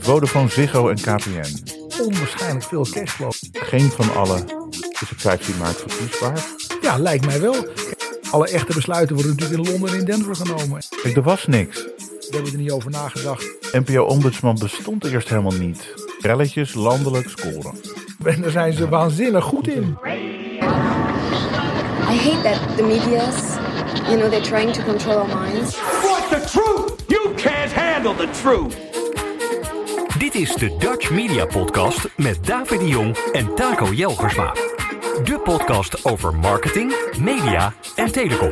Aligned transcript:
Vodafone, 0.00 0.48
Ziggo 0.48 0.88
en 0.88 0.96
KPN. 0.96 1.78
Onwaarschijnlijk 2.02 2.64
veel 2.64 2.86
cashflow. 2.90 3.32
Geen 3.52 3.90
van 3.90 4.14
alle 4.14 4.36
is 5.00 5.10
op 5.10 5.20
15 5.20 5.58
maart 5.58 5.76
verkiesbaar. 5.86 6.44
Ja, 6.82 6.98
lijkt 6.98 7.26
mij 7.26 7.40
wel. 7.40 7.66
Alle 8.30 8.48
echte 8.48 8.74
besluiten 8.74 9.14
worden 9.14 9.34
natuurlijk 9.36 9.60
in 9.60 9.70
Londen 9.70 9.90
en 9.90 9.98
in 9.98 10.04
Denver 10.04 10.36
genomen. 10.36 10.82
Kijk, 11.02 11.16
er 11.16 11.22
was 11.22 11.46
niks. 11.46 11.82
We 11.82 12.28
hebben 12.30 12.52
er 12.52 12.58
niet 12.58 12.70
over 12.70 12.90
nagedacht. 12.90 13.44
NPO-ombudsman 13.72 14.58
bestond 14.58 15.04
eerst 15.04 15.28
helemaal 15.28 15.58
niet. 15.58 15.94
Relletjes 16.20 16.74
landelijk 16.74 17.28
scoren. 17.28 17.74
En 18.24 18.42
daar 18.42 18.50
zijn 18.50 18.72
ze 18.72 18.88
waanzinnig 18.88 19.44
goed 19.44 19.68
in. 19.68 19.98
I 22.10 22.16
hate 22.16 22.42
that 22.42 22.76
the 22.76 22.82
media's, 22.82 23.56
you 24.08 24.16
know, 24.16 24.30
they're 24.30 24.40
trying 24.40 24.72
to 24.72 24.82
control 24.82 25.16
our 25.16 25.38
minds. 25.40 25.78
Want 26.02 26.28
the 26.28 26.40
truth? 26.50 26.92
You 27.06 27.34
can't 27.34 27.72
handle 27.72 28.14
the 28.14 28.28
truth. 28.42 28.89
Dit 30.20 30.34
is 30.34 30.54
de 30.54 30.76
Dutch 30.78 31.10
Media 31.10 31.46
Podcast 31.46 32.08
met 32.16 32.46
David 32.46 32.80
de 32.80 32.88
Jong 32.88 33.16
en 33.16 33.54
Taco 33.54 33.92
Jelgersma. 33.92 34.52
De 35.24 35.40
podcast 35.44 36.04
over 36.04 36.34
marketing, 36.34 36.94
media 37.20 37.74
en 37.96 38.12
telecom. 38.12 38.50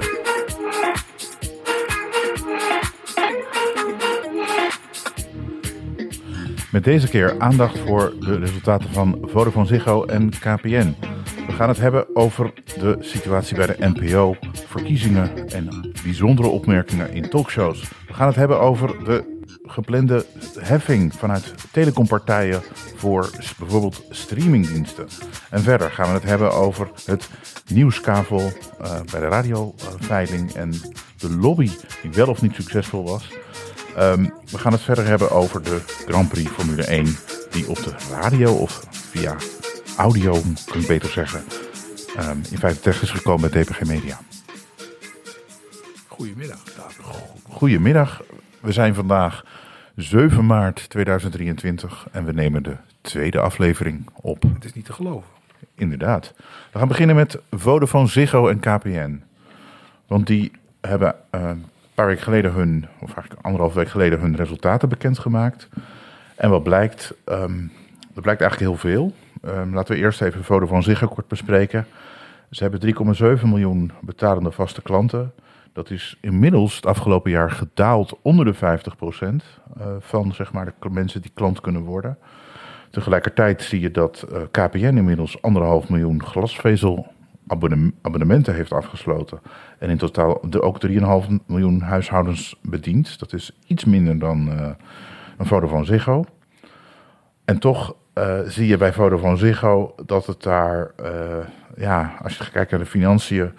Met 6.71 6.85
deze 6.85 7.09
keer 7.09 7.41
aandacht 7.41 7.79
voor 7.79 8.15
de 8.21 8.39
resultaten 8.39 8.93
van 8.93 9.19
Vodafone 9.23 9.67
Ziggo 9.67 10.05
en 10.05 10.31
KPN. 10.31 10.95
We 11.47 11.53
gaan 11.53 11.69
het 11.69 11.79
hebben 11.79 12.17
over 12.17 12.53
de 12.79 12.97
situatie 13.01 13.57
bij 13.57 13.67
de 13.67 13.77
NPO, 13.79 14.37
verkiezingen 14.67 15.49
en 15.49 15.93
bijzondere 16.03 16.49
opmerkingen 16.49 17.13
in 17.13 17.29
talkshows. 17.29 17.89
We 18.07 18.15
gaan 18.15 18.27
het 18.27 18.37
hebben 18.37 18.61
over 18.61 19.05
de 19.05 19.38
geplande 19.69 20.27
heffing 20.59 21.15
vanuit 21.15 21.55
telecompartijen 21.73 22.63
voor 22.97 23.31
bijvoorbeeld 23.59 24.03
streamingdiensten. 24.11 25.09
En 25.51 25.63
verder 25.63 25.91
gaan 25.91 26.07
we 26.07 26.13
het 26.13 26.23
hebben 26.23 26.53
over 26.53 26.91
het 27.05 27.29
nieuwskavel 27.69 28.53
uh, 28.81 29.01
bij 29.11 29.21
de 29.21 29.29
radioveiling 29.29 30.53
en 30.53 30.71
de 31.17 31.31
lobby 31.31 31.71
die 32.03 32.11
wel 32.11 32.27
of 32.27 32.43
niet 32.43 32.55
succesvol 32.55 33.05
was. 33.05 33.29
Um, 33.99 34.33
we 34.51 34.59
gaan 34.59 34.73
het 34.73 34.81
verder 34.81 35.07
hebben 35.07 35.31
over 35.31 35.63
de 35.63 35.81
Grand 36.07 36.29
Prix 36.29 36.51
Formule 36.51 36.85
1 36.85 37.17
die 37.51 37.69
op 37.69 37.77
de 37.77 37.95
radio 38.11 38.55
of 38.55 38.87
via 38.91 39.37
audio, 39.97 40.43
kun 40.65 40.81
ik 40.81 40.87
beter 40.87 41.09
zeggen, 41.09 41.45
um, 42.19 42.43
in 42.51 42.59
feite 42.59 42.81
terecht 42.81 43.03
is 43.03 43.11
gekomen 43.11 43.51
bij 43.51 43.63
DPG 43.63 43.85
Media. 43.85 44.21
Goedemiddag, 46.07 46.59
David. 46.77 47.05
Goedemiddag. 47.49 48.23
We 48.61 48.73
zijn 48.73 48.95
vandaag 48.95 49.45
7 49.99 50.47
maart 50.47 50.91
2023 50.91 52.07
en 52.13 52.25
we 52.25 52.33
nemen 52.33 52.63
de 52.63 52.77
tweede 53.01 53.41
aflevering 53.41 54.07
op. 54.15 54.43
Het 54.43 54.65
is 54.65 54.73
niet 54.73 54.85
te 54.85 54.93
geloven. 54.93 55.31
Inderdaad. 55.75 56.35
We 56.73 56.79
gaan 56.79 56.89
beginnen 56.89 57.17
met 57.17 57.39
Vodafone, 57.51 58.07
Ziggo 58.07 58.49
en 58.49 58.61
KPN. 58.61 59.23
Want 60.07 60.27
die 60.27 60.51
hebben 60.81 61.15
uh, 61.35 61.41
een 61.41 61.65
paar 61.95 62.07
weken 62.07 62.23
geleden 62.23 62.53
hun, 62.53 62.87
of 63.01 63.15
eigenlijk 63.15 63.47
anderhalf 63.47 63.75
week 63.75 63.89
geleden, 63.89 64.21
hun 64.21 64.37
resultaten 64.37 64.89
bekendgemaakt. 64.89 65.69
En 66.35 66.51
wat 66.51 66.63
blijkt, 66.63 67.15
um, 67.25 67.73
er 68.15 68.23
blijkt 68.23 68.41
eigenlijk 68.41 68.71
heel 68.71 68.91
veel. 68.91 69.15
Um, 69.45 69.75
laten 69.75 69.95
we 69.95 70.01
eerst 70.01 70.23
even 70.23 70.45
Vodafone 70.45 70.83
Ziggo 70.83 71.07
kort 71.07 71.29
bespreken. 71.29 71.87
Ze 72.51 72.63
hebben 72.63 72.81
3,7 73.39 73.43
miljoen 73.43 73.93
betalende 74.01 74.51
vaste 74.51 74.83
klanten. 74.83 75.33
Dat 75.79 75.91
is 75.91 76.17
inmiddels 76.21 76.77
het 76.77 76.87
afgelopen 76.87 77.31
jaar 77.31 77.51
gedaald 77.51 78.19
onder 78.23 78.45
de 78.45 78.55
50% 78.55 78.59
uh, 78.59 79.87
van 79.99 80.35
zeg 80.35 80.53
maar, 80.53 80.73
de 80.81 80.91
mensen 80.91 81.23
die 81.23 81.31
klant 81.35 81.61
kunnen 81.61 81.83
worden. 81.83 82.19
Tegelijkertijd 82.91 83.63
zie 83.63 83.81
je 83.81 83.91
dat 83.91 84.27
uh, 84.33 84.39
KPN 84.51 84.97
inmiddels 84.97 85.43
anderhalf 85.43 85.89
miljoen 85.89 86.25
glasvezel 86.25 87.07
abonnementen 88.03 88.55
heeft 88.55 88.73
afgesloten. 88.73 89.41
En 89.79 89.91
in 89.91 89.97
totaal 89.97 90.43
ook 90.61 90.87
3,5 90.87 90.95
miljoen 91.47 91.81
huishoudens 91.81 92.59
bedient. 92.63 93.19
Dat 93.19 93.33
is 93.33 93.59
iets 93.67 93.85
minder 93.85 94.19
dan 94.19 94.49
uh, 94.49 94.71
een 95.37 95.47
Vodafone 95.47 95.85
Ziggo. 95.85 96.25
En 97.45 97.59
toch 97.59 97.95
zie 98.45 98.67
je 98.67 98.77
bij 98.77 98.93
Vodafone 98.93 99.37
Ziggo 99.37 99.95
dat 100.07 100.27
het 100.27 100.43
daar, 100.43 100.91
ja, 101.77 102.15
als 102.23 102.37
je 102.37 102.51
kijkt 102.51 102.71
naar 102.71 102.81
de 102.81 102.87
financiën, 102.87 103.53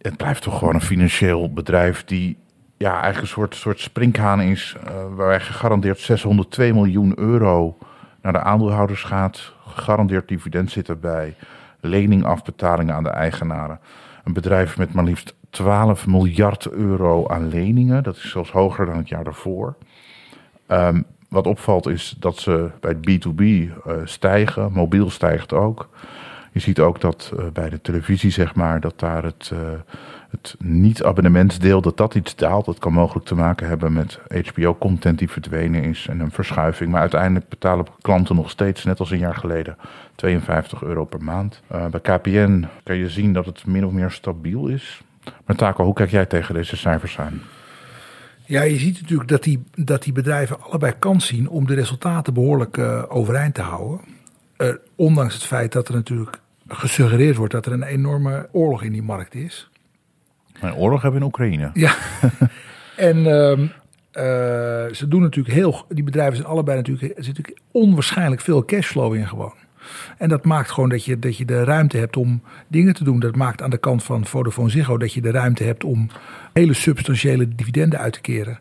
het 0.00 0.16
blijft 0.16 0.42
toch 0.42 0.58
gewoon 0.58 0.74
een 0.74 0.80
financieel 0.80 1.52
bedrijf 1.52 2.04
die 2.04 2.38
ja, 2.76 2.92
eigenlijk 2.92 3.20
een 3.20 3.28
soort, 3.28 3.54
soort 3.54 3.80
sprinkhaan 3.80 4.40
is, 4.40 4.76
uh, 4.84 4.90
waarbij 5.14 5.40
gegarandeerd 5.40 5.98
602 5.98 6.72
miljoen 6.72 7.18
euro 7.18 7.78
naar 8.22 8.32
de 8.32 8.40
aandeelhouders 8.40 9.02
gaat. 9.02 9.52
Gegarandeerd 9.66 10.28
dividend 10.28 10.70
zit 10.70 10.88
erbij. 10.88 11.34
Leningafbetalingen 11.80 12.94
aan 12.94 13.02
de 13.02 13.10
eigenaren. 13.10 13.80
Een 14.24 14.32
bedrijf 14.32 14.78
met 14.78 14.92
maar 14.92 15.04
liefst 15.04 15.34
12 15.50 16.06
miljard 16.06 16.70
euro 16.70 17.28
aan 17.28 17.48
leningen. 17.48 18.02
Dat 18.02 18.16
is 18.16 18.30
zelfs 18.30 18.50
hoger 18.50 18.86
dan 18.86 18.96
het 18.96 19.08
jaar 19.08 19.24
daarvoor. 19.24 19.76
Um, 20.68 21.04
wat 21.28 21.46
opvalt 21.46 21.86
is 21.86 22.16
dat 22.18 22.36
ze 22.36 22.70
bij 22.80 22.94
B2B 22.94 23.40
uh, 23.40 23.70
stijgen. 24.04 24.72
Mobiel 24.72 25.10
stijgt 25.10 25.52
ook. 25.52 25.88
Je 26.52 26.60
ziet 26.60 26.80
ook 26.80 27.00
dat 27.00 27.32
uh, 27.34 27.44
bij 27.52 27.70
de 27.70 27.80
televisie, 27.80 28.30
zeg 28.30 28.54
maar, 28.54 28.80
dat 28.80 28.98
daar 28.98 29.22
het, 29.24 29.50
uh, 29.52 29.58
het 30.30 30.54
niet-abonnementsdeel, 30.58 31.80
dat 31.80 31.96
dat 31.96 32.14
iets 32.14 32.36
daalt. 32.36 32.64
Dat 32.64 32.78
kan 32.78 32.92
mogelijk 32.92 33.26
te 33.26 33.34
maken 33.34 33.68
hebben 33.68 33.92
met 33.92 34.18
HBO-content 34.46 35.18
die 35.18 35.30
verdwenen 35.30 35.82
is 35.82 36.06
en 36.10 36.20
een 36.20 36.30
verschuiving. 36.30 36.90
Maar 36.90 37.00
uiteindelijk 37.00 37.48
betalen 37.48 37.86
klanten 38.00 38.36
nog 38.36 38.50
steeds, 38.50 38.84
net 38.84 39.00
als 39.00 39.10
een 39.10 39.18
jaar 39.18 39.34
geleden, 39.34 39.76
52 40.14 40.82
euro 40.82 41.04
per 41.04 41.22
maand. 41.22 41.62
Uh, 41.72 41.86
bij 41.86 42.00
KPN 42.00 42.66
kan 42.82 42.96
je 42.96 43.08
zien 43.08 43.32
dat 43.32 43.46
het 43.46 43.66
min 43.66 43.86
of 43.86 43.92
meer 43.92 44.10
stabiel 44.10 44.66
is. 44.66 45.02
Maar 45.46 45.56
Taco, 45.56 45.84
hoe 45.84 45.94
kijk 45.94 46.10
jij 46.10 46.26
tegen 46.26 46.54
deze 46.54 46.76
cijfers 46.76 47.18
aan? 47.18 47.40
Ja, 48.44 48.62
je 48.62 48.78
ziet 48.78 49.00
natuurlijk 49.00 49.28
dat 49.28 49.42
die, 49.42 49.62
dat 49.74 50.02
die 50.02 50.12
bedrijven 50.12 50.62
allebei 50.62 50.92
kans 50.98 51.26
zien 51.26 51.48
om 51.48 51.66
de 51.66 51.74
resultaten 51.74 52.34
behoorlijk 52.34 52.78
overeind 53.08 53.54
te 53.54 53.62
houden. 53.62 54.00
Uh, 54.60 54.74
ondanks 54.96 55.34
het 55.34 55.44
feit 55.44 55.72
dat 55.72 55.88
er 55.88 55.94
natuurlijk 55.94 56.40
gesuggereerd 56.68 57.36
wordt 57.36 57.52
dat 57.52 57.66
er 57.66 57.72
een 57.72 57.82
enorme 57.82 58.48
oorlog 58.52 58.82
in 58.82 58.92
die 58.92 59.02
markt 59.02 59.34
is. 59.34 59.70
Een 60.60 60.74
oorlog 60.74 61.02
hebben 61.02 61.20
we 61.20 61.26
in 61.26 61.32
Oekraïne. 61.32 61.70
Ja, 61.74 61.94
en 62.96 63.16
uh, 63.16 63.58
uh, 63.58 63.66
ze 64.92 65.04
doen 65.08 65.20
natuurlijk 65.22 65.54
heel. 65.54 65.84
Die 65.88 66.04
bedrijven 66.04 66.36
zijn 66.36 66.48
allebei 66.48 66.76
natuurlijk. 66.76 67.18
Er 67.18 67.24
zit 67.24 67.36
natuurlijk 67.36 67.66
onwaarschijnlijk 67.70 68.40
veel 68.40 68.64
cashflow 68.64 69.14
in 69.14 69.28
gewoon. 69.28 69.54
En 70.18 70.28
dat 70.28 70.44
maakt 70.44 70.70
gewoon 70.70 70.88
dat 70.88 71.04
je, 71.04 71.18
dat 71.18 71.36
je 71.36 71.44
de 71.44 71.64
ruimte 71.64 71.96
hebt 71.96 72.16
om 72.16 72.42
dingen 72.68 72.94
te 72.94 73.04
doen. 73.04 73.20
Dat 73.20 73.36
maakt 73.36 73.62
aan 73.62 73.70
de 73.70 73.78
kant 73.78 74.02
van 74.02 74.26
Vodafone 74.26 74.70
Ziggo 74.70 74.98
dat 74.98 75.12
je 75.12 75.20
de 75.20 75.30
ruimte 75.30 75.64
hebt 75.64 75.84
om 75.84 76.10
hele 76.52 76.74
substantiële 76.74 77.54
dividenden 77.54 77.98
uit 77.98 78.12
te 78.12 78.20
keren. 78.20 78.58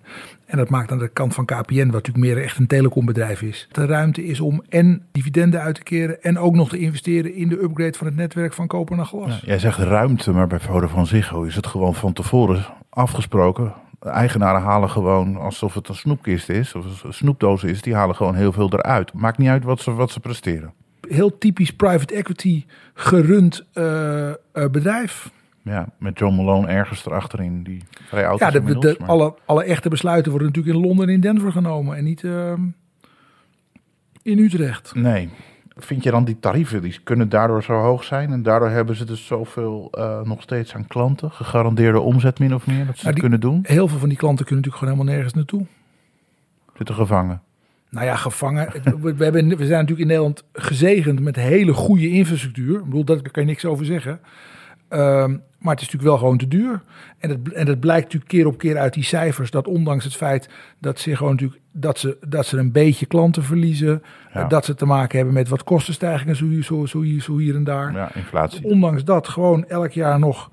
En 0.49 0.57
dat 0.57 0.69
maakt 0.69 0.91
aan 0.91 0.97
de 0.99 1.07
kant 1.07 1.33
van 1.33 1.45
KPN, 1.45 1.85
wat 1.85 1.85
natuurlijk 1.85 2.17
meer 2.17 2.43
echt 2.43 2.57
een 2.57 2.67
telecombedrijf 2.67 3.41
is, 3.41 3.67
de 3.71 3.85
ruimte 3.85 4.25
is 4.25 4.39
om 4.39 4.63
en 4.69 5.03
dividenden 5.11 5.61
uit 5.61 5.75
te 5.75 5.83
keren 5.83 6.21
en 6.21 6.39
ook 6.39 6.55
nog 6.55 6.69
te 6.69 6.77
investeren 6.77 7.33
in 7.33 7.49
de 7.49 7.61
upgrade 7.63 7.97
van 7.97 8.07
het 8.07 8.15
netwerk 8.15 8.53
van 8.53 8.67
koper 8.67 8.95
naar 8.95 9.05
glas. 9.05 9.39
Ja, 9.39 9.39
jij 9.45 9.59
zegt 9.59 9.77
ruimte, 9.77 10.31
maar 10.31 10.47
bij 10.47 10.59
Vodafone 10.59 11.05
Ziggo 11.05 11.43
is 11.43 11.55
het 11.55 11.67
gewoon 11.67 11.95
van 11.95 12.13
tevoren 12.13 12.65
afgesproken. 12.89 13.73
De 13.99 14.09
eigenaren 14.09 14.61
halen 14.61 14.89
gewoon 14.89 15.37
alsof 15.37 15.73
het 15.73 15.87
een 15.87 15.95
snoepkist 15.95 16.49
is, 16.49 16.75
of 16.75 17.03
een 17.03 17.13
snoepdoos 17.13 17.63
is, 17.63 17.81
die 17.81 17.95
halen 17.95 18.15
gewoon 18.15 18.35
heel 18.35 18.51
veel 18.51 18.73
eruit. 18.73 19.13
Maakt 19.13 19.37
niet 19.37 19.49
uit 19.49 19.63
wat 19.63 19.79
ze, 19.79 19.91
wat 19.91 20.11
ze 20.11 20.19
presteren. 20.19 20.73
Heel 21.07 21.37
typisch 21.37 21.71
private 21.71 22.13
equity 22.13 22.65
gerund 22.93 23.65
uh, 23.73 23.83
uh, 24.27 24.33
bedrijf. 24.71 25.31
Ja, 25.69 25.87
met 25.97 26.19
John 26.19 26.35
Malone 26.35 26.67
ergens 26.67 27.05
erachterin, 27.05 27.63
die 27.63 27.83
vrij 28.07 28.27
oud 28.27 28.39
ja, 28.39 28.51
de, 28.51 28.61
de, 28.79 28.95
maar- 28.99 29.09
alle, 29.09 29.33
alle 29.45 29.63
echte 29.63 29.89
besluiten 29.89 30.31
worden 30.31 30.47
natuurlijk 30.49 30.75
in 30.77 30.81
Londen 30.83 31.07
en 31.07 31.13
in 31.13 31.19
Denver 31.21 31.51
genomen 31.51 31.97
en 31.97 32.03
niet 32.03 32.23
uh, 32.23 32.53
in 34.23 34.37
Utrecht. 34.39 34.95
Nee. 34.95 35.29
Vind 35.75 36.03
je 36.03 36.11
dan 36.11 36.25
die 36.25 36.39
tarieven, 36.39 36.81
die 36.81 36.99
kunnen 37.03 37.29
daardoor 37.29 37.63
zo 37.63 37.73
hoog 37.73 38.03
zijn 38.03 38.31
en 38.31 38.43
daardoor 38.43 38.69
hebben 38.69 38.95
ze 38.95 39.05
dus 39.05 39.25
zoveel 39.25 39.91
uh, 39.97 40.21
nog 40.21 40.41
steeds 40.41 40.75
aan 40.75 40.87
klanten, 40.87 41.31
gegarandeerde 41.31 41.99
omzet 41.99 42.39
min 42.39 42.53
of 42.55 42.67
meer, 42.67 42.85
dat 42.85 42.97
ze 42.97 43.05
Nou, 43.05 43.05
het 43.05 43.13
die- 43.13 43.21
kunnen 43.21 43.39
doen? 43.39 43.59
Heel 43.63 43.87
veel 43.87 43.99
van 43.99 44.09
die 44.09 44.17
klanten 44.17 44.45
kunnen 44.45 44.63
natuurlijk 44.65 44.83
gewoon 44.83 44.93
helemaal 45.07 45.15
nergens 45.15 45.33
naartoe. 45.33 45.65
Zitten 46.77 46.95
gevangen. 46.95 47.41
Nou 47.89 48.05
ja, 48.05 48.15
gevangen. 48.15 48.71
we, 49.01 49.15
we 49.15 49.23
hebben, 49.23 49.47
we 49.47 49.55
zijn 49.65 49.69
natuurlijk 49.69 49.99
in 49.99 50.07
Nederland 50.07 50.43
gezegend 50.53 51.19
met 51.19 51.35
hele 51.35 51.73
goede 51.73 52.09
infrastructuur. 52.09 52.77
Ik 52.79 52.83
bedoel, 52.85 53.03
daar 53.03 53.21
kan 53.21 53.43
je 53.43 53.49
niks 53.49 53.65
over 53.65 53.85
zeggen. 53.85 54.19
Um, 54.89 55.41
maar 55.59 55.73
het 55.73 55.81
is 55.81 55.85
natuurlijk 55.91 56.11
wel 56.11 56.17
gewoon 56.17 56.37
te 56.37 56.47
duur. 56.47 56.81
En 57.17 57.29
het, 57.29 57.53
en 57.53 57.67
het 57.67 57.79
blijkt 57.79 58.03
natuurlijk 58.03 58.31
keer 58.31 58.47
op 58.47 58.57
keer 58.57 58.77
uit 58.77 58.93
die 58.93 59.03
cijfers 59.03 59.51
dat 59.51 59.67
ondanks 59.67 60.03
het 60.03 60.15
feit 60.15 60.49
dat 60.79 60.99
ze 60.99 61.15
gewoon 61.15 61.31
natuurlijk 61.31 61.61
dat 61.71 61.99
ze, 61.99 62.17
dat 62.27 62.45
ze 62.45 62.57
een 62.57 62.71
beetje 62.71 63.05
klanten 63.05 63.43
verliezen, 63.43 64.03
Ja. 64.33 64.47
dat 64.47 64.65
ze 64.65 64.75
te 64.75 64.85
maken 64.85 65.15
hebben 65.17 65.35
met 65.35 65.49
wat 65.49 65.63
kostenstijgingen 65.63 66.35
zo, 66.35 66.45
hier- 66.45 66.63
zo, 66.63 66.85
zo, 66.85 67.01
hier, 67.01 67.21
zo 67.21 67.37
hier 67.37 67.55
en 67.55 67.63
daar. 67.63 67.93
Ja, 67.93 68.15
inflatie. 68.15 68.63
Ondanks 68.63 69.03
dat 69.03 69.27
gewoon 69.27 69.65
elk 69.67 69.91
jaar 69.91 70.19
nog 70.19 70.49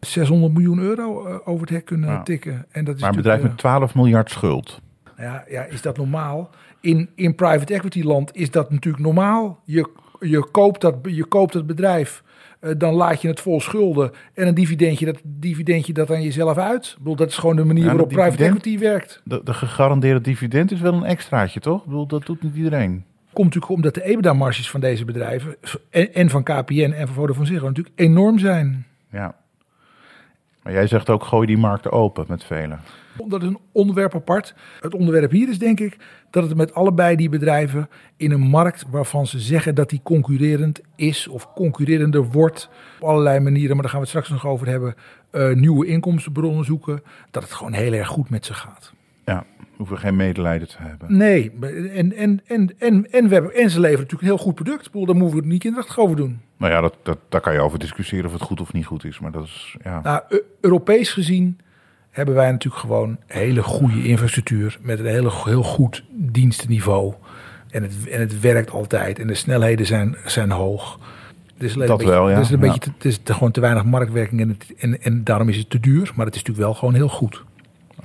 600 0.00 0.52
miljoen 0.52 0.78
euro 0.78 1.26
uh, 1.28 1.34
over 1.44 1.60
het 1.60 1.70
hek 1.70 1.84
kunnen 1.84 2.10
Ja. 2.10 2.22
tikken. 2.22 2.66
En 2.70 2.84
dat 2.84 2.94
is 2.94 3.00
Maar 3.00 3.10
een 3.10 3.16
bedrijf 3.16 3.42
met 3.42 3.58
12 3.58 3.94
miljard 3.94 4.30
schuld. 4.30 4.80
Ja, 5.16 5.44
ja, 5.48 5.62
is 5.62 5.82
dat 5.82 5.96
normaal? 5.96 6.50
In, 6.80 7.08
in 7.14 7.34
private 7.34 7.74
equity 7.74 8.02
land 8.02 8.36
is 8.36 8.50
dat 8.50 8.70
natuurlijk 8.70 9.04
normaal. 9.04 9.60
Je, 9.64 9.88
je, 10.20 10.48
koopt, 10.50 10.80
dat, 10.80 10.94
je 11.02 11.24
koopt 11.24 11.54
het 11.54 11.66
bedrijf, 11.66 12.22
eh, 12.26 12.29
dan 12.76 12.94
laat 12.94 13.22
je 13.22 13.28
het 13.28 13.40
vol 13.40 13.60
schulden. 13.60 14.12
En 14.34 14.46
een 14.46 14.54
dividendje, 14.54 15.04
dat 15.04 15.20
dividendje 15.24 15.92
dat 15.92 16.10
aan 16.10 16.22
jezelf 16.22 16.58
uit. 16.58 16.86
Ik 16.86 16.98
bedoel, 16.98 17.16
dat 17.16 17.28
is 17.28 17.36
gewoon 17.36 17.56
de 17.56 17.64
manier 17.64 17.84
waarop 17.84 18.08
private 18.08 18.30
dividend- 18.30 18.56
equity 18.56 18.78
werkt. 18.78 19.20
De, 19.24 19.40
de 19.44 19.54
gegarandeerde 19.54 20.20
dividend 20.20 20.72
is 20.72 20.80
wel 20.80 20.92
een 20.92 21.04
extraatje, 21.04 21.60
toch? 21.60 21.78
Ik 21.78 21.84
bedoel, 21.84 22.06
dat 22.06 22.26
doet 22.26 22.42
niet 22.42 22.54
iedereen. 22.54 23.04
Komt 23.32 23.46
natuurlijk 23.46 23.72
omdat 23.72 23.94
de 23.94 24.02
EBITDA-marges 24.02 24.70
van 24.70 24.80
deze 24.80 25.04
bedrijven, 25.04 25.56
en, 25.90 26.14
en 26.14 26.30
van 26.30 26.42
KPN 26.42 26.92
en 26.96 27.06
van 27.06 27.14
Vodafone 27.14 27.46
Ziggo, 27.46 27.66
natuurlijk 27.66 28.00
enorm 28.00 28.38
zijn. 28.38 28.86
Ja. 29.10 29.34
Maar 30.62 30.72
jij 30.72 30.86
zegt 30.86 31.10
ook, 31.10 31.24
gooi 31.24 31.46
die 31.46 31.58
markten 31.58 31.92
open 31.92 32.24
met 32.28 32.44
velen. 32.44 32.80
Dat 33.28 33.42
is 33.42 33.48
een 33.48 33.58
onderwerp 33.72 34.14
apart. 34.14 34.54
Het 34.80 34.94
onderwerp 34.94 35.30
hier 35.30 35.48
is 35.48 35.58
denk 35.58 35.80
ik 35.80 35.96
dat 36.30 36.48
het 36.48 36.56
met 36.56 36.74
allebei 36.74 37.16
die 37.16 37.28
bedrijven 37.28 37.88
in 38.16 38.30
een 38.30 38.40
markt 38.40 38.84
waarvan 38.90 39.26
ze 39.26 39.40
zeggen 39.40 39.74
dat 39.74 39.90
die 39.90 40.00
concurrerend 40.02 40.80
is 40.96 41.28
of 41.28 41.52
concurrerender 41.52 42.24
wordt 42.24 42.68
op 43.00 43.08
allerlei 43.08 43.40
manieren, 43.40 43.72
maar 43.72 43.82
daar 43.82 43.90
gaan 43.90 44.00
we 44.00 44.08
het 44.08 44.16
straks 44.16 44.28
nog 44.28 44.46
over 44.52 44.66
hebben, 44.66 44.94
eh, 45.30 45.52
nieuwe 45.52 45.86
inkomstenbronnen 45.86 46.64
zoeken, 46.64 47.02
dat 47.30 47.42
het 47.42 47.52
gewoon 47.52 47.72
heel 47.72 47.92
erg 47.92 48.08
goed 48.08 48.30
met 48.30 48.44
ze 48.46 48.54
gaat. 48.54 48.92
Ja, 49.24 49.44
hoeven 49.76 49.98
geen 49.98 50.16
medelijden 50.16 50.68
te 50.68 50.76
hebben. 50.78 51.16
Nee, 51.16 51.52
en, 51.60 52.12
en, 52.16 52.40
en, 52.46 52.74
en, 52.78 53.10
en, 53.10 53.28
we 53.28 53.34
hebben, 53.34 53.54
en 53.54 53.70
ze 53.70 53.80
leveren 53.80 54.02
natuurlijk 54.02 54.22
een 54.22 54.36
heel 54.36 54.44
goed 54.44 54.54
product. 54.54 54.86
Ik 54.86 54.92
bedoel, 54.92 55.06
daar 55.06 55.16
moeten 55.16 55.34
we 55.34 55.42
het 55.42 55.50
niet 55.50 55.60
kinderachtig 55.60 55.98
over 55.98 56.16
doen. 56.16 56.40
Nou 56.56 56.72
ja, 56.72 56.80
dat, 56.80 56.96
dat, 57.02 57.18
daar 57.28 57.40
kan 57.40 57.52
je 57.52 57.60
over 57.60 57.78
discussiëren 57.78 58.26
of 58.26 58.32
het 58.32 58.42
goed 58.42 58.60
of 58.60 58.72
niet 58.72 58.86
goed 58.86 59.04
is. 59.04 59.20
Maar 59.20 59.32
dat 59.32 59.44
is, 59.44 59.76
ja. 59.84 60.00
Nou, 60.02 60.22
Eu- 60.28 60.42
Europees 60.60 61.12
gezien 61.12 61.58
hebben 62.10 62.34
wij 62.34 62.50
natuurlijk 62.50 62.82
gewoon 62.82 63.16
hele 63.26 63.62
goede 63.62 64.04
infrastructuur 64.04 64.78
met 64.80 64.98
een 64.98 65.06
hele, 65.06 65.30
heel 65.44 65.62
goed 65.62 66.04
dienstenniveau. 66.10 67.14
En 67.70 67.82
het, 67.82 68.08
en 68.08 68.20
het 68.20 68.40
werkt 68.40 68.70
altijd 68.70 69.18
en 69.18 69.26
de 69.26 69.34
snelheden 69.34 69.86
zijn, 69.86 70.16
zijn 70.24 70.50
hoog. 70.50 70.98
Dat 71.58 71.98
beetje, 71.98 72.06
wel, 72.06 72.30
ja. 72.30 72.38
Is, 72.38 72.50
een 72.50 72.60
Ja. 72.60 72.66
beetje 72.66 72.80
te, 72.80 72.90
het 72.94 73.04
is 73.04 73.18
te- 73.22 73.34
gewoon 73.34 73.50
te 73.50 73.60
weinig 73.60 73.84
marktwerking 73.84 74.40
en, 74.40 74.48
het, 74.48 74.66
en, 74.78 75.02
en 75.02 75.24
daarom 75.24 75.48
is 75.48 75.56
het 75.56 75.70
te 75.70 75.80
duur. 75.80 76.12
Maar 76.14 76.26
het 76.26 76.34
is 76.34 76.40
natuurlijk 76.42 76.66
wel 76.66 76.74
gewoon 76.74 76.94
heel 76.94 77.08
goed. 77.08 77.44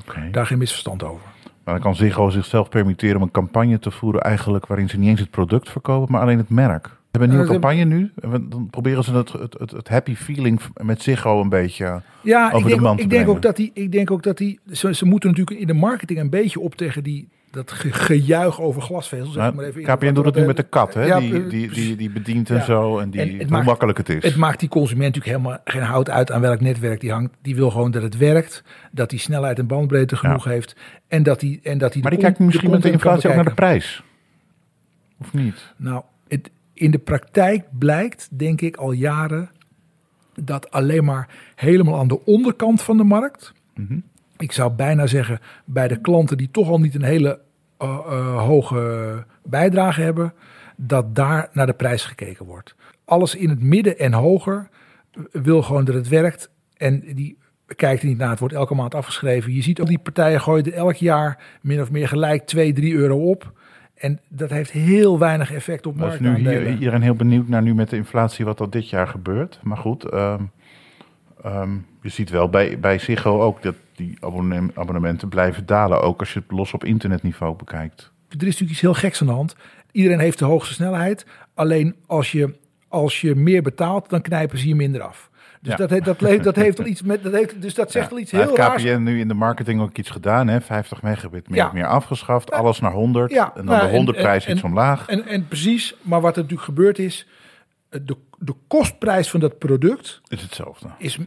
Oké. 0.08 0.28
Daar 0.32 0.46
geen 0.46 0.58
misverstand 0.58 1.04
over. 1.04 1.26
Maar 1.64 1.74
dan 1.74 1.84
kan 1.84 1.96
Ziggo 1.96 2.30
zichzelf 2.30 2.70
permitteren 2.70 3.16
om 3.16 3.22
een 3.22 3.32
campagne 3.32 3.80
te 3.80 3.92
voeren... 3.92 4.22
eigenlijk 4.22 4.66
waarin 4.66 4.90
ze 4.90 4.98
niet 4.98 5.10
eens 5.10 5.20
het 5.20 5.30
product 5.30 5.70
verkopen, 5.70 6.12
maar 6.12 6.22
alleen 6.22 6.38
het 6.38 6.50
merk. 6.50 6.90
We 7.20 7.22
hebben 7.22 7.40
een 7.40 7.46
nieuwe 7.46 7.60
campagne 7.62 7.84
nu. 7.96 8.12
Dan 8.50 8.68
proberen 8.70 9.04
ze 9.04 9.14
het, 9.16 9.32
het, 9.32 9.56
het, 9.60 9.72
het 9.72 9.88
happy 9.90 10.16
feeling 10.16 10.62
met 10.84 11.02
Ziggo 11.02 11.42
een 11.42 11.50
beetje... 11.50 12.02
Ja, 12.24 12.46
over 12.46 12.58
ik 12.58 12.64
de 12.64 12.70
denk, 12.70 12.82
man 12.82 12.96
te 12.98 13.04
ik 13.04 13.10
denk 13.10 13.22
brengen. 13.22 13.36
ook 13.38 13.42
dat 13.42 13.56
die, 13.56 13.72
ik 13.74 13.92
denk 13.92 14.12
ook 14.12 14.24
dat 14.24 14.38
die, 14.38 14.60
ze, 14.72 14.94
ze 14.96 15.06
moeten 15.06 15.30
natuurlijk 15.30 15.60
in 15.60 15.68
de 15.68 15.74
marketing 15.74 16.20
een 16.20 16.30
beetje 16.30 16.60
op 16.60 16.76
tegen 16.76 17.04
die 17.04 17.28
dat 17.52 17.72
ge- 17.72 17.92
gejuich 17.94 18.62
over 18.62 18.82
glasvezels. 18.82 19.36
Nou, 19.36 19.54
maar 19.56 19.66
even. 19.66 19.84
KPN 19.84 20.14
doet 20.14 20.26
het 20.26 20.36
nu 20.36 20.46
met 20.46 20.58
de 20.58 20.64
kat, 20.64 20.94
hè? 20.94 21.04
Ja, 21.06 21.20
die, 21.20 21.48
die, 21.48 21.70
die, 21.70 21.96
die 21.96 22.10
bedient 22.10 22.50
en 22.50 22.56
Ja. 22.56 22.64
zo. 22.64 23.00
En 23.00 23.10
die, 23.10 23.22
En 23.22 23.38
hoe 23.38 23.46
maakt- 23.48 23.66
makkelijk 23.66 23.98
het 23.98 24.10
is. 24.10 24.24
Het 24.24 24.36
maakt 24.36 24.60
die 24.60 24.70
consument 24.70 25.16
natuurlijk 25.16 25.38
helemaal 25.44 25.62
geen 25.66 25.82
hout 25.82 26.10
uit 26.10 26.32
aan 26.32 26.42
welk 26.42 26.62
netwerk 26.62 27.00
die 27.00 27.12
hangt. 27.12 27.34
Die 27.42 27.56
wil 27.56 27.70
gewoon 27.72 27.92
dat 27.92 28.02
het 28.02 28.18
werkt, 28.18 28.64
dat 28.92 29.10
die 29.10 29.20
snelheid 29.20 29.60
en 29.60 29.68
bandbreedte 29.68 30.16
genoeg 30.16 30.44
heeft 30.44 30.76
en 31.08 31.24
dat 31.24 31.40
die 31.40 31.60
en 31.64 31.78
dat 31.78 31.94
die. 31.94 32.02
maar 32.02 32.12
die 32.12 32.20
kijkt 32.20 32.40
misschien 32.40 32.70
met 32.72 32.82
de 32.82 32.92
inflatie 32.92 33.30
ook 33.30 33.36
naar 33.36 33.46
de 33.46 33.54
prijs. 33.54 34.04
Of 35.22 35.34
niet? 35.34 35.74
Nou, 35.78 36.04
het, 36.28 36.50
in 36.76 36.92
de 36.92 36.98
praktijk 36.98 37.66
blijkt, 37.78 38.28
denk 38.32 38.62
ik, 38.62 38.76
al 38.76 38.92
jaren 38.92 39.50
dat 40.34 40.72
alleen 40.72 41.04
maar 41.04 41.30
helemaal 41.56 42.00
aan 42.00 42.08
de 42.08 42.26
onderkant 42.26 42.82
van 42.82 42.98
de 42.98 43.04
markt. 43.04 43.54
Mhm. 43.74 44.00
Ik 44.38 44.52
zou 44.52 44.72
bijna 44.72 45.08
zeggen, 45.08 45.40
bij 45.66 45.88
de 45.88 46.02
klanten 46.02 46.38
die 46.38 46.52
toch 46.52 46.70
al 46.70 46.80
niet 46.80 46.96
een 46.96 47.04
hele 47.04 47.40
eh, 47.78 47.90
eh, 47.90 48.38
hoge 48.46 49.26
bijdrage 49.44 50.02
hebben, 50.02 50.34
dat 50.76 51.16
daar 51.16 51.50
naar 51.54 51.66
de 51.66 51.74
prijs 51.74 52.06
gekeken 52.06 52.46
wordt. 52.46 52.76
Alles 53.06 53.36
in 53.36 53.50
het 53.50 53.62
midden 53.62 54.00
en 54.00 54.14
hoger 54.14 54.70
wil 55.32 55.62
gewoon 55.62 55.86
dat 55.86 55.96
het 55.96 56.08
werkt. 56.08 56.50
En 56.78 57.00
die 57.00 57.38
kijkt 57.76 58.02
er 58.02 58.08
niet 58.08 58.18
naar. 58.18 58.30
Het 58.30 58.40
wordt 58.40 58.54
elke 58.54 58.76
maand 58.76 58.96
afgeschreven. 58.96 59.54
Je 59.54 59.62
ziet 59.62 59.82
ook 59.82 59.88
die 59.88 60.00
partijen 60.00 60.42
gooien 60.42 60.66
er 60.66 60.74
elk 60.74 60.96
jaar 60.96 61.44
min 61.62 61.82
of 61.82 61.92
meer 61.92 62.08
gelijk 62.08 62.46
2, 62.46 62.74
3 62.74 62.94
euro 62.94 63.30
op. 63.30 63.54
En 64.06 64.20
dat 64.28 64.50
heeft 64.50 64.72
heel 64.72 65.20
weinig 65.20 65.54
effect 65.54 65.86
op 65.86 65.96
marktaandelen. 65.96 66.74
iedereen 66.74 67.02
heel 67.02 67.16
benieuwd 67.16 67.48
naar 67.48 67.62
nu 67.62 67.76
met 67.76 67.90
de 67.90 67.96
inflatie 67.96 68.46
wat 68.46 68.60
er 68.60 68.70
dit 68.70 68.90
jaar 68.90 69.08
gebeurt. 69.08 69.60
Maar 69.64 69.78
goed, 69.78 70.04
ehm, 70.04 70.44
ehm, 71.44 71.74
je 72.02 72.10
ziet 72.10 72.30
wel 72.30 72.50
bij, 72.50 72.80
bij 72.80 73.00
Ziggo 73.00 73.42
ook 73.42 73.62
dat 73.62 73.76
die 73.96 74.18
abonne- 74.20 74.72
abonnementen 74.74 75.30
blijven 75.30 75.66
dalen. 75.66 76.02
Ook 76.02 76.20
als 76.20 76.34
je 76.34 76.40
het 76.40 76.52
los 76.52 76.74
op 76.74 76.84
internetniveau 76.84 77.56
bekijkt. 77.56 78.12
er 78.30 78.36
is 78.36 78.40
natuurlijk 78.40 78.72
iets 78.72 78.82
heel 78.82 78.94
geks 78.94 79.22
aan 79.22 79.28
de 79.28 79.34
hand. 79.34 79.56
Iedereen 79.92 80.20
heeft 80.20 80.40
de 80.40 80.46
hoogste 80.46 80.74
snelheid. 80.74 81.26
Alleen 81.54 81.96
als 82.06 82.32
je, 82.32 82.56
als 82.88 83.22
je 83.22 83.36
meer 83.36 83.62
betaalt, 83.62 84.10
dan 84.10 84.22
knijpen 84.22 84.58
ze 84.58 84.68
je 84.68 84.76
minder 84.76 85.02
af. 85.02 85.30
Dus 85.66 85.74
Ja. 85.74 85.80
dat, 85.80 85.90
he- 85.90 86.00
dat, 86.00 86.22
le- 86.22 86.40
dat 86.40 86.56
heeft 86.56 86.80
al 86.80 86.86
iets 86.86 87.02
met. 87.02 87.24
Dat 87.24 87.34
heeft, 87.34 87.62
dus 87.62 87.74
dat 87.74 87.92
zegt 87.92 88.06
Ja. 88.06 88.12
al 88.16 88.20
iets 88.22 88.32
heel 88.32 88.56
raars. 88.58 88.84
KPN 88.84 89.04
nu 89.04 89.20
in 89.20 89.28
de 89.28 89.34
marketing 89.34 89.82
ook 89.82 89.98
iets 89.98 90.10
gedaan, 90.10 90.48
hè? 90.48 90.62
50 90.62 91.02
megabit 91.02 91.50
meer 91.50 91.58
Ja. 91.58 91.70
meer 91.74 91.88
afgeschaft, 91.88 92.52
alles 92.52 92.80
naar 92.80 92.92
100. 92.92 93.32
Ja, 93.32 93.46
en 93.46 93.52
dan 93.56 93.66
nou, 93.66 93.80
de 93.82 93.88
en- 93.88 93.96
100 93.96 94.18
prijs 94.18 94.46
en- 94.46 94.52
iets 94.52 94.62
en- 94.62 94.68
omlaag. 94.68 95.08
En, 95.08 95.26
en 95.28 95.48
precies, 95.48 95.96
maar 96.02 96.22
wat 96.22 96.36
er 96.36 96.42
natuurlijk 96.42 96.68
gebeurd 96.68 97.00
is. 97.00 97.28
De, 97.90 98.18
de 98.40 98.54
kostprijs 98.68 99.30
van 99.30 99.40
dat 99.40 99.58
product 99.58 100.22
is 100.28 100.42
hetzelfde. 100.42 100.88
is 100.98 101.18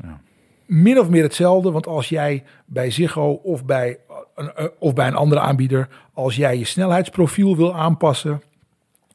min 0.67 0.99
of 1.01 1.09
meer 1.09 1.23
hetzelfde. 1.23 1.71
Want 1.71 1.87
als 1.87 2.09
jij 2.09 2.45
bij 2.67 2.91
Ziggo 2.91 3.31
of 3.43 3.65
bij, 3.65 3.99
een- 4.35 4.53
eh, 4.55 4.65
of 4.79 4.95
bij 4.95 5.07
een 5.07 5.15
andere 5.15 5.41
aanbieder, 5.41 5.89
als 6.13 6.37
jij 6.37 6.59
je 6.59 6.65
snelheidsprofiel 6.65 7.57
wil 7.57 7.75
aanpassen, 7.77 8.43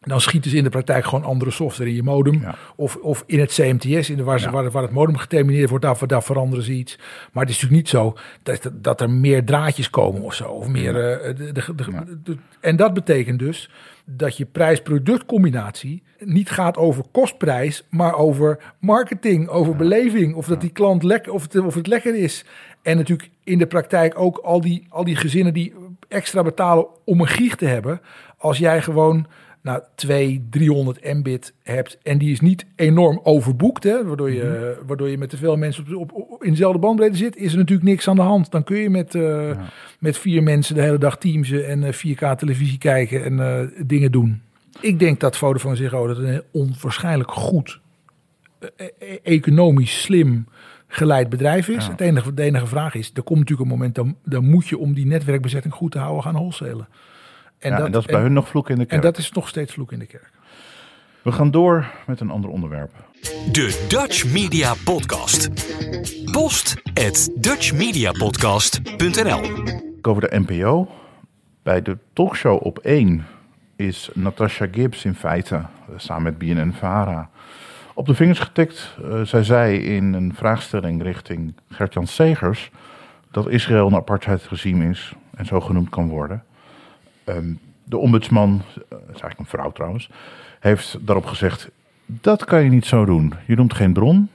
dan 0.04 0.22
schieten 0.22 0.52
ze 0.52 0.58
in 0.58 0.64
de 0.64 0.70
praktijk 0.70 1.06
gewoon 1.06 1.24
andere 1.24 1.52
software 1.52 1.90
in 1.90 1.96
je 1.96 2.04
modem. 2.04 2.40
Ja. 2.42 2.56
Of, 2.76 2.96
of 2.96 3.24
in 3.28 3.40
het 3.40 3.54
CMTS, 3.54 4.10
in 4.10 4.18
de, 4.18 4.24
waar, 4.24 4.40
ze, 4.40 4.46
Ja. 4.46 4.52
waar, 4.52 4.72
waar 4.72 4.84
het 4.84 4.92
modem 4.92 5.18
getermineerd 5.18 5.70
wordt, 5.70 5.86
daar, 5.86 6.08
daar 6.08 6.24
veranderen 6.24 6.66
ze 6.66 6.72
iets. 6.72 6.98
Maar 7.32 7.44
het 7.46 7.54
is 7.54 7.62
natuurlijk 7.62 7.82
niet 7.84 7.90
zo 7.90 8.16
dat, 8.44 8.72
dat 8.74 9.02
er 9.02 9.10
meer 9.10 9.46
draadjes 9.46 9.90
komen 9.90 10.22
of 10.22 10.34
zo. 10.34 10.44
Of 10.48 10.68
meer, 10.68 11.12
eh, 11.12 11.36
de, 11.36 11.52
de, 11.52 11.76
de- 11.76 11.86
Ja. 11.92 12.04
de- 12.24 12.38
en 12.60 12.76
dat 12.76 12.94
betekent 12.94 13.40
dus 13.40 13.70
dat 14.06 14.38
je 14.38 14.46
prijs-productcombinatie 14.46 16.04
niet 16.20 16.50
gaat 16.50 16.78
over 16.78 17.04
kostprijs, 17.12 17.84
maar 17.90 18.16
over 18.16 18.58
marketing, 18.80 19.48
over 19.48 19.76
beleving. 19.76 20.36
Of 20.36 20.46
dat 20.48 20.62
die 20.62 20.70
klant 20.70 21.04
lekker, 21.04 21.32
of 21.34 21.42
het, 21.42 21.60
of 21.60 21.76
het 21.76 21.88
lekker 21.88 22.16
is. 22.16 22.46
En 22.82 22.98
natuurlijk 22.98 23.30
in 23.44 23.58
de 23.58 23.66
praktijk 23.68 24.20
ook 24.20 24.38
al 24.38 24.62
die, 24.62 24.86
al 24.90 25.04
die 25.04 25.16
gezinnen 25.16 25.54
die 25.54 25.74
extra 26.08 26.44
betalen 26.44 26.86
om 27.06 27.20
een 27.22 27.28
gig 27.28 27.56
te 27.56 27.66
hebben. 27.66 28.02
Als 28.38 28.58
jij 28.58 28.82
gewoon 28.82 29.28
nou, 29.64 29.82
200, 29.96 30.52
300 30.52 31.14
mbit 31.14 31.54
hebt 31.64 31.98
en 32.04 32.18
die 32.18 32.32
is 32.32 32.40
niet 32.40 32.66
enorm 32.76 33.20
overboekt, 33.24 33.84
hè, 33.84 34.06
waardoor, 34.06 34.32
je, 34.32 34.78
waardoor 34.86 35.10
je 35.10 35.18
met 35.18 35.30
te 35.30 35.38
veel 35.38 35.56
mensen 35.56 35.98
op, 35.98 36.12
op, 36.12 36.32
op- 36.32 36.44
in 36.44 36.50
dezelfde 36.50 36.80
bandbreedte 36.80 37.18
zit, 37.18 37.36
is 37.36 37.52
er 37.52 37.58
natuurlijk 37.58 37.88
niks 37.88 38.08
aan 38.08 38.16
de 38.16 38.22
hand. 38.22 38.52
Dan 38.52 38.64
kun 38.64 38.78
je 38.78 38.90
met, 38.90 39.16
eh, 39.16 39.52
met 40.00 40.18
vier 40.18 40.44
mensen 40.44 40.76
de 40.76 40.82
hele 40.82 40.98
dag 40.98 41.18
teamsen 41.18 41.68
en 41.68 41.84
eh, 41.84 41.94
4K 41.94 42.38
televisie 42.38 42.78
kijken 42.78 43.24
en 43.24 43.40
eh, 43.40 43.86
dingen 43.86 44.12
doen. 44.12 44.42
Ik 44.80 45.00
denk 45.00 45.20
dat 45.20 45.38
Vodafone 45.38 45.76
Ziggo 45.76 46.08
dat 46.08 46.18
een 46.18 46.44
onwaarschijnlijk 46.52 47.32
goed, 47.32 47.80
eh, 48.60 48.88
eh, 49.00 49.18
economisch 49.24 50.02
slim 50.02 50.48
geleid 50.88 51.30
bedrijf 51.30 51.68
is. 51.68 51.86
Ja. 51.86 51.92
Het 51.92 52.02
enige, 52.02 52.34
de 52.34 52.44
enige 52.44 52.68
vraag 52.68 52.96
is, 52.96 53.12
er 53.14 53.24
komt 53.24 53.40
natuurlijk 53.40 53.70
een 53.70 53.76
moment, 53.78 53.96
dan, 53.96 54.18
dan 54.24 54.50
moet 54.50 54.68
je 54.68 54.78
om 54.78 54.94
die 54.94 55.06
netwerkbezetting 55.06 55.74
goed 55.74 55.92
te 55.92 56.00
houden 56.00 56.24
gaan 56.24 56.34
wholesalen. 56.34 56.88
En, 57.64 57.72
Ja, 57.72 57.86
en 57.86 57.92
dat 57.92 58.02
is 58.02 58.08
bij 58.08 58.16
en- 58.16 58.22
hun 58.22 58.34
nog 58.34 58.48
vloek 58.48 58.70
in 58.70 58.76
de 58.76 58.82
en 58.82 58.88
kerk. 58.88 59.02
dat 59.02 59.18
is 59.18 59.32
nog 59.32 59.48
steeds 59.48 59.74
vloek 59.74 59.92
in 59.92 60.00
de 60.00 60.06
kerk. 60.06 60.32
We 61.22 61.32
gaan 61.32 61.52
door 61.52 61.92
met 62.08 62.20
een 62.20 62.30
ander 62.30 62.50
onderwerp. 62.50 62.92
De 63.52 63.86
Dutch 63.90 64.26
Media 64.34 64.74
Podcast. 64.84 65.50
Post 66.32 66.76
at 66.94 67.30
dutchmediapodcast.nl 67.36 69.42
Over 70.02 70.30
de 70.30 70.40
NPO. 70.48 70.88
Bij 71.64 71.82
de 71.82 71.98
talkshow 72.14 72.66
op 72.66 72.78
1 72.80 73.26
is 73.76 74.10
Natasha 74.14 74.68
Gibbs 74.72 75.06
in 75.06 75.16
feite, 75.16 75.56
eh, 75.56 75.64
samen 75.98 76.24
met 76.24 76.38
BNN 76.38 76.74
Vara, 76.80 77.30
op 77.94 78.06
de 78.06 78.16
vingers 78.16 78.40
getikt. 78.40 78.96
Eh, 79.04 79.22
zij 79.22 79.44
zei 79.44 79.78
in 79.78 80.14
een 80.14 80.34
vraagstelling 80.36 81.02
richting 81.04 81.54
Gert-Jan 81.70 82.08
Segers 82.08 82.72
dat 83.32 83.50
Israël 83.50 83.88
een 83.88 83.96
apartheidsregime 83.96 84.90
is 84.90 85.14
en 85.36 85.46
zo 85.46 85.60
genoemd 85.60 85.90
kan 85.90 86.08
worden. 86.10 86.44
Ehm, 87.24 87.54
de 87.84 87.98
ombudsman, 87.98 88.62
eh, 88.68 88.80
dat 88.90 89.00
is 89.00 89.08
eigenlijk 89.08 89.40
een 89.40 89.46
vrouw 89.46 89.72
trouwens, 89.72 90.10
heeft 90.60 90.98
daarop 91.02 91.26
gezegd: 91.26 91.70
dat 92.06 92.46
kan 92.46 92.64
je 92.64 92.70
niet 92.70 92.86
zo 92.86 93.06
doen. 93.06 93.34
Je 93.48 93.56
noemt 93.56 93.74
geen 93.74 93.94
bron 93.94 94.30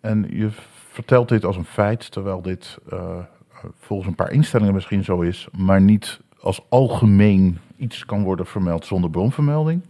en 0.00 0.26
je 0.30 0.48
vertelt 0.90 1.28
dit 1.28 1.44
als 1.44 1.56
een 1.56 1.64
feit, 1.64 2.10
terwijl 2.10 2.42
dit 2.42 2.78
eh, 2.90 3.16
volgens 3.78 4.08
een 4.08 4.14
paar 4.14 4.32
instellingen 4.32 4.74
misschien 4.74 5.04
zo 5.04 5.20
is, 5.20 5.48
maar 5.56 5.80
niet 5.80 6.20
als 6.40 6.60
algemeen 6.68 7.58
iets 7.76 8.04
kan 8.04 8.22
worden 8.22 8.46
vermeld 8.46 8.86
zonder 8.86 9.10
bronvermelding. 9.10 9.82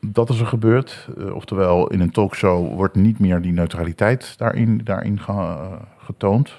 Dat 0.00 0.28
is 0.30 0.40
er 0.40 0.46
gebeurd. 0.46 1.08
Eh, 1.18 1.34
oftewel, 1.34 1.86
in 1.86 2.00
een 2.00 2.10
talkshow 2.10 2.74
wordt 2.74 2.94
niet 2.94 3.18
meer 3.18 3.40
die 3.40 3.52
neutraliteit 3.52 4.34
daarin, 4.38 4.80
daarin 4.84 5.20
ge- 5.20 5.32
eh, 5.32 5.72
getoond. 5.98 6.52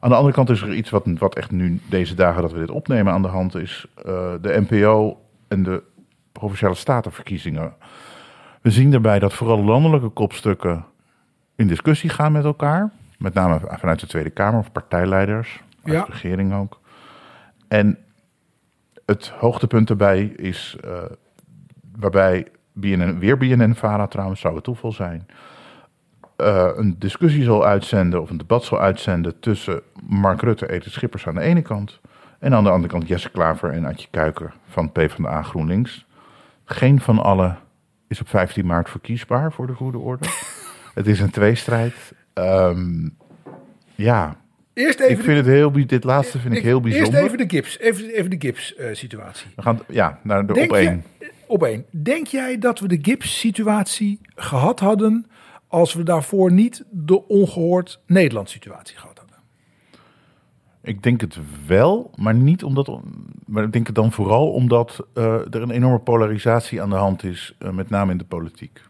Aan 0.00 0.10
de 0.10 0.16
andere 0.16 0.34
kant 0.34 0.50
is 0.50 0.60
er 0.62 0.74
iets 0.74 0.90
wat, 0.90 1.04
wat 1.18 1.34
echt 1.34 1.50
nu 1.50 1.80
deze 1.88 2.14
dagen 2.14 2.42
dat 2.42 2.52
we 2.52 2.58
dit 2.58 2.70
opnemen 2.70 3.12
aan 3.12 3.22
de 3.22 3.28
hand 3.28 3.54
is. 3.54 3.86
eh, 3.96 4.04
de 4.40 4.64
NPO 4.68 5.20
en 5.48 5.62
de 5.62 5.82
Provinciale 6.32 6.74
Statenverkiezingen. 6.74 7.72
We 8.62 8.70
zien 8.70 8.90
daarbij 8.90 9.18
dat 9.18 9.32
vooral 9.32 9.64
landelijke 9.64 10.08
kopstukken 10.08 10.84
in 11.56 11.66
discussie 11.66 12.10
gaan 12.10 12.32
met 12.32 12.44
elkaar. 12.44 12.90
Met 13.18 13.34
name 13.34 13.60
vanuit 13.64 14.00
de 14.00 14.06
Tweede 14.06 14.30
Kamer 14.30 14.60
of 14.60 14.72
partijleiders. 14.72 15.60
Uit 15.82 15.94
Ja. 15.94 16.04
de 16.04 16.10
regering 16.12 16.54
ook. 16.54 16.80
En 17.68 17.98
het 19.06 19.28
hoogtepunt 19.28 19.88
daarbij 19.88 20.22
is 20.24 20.76
eh, 20.84 20.90
waarbij 21.98 22.46
BNN, 22.72 23.18
weer 23.18 23.36
BNN-Vara 23.38 24.06
trouwens, 24.06 24.40
zou 24.40 24.54
het 24.54 24.64
toeval 24.64 24.92
zijn, 24.92 25.26
eh, 26.36 26.70
een 26.74 26.96
discussie 26.98 27.42
zal 27.44 27.64
uitzenden 27.66 28.22
of 28.22 28.30
een 28.30 28.36
debat 28.36 28.64
zal 28.64 28.80
uitzenden 28.80 29.40
tussen 29.40 29.80
Mark 30.08 30.40
Rutte 30.42 30.66
en 30.66 30.74
Edith 30.74 30.92
Schippers 30.92 31.26
aan 31.26 31.34
de 31.34 31.40
ene 31.40 31.62
kant 31.62 32.00
en 32.38 32.54
aan 32.54 32.64
de 32.64 32.70
andere 32.70 32.92
kant 32.92 33.08
Jesse 33.08 33.30
Klaver 33.30 33.70
en 33.70 33.84
Adje 33.84 34.08
Kuiker 34.10 34.52
van 34.68 34.92
PvdA 34.92 35.42
GroenLinks. 35.42 36.06
Geen 36.64 37.00
van 37.00 37.18
allen 37.18 37.58
is 38.08 38.20
op 38.20 38.28
15 38.28 38.66
maart 38.66 38.90
verkiesbaar 38.90 39.52
voor 39.52 39.66
de 39.66 39.72
goede 39.72 39.98
orde. 39.98 40.28
het 40.94 41.06
is 41.06 41.20
een 41.20 41.30
tweestrijd. 41.30 41.94
Ehm, 42.32 43.08
ja, 43.94 44.36
Eerst 44.72 45.00
even 45.00 45.18
ik 45.18 45.24
vind 45.24 45.36
het 45.36 45.46
heel, 45.46 45.86
dit 45.86 46.04
laatste 46.04 46.38
vind 46.38 46.54
ik, 46.54 46.62
heel 46.62 46.80
bijzonder. 46.80 47.12
Eerst 47.12 47.24
even 47.24 47.48
de 47.48 47.54
gips, 47.56 47.78
even, 47.78 48.08
even 48.10 48.30
de 48.30 48.36
gips 48.38 48.74
eh, 48.74 48.94
situatie. 48.94 49.46
We 49.56 49.62
gaan 49.62 49.80
ja, 49.88 50.20
naar 50.22 50.46
de 50.46 50.52
Denk 50.52 50.70
op 50.70 50.76
één. 50.76 51.04
je- 51.18 51.30
op 51.46 51.62
één. 51.62 51.84
Denk 51.90 52.26
jij 52.26 52.58
dat 52.58 52.78
we 52.78 52.88
de 52.88 52.98
gips 53.02 53.38
situatie 53.40 54.20
gehad 54.34 54.80
hadden 54.80 55.26
als 55.68 55.94
we 55.94 56.02
daarvoor 56.02 56.52
niet 56.52 56.84
de 56.90 57.28
ongehoord 57.28 58.00
Nederland 58.06 58.50
situatie 58.50 58.96
gehad 58.96 59.18
hadden? 59.18 59.36
Ik 60.82 61.02
denk 61.02 61.20
het 61.20 61.38
wel, 61.66 62.10
maar 62.14 62.34
niet 62.34 62.64
omdat. 62.64 63.00
Maar 63.46 63.64
ik 63.64 63.72
denk 63.72 63.86
het 63.86 63.94
dan 63.94 64.12
vooral 64.12 64.52
omdat 64.52 65.06
eh, 65.14 65.24
er 65.24 65.62
een 65.62 65.70
enorme 65.70 65.98
polarisatie 65.98 66.82
aan 66.82 66.90
de 66.90 66.96
hand 66.96 67.24
is, 67.24 67.54
eh, 67.58 67.70
met 67.70 67.90
name 67.90 68.12
in 68.12 68.18
de 68.18 68.24
politiek. 68.24 68.80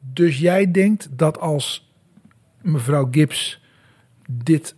Dus 0.00 0.38
jij 0.38 0.70
denkt 0.70 1.08
dat 1.18 1.40
als 1.40 1.92
mevrouw 2.60 3.08
Gibbs 3.10 3.62
dit, 4.30 4.76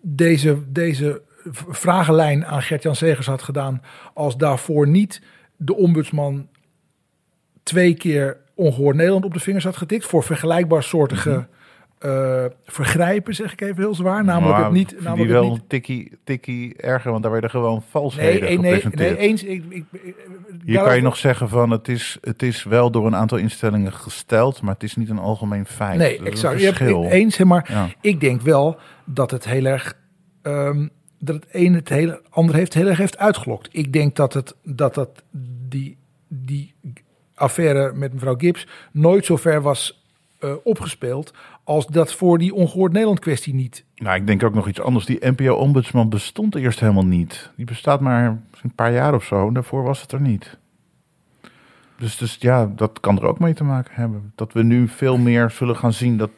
deze, 0.00 0.62
deze 0.72 1.22
vragenlijn 1.68 2.46
aan 2.46 2.62
Gert-Jan 2.62 2.96
Segers 2.96 3.26
had 3.26 3.42
gedaan, 3.42 3.82
als 4.14 4.36
daarvoor 4.36 4.88
niet 4.88 5.22
de 5.56 5.74
ombudsman 5.74 6.48
twee 7.62 7.94
keer 7.94 8.36
ongehoord 8.54 8.96
Nederland 8.96 9.24
op 9.24 9.34
de 9.34 9.40
vingers 9.40 9.64
had 9.64 9.76
getikt 9.76 10.04
voor 10.04 10.22
vergelijkbaar 10.22 10.82
soortige 10.82 11.46
eh, 11.98 12.44
vergrijpen, 12.64 13.34
zeg 13.34 13.52
ik 13.52 13.60
even 13.60 13.76
heel 13.76 13.94
zwaar. 13.94 14.24
Namelijk 14.24 14.56
Maar 14.56 14.64
het 14.64 14.72
niet. 14.72 14.92
ik 14.92 15.00
Namelijk 15.02 15.16
die 15.28 15.36
het 15.36 15.42
wel 15.44 15.52
niet 15.52 15.60
een 15.62 15.66
tikkie, 15.68 16.18
tikkie 16.24 16.76
erger, 16.76 17.10
want 17.10 17.22
daar 17.22 17.32
werden 17.32 17.50
gewoon 17.50 17.82
valsheden 17.90 18.40
nee, 18.48 18.58
nee, 18.58 18.82
nee, 18.94 19.16
eens. 19.16 19.42
Ik, 19.44 19.62
ik, 19.68 19.84
ik- 19.90 20.14
Hier 20.64 20.82
kan 20.82 20.96
je 20.96 21.02
nog 21.02 21.16
zeggen 21.16 21.48
van 21.48 21.70
het 21.70 21.88
is, 21.88 22.18
het 22.20 22.42
is 22.42 22.64
wel 22.64 22.90
door 22.90 23.06
een 23.06 23.16
aantal 23.16 23.38
instellingen 23.38 23.92
gesteld, 23.92 24.62
maar 24.62 24.74
het 24.74 24.82
is 24.82 24.96
niet 24.96 25.08
een 25.10 25.18
algemeen 25.18 25.66
feit. 25.66 25.98
Nee, 25.98 26.18
Dat 26.18 26.26
is 26.26 26.32
exact. 26.32 26.60
Je 26.60 26.66
hebt 26.72 27.12
eens, 27.12 27.38
maar 27.38 27.66
Ja. 27.70 27.88
ik 28.00 28.20
denk 28.20 28.40
wel 28.40 28.78
dat 29.04 29.30
het 29.30 29.44
heel 29.44 29.64
erg. 29.64 29.94
ehm, 30.42 30.86
dat 31.18 31.34
het 31.34 31.46
een 31.52 31.74
het 31.74 31.88
hele 31.88 32.22
ander 32.30 32.54
heeft 32.54 32.74
heel 32.74 32.86
erg 32.88 32.98
heeft 32.98 33.18
uitgelokt. 33.18 33.68
Ik 33.72 33.92
denk 33.92 34.16
dat 34.16 34.32
het 34.32 34.54
dat 34.64 34.94
dat 34.94 35.22
die 35.68 35.96
die 36.28 36.74
affaire 37.42 37.92
met 37.94 38.12
mevrouw 38.12 38.34
Gibbs 38.38 38.66
nooit 38.92 39.24
zo 39.24 39.36
ver 39.36 39.62
was 39.62 40.04
eh, 40.38 40.52
opgespeeld 40.64 41.32
als 41.64 41.86
dat 41.86 42.12
voor 42.12 42.38
die 42.38 42.54
ongehoord 42.54 42.92
Nederland 42.92 43.18
kwestie 43.18 43.54
niet. 43.54 43.84
Nou, 43.94 44.16
ik 44.16 44.26
denk 44.26 44.42
ook 44.42 44.54
nog 44.54 44.68
iets 44.68 44.80
anders. 44.80 45.04
Die 45.04 45.26
NPO-ombudsman 45.30 46.08
bestond 46.08 46.54
eerst 46.54 46.80
helemaal 46.80 47.04
niet. 47.04 47.50
Die 47.56 47.66
bestaat 47.66 48.00
maar 48.00 48.42
een 48.62 48.74
paar 48.74 48.92
jaar 48.92 49.14
of 49.14 49.24
zo. 49.24 49.46
En 49.46 49.54
daarvoor 49.54 49.82
was 49.82 50.02
het 50.02 50.12
er 50.12 50.20
niet. 50.20 50.58
Dus, 51.96 52.16
dus 52.16 52.36
ja, 52.40 52.72
dat 52.76 53.00
kan 53.00 53.16
er 53.16 53.26
ook 53.26 53.38
mee 53.38 53.54
te 53.54 53.64
maken 53.64 53.94
hebben. 53.94 54.32
Dat 54.34 54.52
we 54.52 54.62
nu 54.62 54.88
veel 54.88 55.16
meer 55.16 55.50
zullen 55.50 55.76
gaan 55.76 55.92
zien 55.92 56.16
dat 56.16 56.30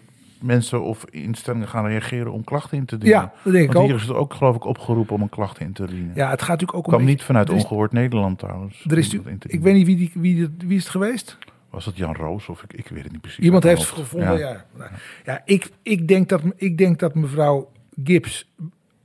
mensen 0.43 0.83
of 0.83 1.05
instellingen 1.11 1.69
gaan 1.69 1.87
reageren 1.87 2.33
om 2.33 2.45
klachten 2.45 2.79
in 2.79 2.85
te 2.85 2.99
dienen. 2.99 3.19
Ja, 3.21 3.33
dat 3.43 3.53
denk 3.53 3.65
ik 3.65 3.73
Want 3.73 3.85
ook. 3.85 3.91
hier 3.93 4.01
is 4.03 4.09
het 4.09 4.17
ook 4.17 4.35
geloof 4.35 4.57
ik 4.57 4.65
opgeroepen 4.65 5.15
om 5.15 5.23
een 5.23 5.29
klacht 5.29 5.61
in 5.61 5.73
te 5.73 5.87
dienen. 5.87 6.13
Ja, 6.15 6.31
het 6.31 6.41
gaat 6.41 6.49
natuurlijk 6.51 6.79
ook 6.79 6.87
om. 6.87 6.93
kwam 6.93 7.05
niet 7.05 7.23
vanuit 7.23 7.49
is- 7.49 7.55
ongehoord 7.63 7.93
Nederland 7.93 8.39
trouwens. 8.39 8.85
Er 8.89 8.99
is 8.99 9.15
ik 9.47 9.61
weet 9.61 9.75
niet 9.75 9.87
wie, 9.87 9.97
die, 9.97 10.11
wie, 10.15 10.49
wie 10.59 10.77
is 10.77 10.83
het 10.83 10.91
geweest? 10.93 11.39
Was 11.71 11.85
het 11.85 11.97
Jan 11.97 12.15
Roos 12.15 12.49
of 12.49 12.63
ik, 12.63 12.73
ik 12.73 12.89
weet 12.89 13.03
het 13.03 13.13
niet 13.13 13.21
precies. 13.21 13.45
Iemand 13.45 13.63
heeft 13.65 13.81
het 13.81 13.89
gevonden, 13.91 14.39
ja. 14.39 14.65
Nou, 14.77 14.91
ja 15.25 15.43
ik, 15.45 15.71
ik, 15.83 16.09
denk 16.09 16.29
dat, 16.29 16.41
ik 16.57 16.79
denk 16.79 16.99
dat 16.99 17.15
mevrouw 17.15 17.71
Gibbs 18.05 18.51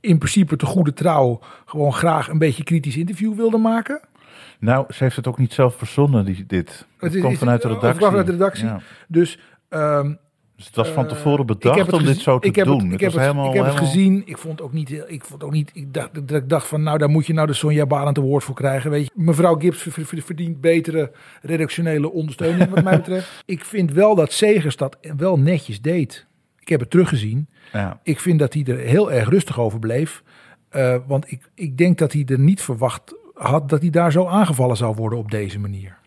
in 0.00 0.18
principe 0.18 0.56
te 0.56 0.66
goede 0.66 0.92
trouw 0.92 1.40
gewoon 1.64 1.92
graag 1.92 2.28
een 2.28 2.38
beetje 2.38 2.64
kritisch 2.64 2.96
interview 2.96 3.34
wilde 3.34 3.58
maken. 3.58 4.00
Nou, 4.58 4.84
ze 4.92 5.04
heeft 5.04 5.16
het 5.16 5.26
ook 5.26 5.38
niet 5.38 5.52
zelf 5.52 5.74
verzonnen, 5.76 6.24
die, 6.24 6.46
dit. 6.46 6.86
Het, 6.98 7.14
is- 7.14 7.38
vanuit 7.38 7.62
de 7.62 7.68
redactie. 7.68 7.88
Het 7.88 7.96
kwam 7.96 8.08
vanuit 8.10 8.26
de 8.26 8.32
redactie. 8.32 8.64
Ja. 8.64 8.80
Dus 9.08 9.38
ehm, 9.68 10.14
Dus 10.60 10.68
het 10.68 10.78
was 10.78 10.88
van 10.88 11.04
eh, 11.04 11.10
tevoren 11.10 11.46
bedacht 11.46 11.92
om 11.92 12.04
dit 12.04 12.18
zo 12.18 12.38
te 12.38 12.46
ik 12.48 12.56
heb 12.56 12.66
doen. 12.66 12.82
Het, 12.84 12.92
ik 12.92 13.00
heb, 13.00 13.12
het, 13.12 13.20
helemaal, 13.20 13.48
ik 13.48 13.54
heb 13.54 13.64
het 13.64 13.72
helemaal- 13.74 13.92
gezien. 13.92 14.22
Ik 14.24 14.38
vond 14.38 14.62
ook 14.62 14.72
niet. 14.72 14.90
Ik 15.06 15.24
vond 15.24 15.44
ook 15.44 15.52
niet. 15.52 15.70
Ik 15.74 15.94
dacht, 15.94 16.14
dat 16.28 16.42
ik 16.42 16.48
dacht 16.48 16.66
van, 16.66 16.82
nou, 16.82 16.98
daar 16.98 17.08
moet 17.08 17.26
je 17.26 17.32
nou 17.32 17.46
de 17.46 17.52
Sonja 17.52 17.86
Barend 17.86 18.16
woord 18.16 18.44
voor 18.44 18.54
krijgen. 18.54 18.90
Weet 18.90 19.04
je, 19.04 19.10
mevrouw 19.14 19.54
Gibbs 19.58 19.82
ver- 19.82 20.04
ver- 20.06 20.22
verdient 20.22 20.60
betere 20.60 21.12
redactionele 21.42 22.10
ondersteuning, 22.12 22.70
wat 22.70 22.84
mij 22.84 22.96
betreft. 22.96 23.42
Ik 23.46 23.64
vind 23.64 23.92
wel 23.92 24.14
dat 24.14 24.32
Segers 24.32 24.76
dat 24.76 24.96
wel 25.16 25.38
netjes 25.38 25.80
deed. 25.80 26.26
Ik 26.58 26.68
heb 26.68 26.80
het 26.80 26.90
teruggezien. 26.90 27.48
Ja. 27.72 28.00
Ik 28.02 28.20
vind 28.20 28.38
dat 28.38 28.52
hij 28.54 28.64
er 28.64 28.78
heel 28.78 29.12
erg 29.12 29.28
rustig 29.28 29.60
over 29.60 29.78
bleef. 29.78 30.22
Eh, 30.68 30.96
want 31.06 31.32
ik, 31.32 31.50
ik 31.54 31.76
denk 31.78 31.98
dat 31.98 32.12
hij 32.12 32.24
er 32.26 32.38
niet 32.38 32.62
verwacht 32.62 33.14
had 33.34 33.68
dat 33.68 33.80
hij 33.80 33.90
daar 33.90 34.12
zo 34.12 34.26
aangevallen 34.26 34.76
zou 34.76 34.94
worden 34.94 35.18
op 35.18 35.30
deze 35.30 35.58
manier. 35.58 35.98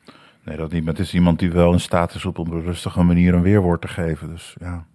Nee, 0.43 0.57
dat 0.57 0.71
niet. 0.71 0.83
Maar 0.83 0.93
het 0.93 1.01
is 1.01 1.13
iemand 1.13 1.39
die 1.39 1.51
wel 1.51 1.71
in 1.73 1.79
staat 1.79 2.15
is 2.15 2.25
op 2.25 2.37
een 2.37 2.61
rustige 2.61 3.01
manier 3.03 3.33
een 3.33 3.41
weerwoord 3.41 3.81
te 3.81 3.87
geven. 3.87 4.29
Dus 4.29 4.55
ja. 4.59 4.85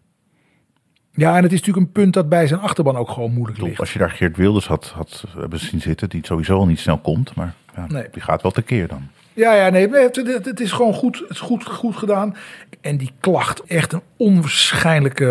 Ja, 1.13 1.37
en 1.37 1.43
het 1.43 1.53
is 1.53 1.59
natuurlijk 1.59 1.87
een 1.87 1.93
punt 1.93 2.13
dat 2.15 2.29
bij 2.29 2.47
zijn 2.47 2.61
achterban 2.61 2.97
ook 2.97 3.11
gewoon 3.11 3.33
moeilijk 3.33 3.61
ligt. 3.61 3.81
Als 3.81 3.93
je 3.93 3.99
daar 3.99 4.11
Geert 4.11 4.37
Wilders 4.37 4.67
had, 4.67 4.87
had 4.95 5.25
hebben 5.39 5.59
zien 5.59 5.81
zitten, 5.81 6.09
die 6.09 6.27
sowieso 6.27 6.57
al 6.59 6.67
niet 6.67 6.81
snel 6.81 6.99
komt. 6.99 7.35
Maar 7.35 7.55
ja, 7.77 7.87
Nee. 7.89 8.07
die 8.13 8.23
gaat 8.23 8.43
wel 8.43 8.51
tekeer 8.51 8.89
dan. 8.89 9.09
Ja, 9.33 9.55
ja, 9.55 9.69
nee, 9.71 9.89
het, 9.89 10.17
het- 10.45 10.61
is 10.61 10.73
gewoon 10.73 10.95
goed, 10.95 11.19
het 11.19 11.31
is 11.31 11.41
goed, 11.41 11.65
goed 11.67 11.97
gedaan. 11.97 12.37
En 12.81 12.97
die 12.97 13.11
klacht, 13.21 13.63
echt 13.65 13.93
een 13.93 14.03
onwaarschijnlijke 14.17 15.25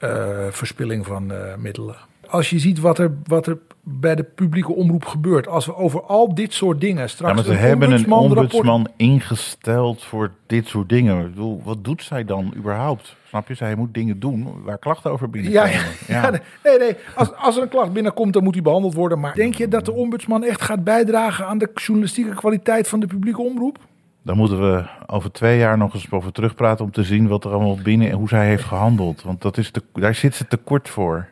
eh, 0.00 0.10
eh, 0.46 0.52
verspilling 0.52 1.06
van 1.06 1.32
eh, 1.32 1.56
middelen. 1.56 1.96
Als 2.28 2.50
je 2.50 2.58
ziet 2.58 2.80
wat 2.80 2.98
er, 2.98 3.16
wat 3.24 3.46
er 3.46 3.58
bij 3.82 4.14
de 4.14 4.22
publieke 4.22 4.72
omroep 4.72 5.04
gebeurt, 5.04 5.48
als 5.48 5.66
we 5.66 5.76
over 5.76 6.02
al 6.02 6.34
dit 6.34 6.52
soort 6.52 6.80
dingen 6.80 7.08
straks. 7.10 7.30
Ja, 7.30 7.36
maar 7.36 7.44
ze 7.44 7.50
een 7.50 7.68
hebben 7.68 7.90
een 7.90 8.12
ombudsman 8.12 8.20
ombudsman 8.20 8.88
ingesteld 8.96 10.02
voor 10.02 10.30
dit 10.46 10.66
soort 10.66 10.88
dingen. 10.88 11.18
Ik 11.18 11.34
bedoel, 11.34 11.60
wat 11.64 11.84
doet 11.84 12.02
zij 12.02 12.24
dan 12.24 12.52
überhaupt? 12.56 13.16
Snap 13.28 13.48
je? 13.48 13.54
Zij 13.54 13.74
moet 13.74 13.94
dingen 13.94 14.20
doen 14.20 14.48
waar 14.64 14.78
klachten 14.78 15.10
over 15.10 15.26
Ja, 15.26 15.32
binnenkomen. 15.32 15.70
ja, 16.06 16.22
ja, 16.22 16.30
nee, 16.64 16.78
nee. 16.78 16.96
Als, 17.14 17.34
als 17.36 17.56
er 17.56 17.62
een 17.62 17.68
klacht 17.68 17.92
binnenkomt, 17.92 18.32
dan 18.32 18.42
moet 18.42 18.52
die 18.52 18.62
behandeld 18.62 18.94
worden. 18.94 19.20
Maar 19.20 19.34
denk 19.34 19.54
je 19.54 19.68
dat 19.68 19.84
de 19.84 19.92
ombudsman 19.92 20.44
echt 20.44 20.62
gaat 20.62 20.84
bijdragen 20.84 21.46
aan 21.46 21.58
de 21.58 21.70
journalistieke 21.74 22.34
kwaliteit 22.34 22.88
van 22.88 23.00
de 23.00 23.06
publieke 23.06 23.42
omroep? 23.42 23.78
Dan 24.22 24.36
moeten 24.36 24.60
we 24.60 24.84
over 25.06 25.32
twee 25.32 25.58
jaar 25.58 25.78
nog 25.78 25.94
eens 25.94 26.10
over 26.10 26.32
terugpraten 26.32 26.84
om 26.84 26.90
te 26.90 27.02
zien 27.02 27.28
wat 27.28 27.44
er 27.44 27.50
allemaal 27.50 27.78
binnen 27.82 28.10
en 28.10 28.16
hoe 28.16 28.28
zij 28.28 28.46
heeft 28.46 28.64
gehandeld. 28.64 29.22
Want 29.22 29.42
dat 29.42 29.58
is 29.58 29.70
te, 29.70 29.82
daar 29.92 30.14
zit 30.14 30.34
ze 30.34 30.46
tekort 30.46 30.88
voor. 30.88 31.28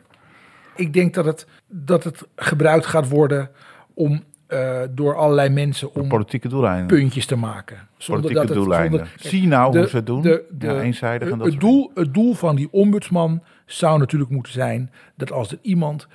Ik 0.75 0.93
denk 0.93 1.13
dat 1.13 1.25
het, 1.25 1.47
dat 1.67 2.03
het 2.03 2.23
gebruikt 2.35 2.85
gaat 2.85 3.09
worden 3.09 3.49
om 3.93 4.23
eh, 4.47 4.79
door 4.89 5.15
allerlei 5.15 5.49
mensen 5.49 5.93
om 5.95 6.07
Politieke 6.07 6.47
doeleinden. 6.47 6.87
puntjes 6.87 7.25
te 7.25 7.35
maken. 7.35 7.77
Zonder 7.97 8.23
Politieke 8.23 8.33
dat 8.47 8.55
het, 8.55 8.57
doeleinden. 8.65 8.99
zonder- 8.99 9.17
kijk, 9.17 9.29
Zie 9.33 9.47
nou 9.47 9.71
de- 9.71 9.77
hoe 9.79 9.87
ze 9.87 9.95
het 9.95 10.05
doen. 10.05 10.21
de- 10.21 10.43
de- 10.51 10.67
ja, 10.67 10.81
eenzijdig 10.81 11.29
en 11.29 11.37
dat 11.37 11.47
het, 11.47 11.59
doel, 11.59 11.91
het 11.95 12.13
doel 12.13 12.33
van 12.33 12.55
die 12.55 12.67
ombudsman 12.71 13.43
zou 13.65 13.99
natuurlijk 13.99 14.31
moeten 14.31 14.53
zijn 14.53 14.91
dat 15.15 15.31
als 15.31 15.51
er 15.51 15.57
iemand 15.61 16.07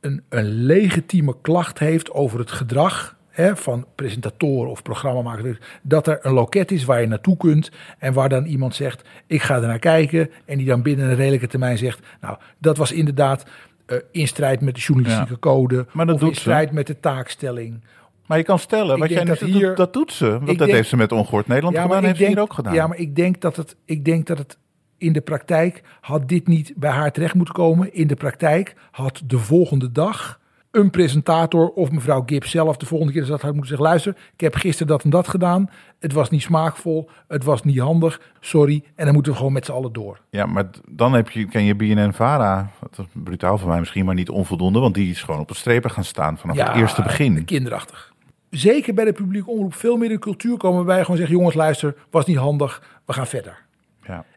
een, 0.00 0.22
een 0.28 0.44
legitieme 0.64 1.36
klacht 1.42 1.78
heeft 1.78 2.10
over 2.10 2.38
het 2.38 2.50
gedrag 2.50 3.16
van 3.54 3.86
presentatoren 3.94 4.70
of 4.70 4.82
programmamakers, 4.82 5.58
dat 5.82 6.06
er 6.06 6.18
een 6.22 6.32
loket 6.32 6.70
is 6.70 6.84
waar 6.84 7.00
je 7.00 7.06
naartoe 7.06 7.36
kunt 7.36 7.70
en 7.98 8.12
waar 8.12 8.28
dan 8.28 8.44
iemand 8.44 8.74
zegt, 8.74 9.08
ik 9.26 9.42
ga 9.42 9.54
er 9.54 9.66
naar 9.66 9.78
kijken 9.78 10.30
en 10.44 10.58
die 10.58 10.66
dan 10.66 10.82
binnen 10.82 11.08
een 11.08 11.14
redelijke 11.16 11.46
termijn 11.46 11.78
zegt, 11.78 12.06
nou, 12.20 12.36
dat 12.58 12.76
was 12.76 12.92
inderdaad 12.92 13.44
eh, 13.86 13.96
in 14.10 14.26
strijd 14.28 14.60
met 14.60 14.74
de 14.74 14.80
journalistieke 14.80 15.32
Ja. 15.32 15.38
code 15.40 15.86
Maar 15.92 16.06
dat 16.06 16.14
of 16.14 16.20
in 16.20 16.26
doet 16.26 16.34
ze. 16.36 16.40
strijd 16.40 16.72
met 16.72 16.86
de 16.86 17.00
taakstelling. 17.00 17.84
Maar 18.26 18.38
je 18.38 18.44
kan 18.44 18.58
stellen, 18.58 18.94
Ik 18.94 19.00
wat 19.00 19.10
jij 19.10 19.24
dat 19.24 19.38
doet, 19.38 19.48
hier- 19.48 19.74
dat 19.74 19.92
doet 19.92 20.12
ze. 20.12 20.30
Want 20.30 20.46
dat 20.46 20.58
denk- 20.58 20.70
heeft 20.70 20.88
ze 20.88 20.96
met 20.96 21.12
Ongehoord 21.12 21.46
Nederland 21.46 21.78
gedaan, 21.78 22.04
heeft 22.04 22.16
ze 22.18 22.26
hier 22.26 22.40
ook 22.40 22.52
gedaan. 22.52 22.74
Ja, 22.74 22.86
maar 22.86 22.98
ik 22.98 23.16
denk 23.16 23.40
dat 23.40 23.56
het, 23.56 23.76
ik 23.84 24.04
denk 24.04 24.26
dat 24.26 24.38
het 24.38 24.58
in 24.98 25.12
de 25.12 25.20
praktijk 25.20 25.82
had 26.00 26.28
dit 26.28 26.46
niet 26.46 26.72
bij 26.76 26.90
haar 26.90 27.12
terecht 27.12 27.34
moeten 27.34 27.54
komen. 27.54 27.94
In 27.94 28.06
de 28.06 28.14
praktijk 28.14 28.74
had 28.90 29.22
de 29.24 29.38
volgende 29.38 29.92
dag 29.92 30.40
een 30.74 30.90
presentator 30.90 31.68
of 31.68 31.90
mevrouw 31.90 32.22
Gibbs 32.26 32.50
zelf 32.50 32.76
de 32.76 32.86
volgende 32.86 33.12
keer 33.12 33.26
dat 33.26 33.40
had 33.40 33.50
moeten 33.50 33.68
zeggen: 33.68 33.86
luister, 33.86 34.16
ik 34.32 34.40
heb 34.40 34.54
gisteren 34.54 34.86
dat 34.86 35.04
en 35.04 35.10
dat 35.10 35.28
gedaan. 35.28 35.70
Het 35.98 36.12
was 36.12 36.30
niet 36.30 36.42
smaakvol, 36.42 37.10
het 37.28 37.44
was 37.44 37.62
niet 37.62 37.78
handig, 37.78 38.20
sorry. 38.40 38.84
En 38.94 39.04
dan 39.04 39.14
moeten 39.14 39.32
we 39.32 39.38
gewoon 39.38 39.52
met 39.52 39.64
z'n 39.64 39.72
allen 39.72 39.92
door. 39.92 40.20
Ja, 40.30 40.46
maar 40.46 40.64
dan 40.88 41.12
heb 41.12 41.30
je, 41.30 41.44
ken 41.44 41.64
je 41.64 41.74
BNN-Vara, 41.74 42.70
dat 42.80 42.98
is 42.98 43.22
brutaal 43.22 43.58
van 43.58 43.68
mij 43.68 43.78
misschien, 43.78 44.04
maar 44.04 44.14
niet 44.14 44.30
onvoldoende, 44.30 44.78
want 44.78 44.94
die 44.94 45.10
is 45.10 45.22
gewoon 45.22 45.40
op 45.40 45.48
de 45.48 45.54
strepen 45.54 45.90
gaan 45.90 46.04
staan 46.04 46.38
vanaf 46.38 46.56
het 46.56 46.76
eerste 46.76 47.02
begin. 47.02 47.44
Kinderachtig. 47.44 48.12
Zeker 48.50 48.94
bij 48.94 49.04
de 49.04 49.12
publieke 49.12 49.50
omroep 49.50 49.74
veel 49.74 49.96
meer 49.96 50.08
de 50.08 50.18
cultuur 50.18 50.56
komen 50.56 50.96
je 50.96 51.02
gewoon 51.02 51.16
zegt: 51.16 51.30
jongens, 51.30 51.54
luister, 51.54 51.94
was 52.10 52.26
niet 52.26 52.36
handig, 52.36 52.82
we 53.04 53.12
gaan 53.12 53.26
verder. 53.26 53.63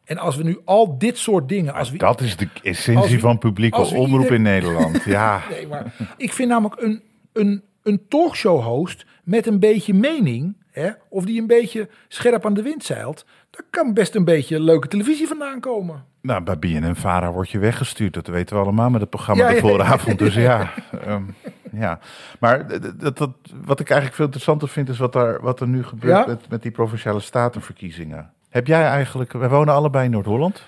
En 0.07 0.17
als 0.17 0.35
we 0.35 0.43
nu 0.43 0.59
al 0.65 0.97
dit 0.97 1.17
soort 1.17 1.49
dingen, 1.49 1.73
als 1.73 1.91
we 1.91 1.97
Dat 1.97 2.21
is 2.21 2.37
de 2.37 2.47
essentie 2.63 3.15
we- 3.15 3.19
van 3.21 3.37
publieke 3.37 3.77
omroep 3.77 4.07
ieder- 4.21 4.33
in 4.33 4.41
Nederland. 4.41 5.03
Ja, 5.17 5.41
Nee, 5.49 5.67
maar 5.67 5.93
ik 6.17 6.33
vind 6.33 6.49
namelijk 6.49 6.81
een, 6.81 7.01
een, 7.33 7.63
een 7.83 8.01
talkshow-host 8.07 9.05
met 9.23 9.47
een 9.47 9.59
beetje 9.59 9.93
mening, 9.93 10.55
hè, 10.71 10.89
of 11.09 11.25
die 11.25 11.41
een 11.41 11.47
beetje 11.47 11.89
scherp 12.07 12.45
aan 12.45 12.53
de 12.53 12.61
wind 12.61 12.83
zeilt, 12.83 13.25
daar 13.49 13.65
kan 13.69 13.93
best 13.93 14.15
een 14.15 14.25
beetje 14.25 14.59
leuke 14.59 14.87
televisie 14.87 15.27
vandaan 15.27 15.59
komen. 15.59 16.03
nou, 16.21 16.43
bij 16.43 16.59
BNN-Vara 16.59 17.31
word 17.31 17.49
je 17.49 17.59
weggestuurd. 17.59 18.13
Dat 18.13 18.27
weten 18.27 18.55
we 18.55 18.61
allemaal 18.61 18.89
met 18.89 19.01
het 19.01 19.09
programma 19.09 19.41
Ja, 19.43 19.49
de 19.49 19.55
ja, 19.55 19.61
ja. 19.61 19.67
vooravond. 19.69 20.19
Dus 20.19 20.33
ja, 20.35 20.73
ehm, 21.05 21.23
ja. 21.71 21.99
Maar 22.39 22.67
dat, 22.99 23.17
dat, 23.17 23.29
wat 23.65 23.79
ik 23.79 23.87
eigenlijk 23.87 24.13
veel 24.15 24.25
interessanter 24.25 24.67
vind, 24.67 24.89
is 24.89 24.97
wat, 24.97 25.13
daar, 25.13 25.41
wat 25.41 25.59
er 25.59 25.67
nu 25.67 25.83
gebeurt 25.83 26.27
met, 26.27 26.49
met 26.49 26.61
die 26.61 26.71
provinciale 26.71 27.19
statenverkiezingen. 27.19 28.31
Heb 28.57 28.67
jij 28.67 28.83
eigenlijk, 28.83 29.31
wij 29.31 29.49
wonen 29.49 29.73
allebei 29.73 30.05
in 30.05 30.11
Noord-Holland. 30.11 30.63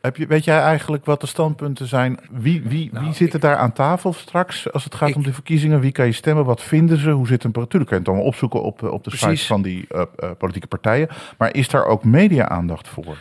Heb 0.00 0.16
je, 0.16 0.26
weet 0.26 0.44
jij 0.44 0.60
eigenlijk 0.60 1.04
wat 1.04 1.20
de 1.20 1.26
standpunten 1.26 1.86
zijn? 1.86 2.18
Wie, 2.30 2.62
wie, 2.62 2.92
Nou, 2.92 3.04
wie 3.04 3.14
zit 3.14 3.32
er 3.34 3.40
daar 3.40 3.56
aan 3.56 3.72
tafel 3.72 4.12
straks 4.12 4.72
als 4.72 4.84
het 4.84 4.94
gaat 4.94 5.08
Ik- 5.08 5.14
om 5.14 5.22
de 5.22 5.32
verkiezingen? 5.32 5.80
Wie 5.80 5.92
kan 5.92 6.06
je 6.06 6.12
stemmen? 6.12 6.44
Wat 6.44 6.62
vinden 6.62 6.98
ze? 6.98 7.10
Hoe 7.10 7.26
zit 7.26 7.44
een 7.44 7.50
Natuurlijk 7.54 7.90
kan 7.90 7.98
je 7.98 8.04
het 8.04 8.08
allemaal 8.08 8.26
opzoeken 8.26 8.62
op, 8.62 8.82
eh, 8.82 8.90
op 8.90 9.04
de 9.04 9.10
Precies. 9.10 9.26
sites 9.28 9.46
van 9.46 9.62
die 9.62 9.86
eh, 9.88 10.02
eh, 10.16 10.30
politieke 10.38 10.66
partijen. 10.66 11.08
Maar 11.38 11.54
is 11.54 11.68
daar 11.68 11.84
ook 11.84 12.04
media-aandacht 12.04 12.88
voor? 12.88 13.18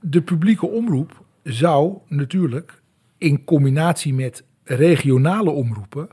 De 0.00 0.22
publieke 0.22 0.66
omroep 0.66 1.22
zou 1.42 1.98
natuurlijk 2.08 2.82
in 3.18 3.44
combinatie 3.44 4.14
met 4.14 4.44
regionale 4.64 5.50
omroepen 5.50 6.08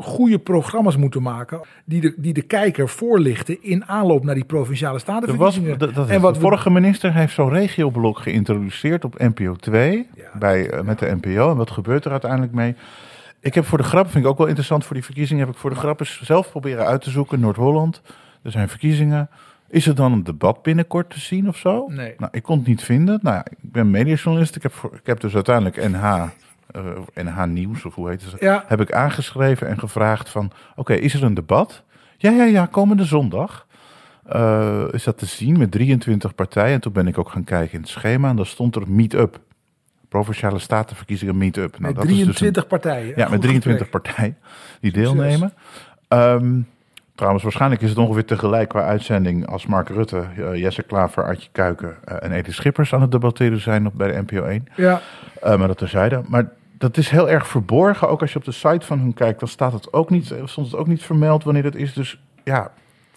goede 0.00 0.38
programma's 0.38 0.96
moeten 0.96 1.22
maken 1.22 1.60
die 1.84 2.00
de, 2.00 2.14
die 2.16 2.32
de 2.32 2.42
kijker 2.42 2.88
voorlichten 2.88 3.62
in 3.62 3.84
aanloop 3.84 4.24
naar 4.24 4.34
die 4.34 4.44
provinciale 4.44 4.98
Er 4.98 5.04
was, 5.06 5.16
statenverkiezingen. 5.16 5.78
dat, 5.78 5.94
dat 5.94 6.08
en 6.08 6.20
wat 6.20 6.34
de 6.34 6.40
we- 6.40 6.46
vorige 6.46 6.70
minister 6.70 7.14
heeft 7.14 7.34
zo'n 7.34 7.48
regioblok 7.48 8.18
geïntroduceerd 8.18 9.04
op 9.04 9.18
NPO 9.18 9.54
2 9.56 10.08
Ja. 10.14 10.38
bij, 10.38 10.70
eh, 10.70 10.80
met 10.82 10.98
de 10.98 11.14
NPO. 11.20 11.50
En 11.50 11.56
wat 11.56 11.70
gebeurt 11.70 12.04
er 12.04 12.10
uiteindelijk 12.10 12.52
mee? 12.52 12.74
Ik 13.40 13.54
heb 13.54 13.64
voor 13.64 13.78
de 13.78 13.84
grap, 13.84 14.10
vind 14.10 14.24
ik 14.24 14.30
ook 14.30 14.38
wel 14.38 14.46
interessant 14.46 14.84
voor 14.84 14.94
die 14.94 15.04
verkiezingen, 15.04 15.44
heb 15.46 15.54
ik 15.54 15.60
voor 15.60 15.70
de 15.70 15.76
grap 15.76 16.00
eens 16.00 16.20
zelf 16.22 16.50
proberen 16.50 16.86
uit 16.86 17.02
te 17.02 17.10
zoeken. 17.10 17.40
Noord-Holland, 17.40 18.02
er 18.42 18.50
zijn 18.50 18.68
verkiezingen. 18.68 19.28
Is 19.68 19.86
er 19.86 19.94
dan 19.94 20.12
een 20.12 20.24
debat 20.24 20.62
binnenkort 20.62 21.10
te 21.10 21.20
zien 21.20 21.48
of 21.48 21.56
zo? 21.56 21.86
Nee. 21.88 22.14
Nou, 22.18 22.30
ik 22.34 22.42
kon 22.42 22.58
het 22.58 22.66
niet 22.66 22.82
vinden. 22.82 23.18
Nou, 23.22 23.36
ja, 23.36 23.44
ik 23.50 23.56
ben 23.60 23.90
mediajournalist. 23.90 24.56
Ik 24.56 24.62
heb, 24.62 24.72
voor, 24.72 24.90
ik 24.94 25.06
heb 25.06 25.20
dus 25.20 25.34
uiteindelijk 25.34 25.76
NH, 25.90 26.22
NH 27.14 27.44
Nieuws, 27.44 27.84
of 27.84 27.94
hoe 27.94 28.08
heet 28.08 28.24
het? 28.24 28.40
Ja. 28.40 28.64
Heb 28.66 28.80
ik 28.80 28.92
aangeschreven 28.92 29.68
en 29.68 29.78
gevraagd 29.78 30.28
van, 30.28 30.50
oké, 30.76 30.92
is 30.94 31.14
er 31.14 31.22
een 31.24 31.34
debat? 31.34 31.82
Ja, 32.16 32.30
ja, 32.30 32.44
ja, 32.44 32.66
komende 32.66 33.04
zondag. 33.04 33.66
Eh, 34.26 34.84
is 34.90 35.04
dat 35.04 35.18
te 35.18 35.26
zien 35.26 35.58
met 35.58 35.70
23 35.70 36.34
partijen. 36.34 36.74
En 36.74 36.80
toen 36.80 36.92
ben 36.92 37.06
ik 37.06 37.18
ook 37.18 37.28
gaan 37.30 37.44
kijken 37.44 37.74
in 37.74 37.80
het 37.80 37.88
schema 37.90 38.28
en 38.28 38.36
daar 38.36 38.46
stond 38.46 38.76
er 38.76 38.90
meet-up. 38.90 39.40
Provinciale 40.08 40.58
statenverkiezingen 40.58 41.36
meet-up. 41.36 41.70
Nou, 41.78 41.82
met 41.82 41.94
dat 41.94 42.04
is 42.04 42.10
dus 42.10 42.18
een- 42.18 42.24
23 42.24 42.66
partijen. 42.66 43.12
ja, 43.16 43.28
met 43.28 43.40
23 43.40 43.88
gesprek. 43.88 44.02
partijen 44.02 44.36
die 44.80 44.92
deelnemen. 44.92 45.52
Ehm, 46.08 46.60
trouwens, 47.22 47.42
waarschijnlijk 47.42 47.82
is 47.82 47.88
het 47.88 47.98
ongeveer 47.98 48.24
tegelijk 48.24 48.68
qua 48.68 48.82
uitzending 48.84 49.46
als 49.46 49.66
Mark 49.66 49.88
Rutte, 49.88 50.24
eh, 50.36 50.54
Jesse 50.54 50.82
Klaver, 50.82 51.24
Artje 51.24 51.48
Kuiken 51.52 51.96
eh, 52.04 52.16
en 52.20 52.32
Edith 52.32 52.54
Schippers 52.54 52.94
aan 52.94 53.00
het 53.00 53.10
debatteren 53.10 53.60
zijn 53.60 53.86
op, 53.86 53.92
bij 53.96 54.12
de 54.12 54.22
NPO 54.26 54.44
1. 54.44 54.68
Ja, 54.76 55.00
Eh, 55.42 55.56
maar 55.58 55.66
dat 55.68 55.78
terzijde. 55.78 56.22
Maar 56.28 56.48
dat 56.78 56.96
is 56.96 57.08
heel 57.10 57.30
erg 57.30 57.46
verborgen. 57.46 58.08
Ook 58.08 58.20
als 58.20 58.32
je 58.32 58.38
op 58.38 58.44
de 58.44 58.52
site 58.52 58.86
van 58.86 58.98
hun 58.98 59.14
kijkt, 59.14 59.40
dan 59.40 59.48
staat 59.48 59.72
het 59.72 59.92
ook 59.92 60.10
niet, 60.10 60.34
stond 60.44 60.66
het 60.66 60.76
ook 60.76 60.86
niet 60.86 61.02
vermeld 61.02 61.44
wanneer 61.44 61.62
dat 61.62 61.74
is. 61.74 61.92
Dus 61.92 62.20
ja, 62.44 62.70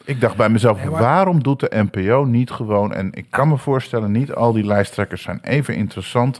ik 0.03 0.21
dacht 0.21 0.35
bij 0.35 0.49
mezelf, 0.49 0.77
Nee, 0.77 0.89
maar- 0.89 1.01
waarom 1.01 1.43
doet 1.43 1.59
de 1.59 1.71
NPO 1.91 2.23
niet 2.23 2.51
gewoon... 2.51 2.93
En 2.93 3.09
ik 3.13 3.25
kan 3.29 3.47
me 3.47 3.57
voorstellen, 3.57 4.11
niet 4.11 4.33
al 4.33 4.51
die 4.53 4.65
lijsttrekkers 4.65 5.21
zijn 5.21 5.39
even 5.43 5.75
interessant... 5.75 6.39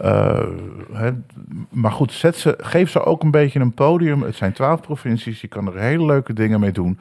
Eh, 0.00 1.10
maar 1.70 1.92
goed, 1.92 2.12
zet 2.12 2.36
ze, 2.36 2.54
geef 2.58 2.90
ze 2.90 3.04
ook 3.04 3.22
een 3.22 3.30
beetje 3.30 3.60
een 3.60 3.74
podium. 3.74 4.22
Het 4.22 4.36
zijn 4.36 4.52
twaalf 4.52 4.80
provincies, 4.80 5.40
je 5.40 5.48
kan 5.48 5.66
er 5.66 5.80
hele 5.80 6.04
leuke 6.04 6.32
dingen 6.32 6.60
mee 6.60 6.72
doen. 6.72 6.98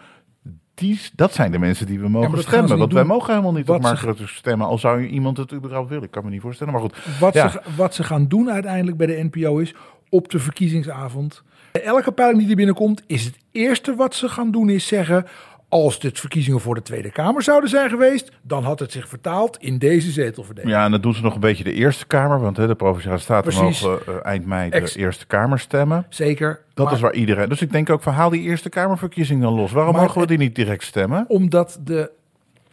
Die, 0.73 0.99
dat 1.15 1.33
zijn 1.33 1.51
de 1.51 1.59
mensen 1.59 1.85
die 1.85 1.99
we 1.99 2.09
mogen 2.09 2.41
stemmen. 2.41 2.77
Want 2.77 2.93
wij 2.93 3.03
mogen 3.03 3.29
helemaal 3.29 3.53
niet 3.53 3.67
Wat 3.67 3.75
op 3.75 3.81
Mark 3.81 3.99
Rutte 3.99 4.27
stemmen. 4.27 4.67
Al 4.67 4.77
zou 4.77 5.05
iemand 5.05 5.38
het 5.38 5.53
überhaupt 5.53 5.89
willen. 5.89 6.03
Ik 6.03 6.12
kan 6.12 6.23
me 6.23 6.29
niet 6.29 6.41
voorstellen. 6.41 6.73
Maar 6.73 6.81
goed, 6.81 6.97
Wat, 7.19 7.33
Ja. 7.33 7.49
ze, 7.49 7.62
wat 7.75 7.95
ze 7.95 8.03
gaan 8.03 8.27
doen 8.27 8.51
uiteindelijk 8.51 8.97
bij 8.97 9.07
de 9.07 9.29
NPO 9.31 9.57
is 9.57 9.75
op 10.09 10.29
de 10.29 10.39
verkiezingsavond. 10.39 11.43
Elke 11.71 12.12
peiling 12.12 12.39
die 12.41 12.49
er 12.49 12.55
binnenkomt, 12.55 13.03
is 13.07 13.25
het 13.25 13.38
eerste 13.51 13.95
wat 13.95 14.15
ze 14.15 14.29
gaan 14.29 14.51
doen 14.51 14.69
is 14.69 14.88
zeggen. 14.88 15.25
Als 15.69 15.99
dit 15.99 16.19
verkiezingen 16.19 16.60
voor 16.60 16.75
de 16.75 16.82
Tweede 16.82 17.12
Kamer 17.12 17.43
zouden 17.43 17.69
zijn 17.69 17.89
geweest, 17.89 18.32
dan 18.41 18.63
had 18.63 18.79
het 18.79 18.91
zich 18.91 19.08
vertaald 19.08 19.58
in 19.58 19.77
deze 19.77 20.12
zetelverdeling. 20.12 20.73
Ja, 20.73 20.86
en 20.86 20.91
dat 20.91 21.03
doen 21.03 21.13
ze 21.13 21.21
nog 21.21 21.34
een 21.34 21.39
beetje 21.39 21.63
de 21.63 21.73
Eerste 21.73 22.08
Kamer. 22.08 22.39
Want 22.39 22.58
hè, 22.58 22.67
de 22.67 22.75
Provinciale 22.75 23.17
Staten 23.17 23.53
Precies. 23.53 23.82
mogen 23.82 24.01
eh, 24.08 24.25
eind 24.25 24.45
mei 24.45 24.69
de 24.69 24.75
Ex- 24.75 24.95
Eerste 24.95 25.25
Kamer 25.27 25.60
stemmen. 25.60 26.05
Zeker. 26.10 26.62
Dat 26.73 26.86
maar 26.86 26.95
is 26.95 27.01
waar 27.01 27.13
iedereen... 27.13 27.49
Dus 27.49 27.62
ik 27.62 27.71
denk 27.71 27.89
ook 27.89 28.01
van 28.01 28.13
haal 28.13 28.29
die 28.29 28.41
Eerste 28.41 28.69
Kamerverkiezing 28.69 29.41
dan 29.41 29.53
los. 29.53 29.71
Waarom 29.71 29.93
Maar 29.93 30.03
mogen 30.03 30.21
we 30.21 30.27
die 30.27 30.38
niet 30.38 30.55
direct 30.55 30.84
stemmen? 30.84 31.25
Omdat 31.27 31.79
de, 31.84 32.12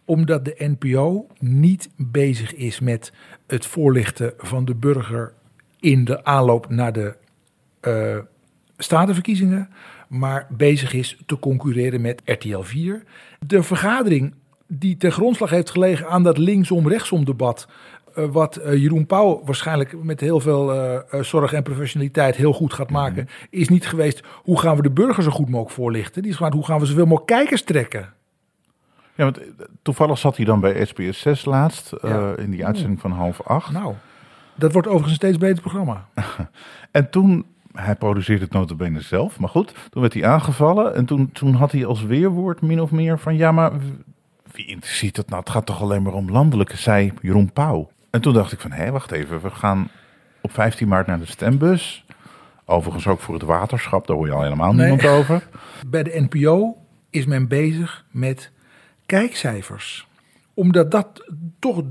omdat 0.04 0.44
de 0.44 0.76
NPO 0.78 1.26
niet 1.38 1.88
bezig 1.96 2.54
is 2.54 2.80
met 2.80 3.12
het 3.46 3.66
voorlichten 3.66 4.32
van 4.38 4.64
de 4.64 4.74
burger 4.74 5.32
in 5.80 6.04
de 6.04 6.24
aanloop 6.24 6.68
naar 6.68 6.92
de 6.92 7.16
eh 7.80 8.16
statenverkiezingen, 8.78 9.68
maar 10.08 10.46
bezig 10.50 10.92
is 10.92 11.18
te 11.26 11.38
concurreren 11.38 12.00
met 12.00 12.22
RTL 12.24 12.60
4. 12.60 13.02
De 13.46 13.62
vergadering 13.62 14.34
die 14.66 14.96
ten 14.96 15.12
grondslag 15.12 15.50
heeft 15.50 15.70
gelegen 15.70 16.08
aan 16.08 16.22
dat 16.22 16.38
linksom-rechtsom 16.38 17.24
debat. 17.24 17.68
eh, 18.14 18.24
wat 18.24 18.56
eh, 18.56 18.74
Jeroen 18.74 19.06
Pauw 19.06 19.42
waarschijnlijk 19.44 20.02
met 20.02 20.20
heel 20.20 20.40
veel 20.40 20.74
eh, 20.74 21.22
zorg 21.22 21.52
en 21.52 21.62
professionaliteit 21.62 22.36
heel 22.36 22.52
goed 22.52 22.72
gaat 22.72 22.90
maken, 22.90 23.28
is 23.50 23.68
niet 23.68 23.86
geweest 23.86 24.22
hoe 24.32 24.60
gaan 24.60 24.76
we 24.76 24.82
de 24.82 24.90
burger 24.90 25.22
zo 25.22 25.30
goed 25.30 25.48
mogelijk 25.48 25.74
voorlichten. 25.74 26.22
Die 26.22 26.30
is 26.30 26.36
gewoon 26.36 26.52
hoe 26.52 26.64
gaan 26.64 26.80
we 26.80 26.86
zoveel 26.86 27.06
mogelijk 27.06 27.26
kijkers 27.26 27.62
trekken. 27.62 28.12
Ja, 29.14 29.24
want 29.24 29.40
toevallig 29.82 30.18
zat 30.18 30.36
hij 30.36 30.44
dan 30.44 30.60
bij 30.60 30.84
SBS 30.84 31.20
6 31.20 31.44
laatst. 31.44 31.92
in 32.36 32.50
die 32.50 32.66
uitzending 32.66 33.00
van 33.00 33.10
half 33.10 33.42
acht. 33.42 33.72
Nou, 33.72 33.94
dat 34.54 34.72
wordt 34.72 34.88
overigens 34.88 35.12
een 35.12 35.28
steeds 35.28 35.38
beter 35.38 35.62
programma. 35.62 36.06
En 36.90 37.10
toen, 37.10 37.46
hij 37.76 37.94
produceerde 37.96 38.44
het 38.44 38.52
notabene 38.52 39.00
zelf, 39.00 39.38
maar 39.38 39.48
goed. 39.48 39.74
Toen 39.90 40.00
werd 40.02 40.14
hij 40.14 40.24
aangevallen 40.24 40.94
en 40.94 41.04
toen, 41.06 41.32
toen 41.32 41.54
had 41.54 41.72
hij 41.72 41.86
als 41.86 42.02
weerwoord 42.02 42.60
min 42.62 42.80
of 42.80 42.90
meer 42.90 43.18
van... 43.18 43.36
Ja, 43.36 43.52
maar 43.52 43.72
wie 44.52 44.66
interesseert 44.66 45.16
het 45.16 45.28
nou? 45.28 45.40
Het 45.40 45.50
gaat 45.50 45.66
toch 45.66 45.82
alleen 45.82 46.02
maar 46.02 46.12
om 46.12 46.30
landelijke, 46.30 46.76
zei 46.76 47.12
Jeroen 47.22 47.52
Pauw. 47.52 47.90
En 48.10 48.20
toen 48.20 48.32
dacht 48.34 48.52
ik 48.52 48.60
van, 48.60 48.72
hé, 48.72 48.90
wacht 48.90 49.10
even. 49.10 49.40
We 49.42 49.50
gaan 49.50 49.88
op 50.40 50.52
15 50.52 50.88
maart 50.88 51.06
naar 51.06 51.18
de 51.18 51.26
stembus. 51.26 52.04
Overigens 52.64 53.06
ook 53.06 53.20
voor 53.20 53.34
het 53.34 53.42
waterschap, 53.42 54.06
daar 54.06 54.16
hoor 54.16 54.26
je 54.26 54.32
al 54.32 54.42
helemaal 54.42 54.72
Nee. 54.72 54.90
niemand 54.90 55.08
over. 55.18 55.48
Bij 55.86 56.02
de 56.02 56.26
NPO 56.30 56.76
is 57.10 57.26
men 57.26 57.48
bezig 57.48 58.04
met 58.10 58.50
kijkcijfers. 59.06 60.06
Omdat 60.54 60.90
dat 60.90 61.06
toch 61.58 61.82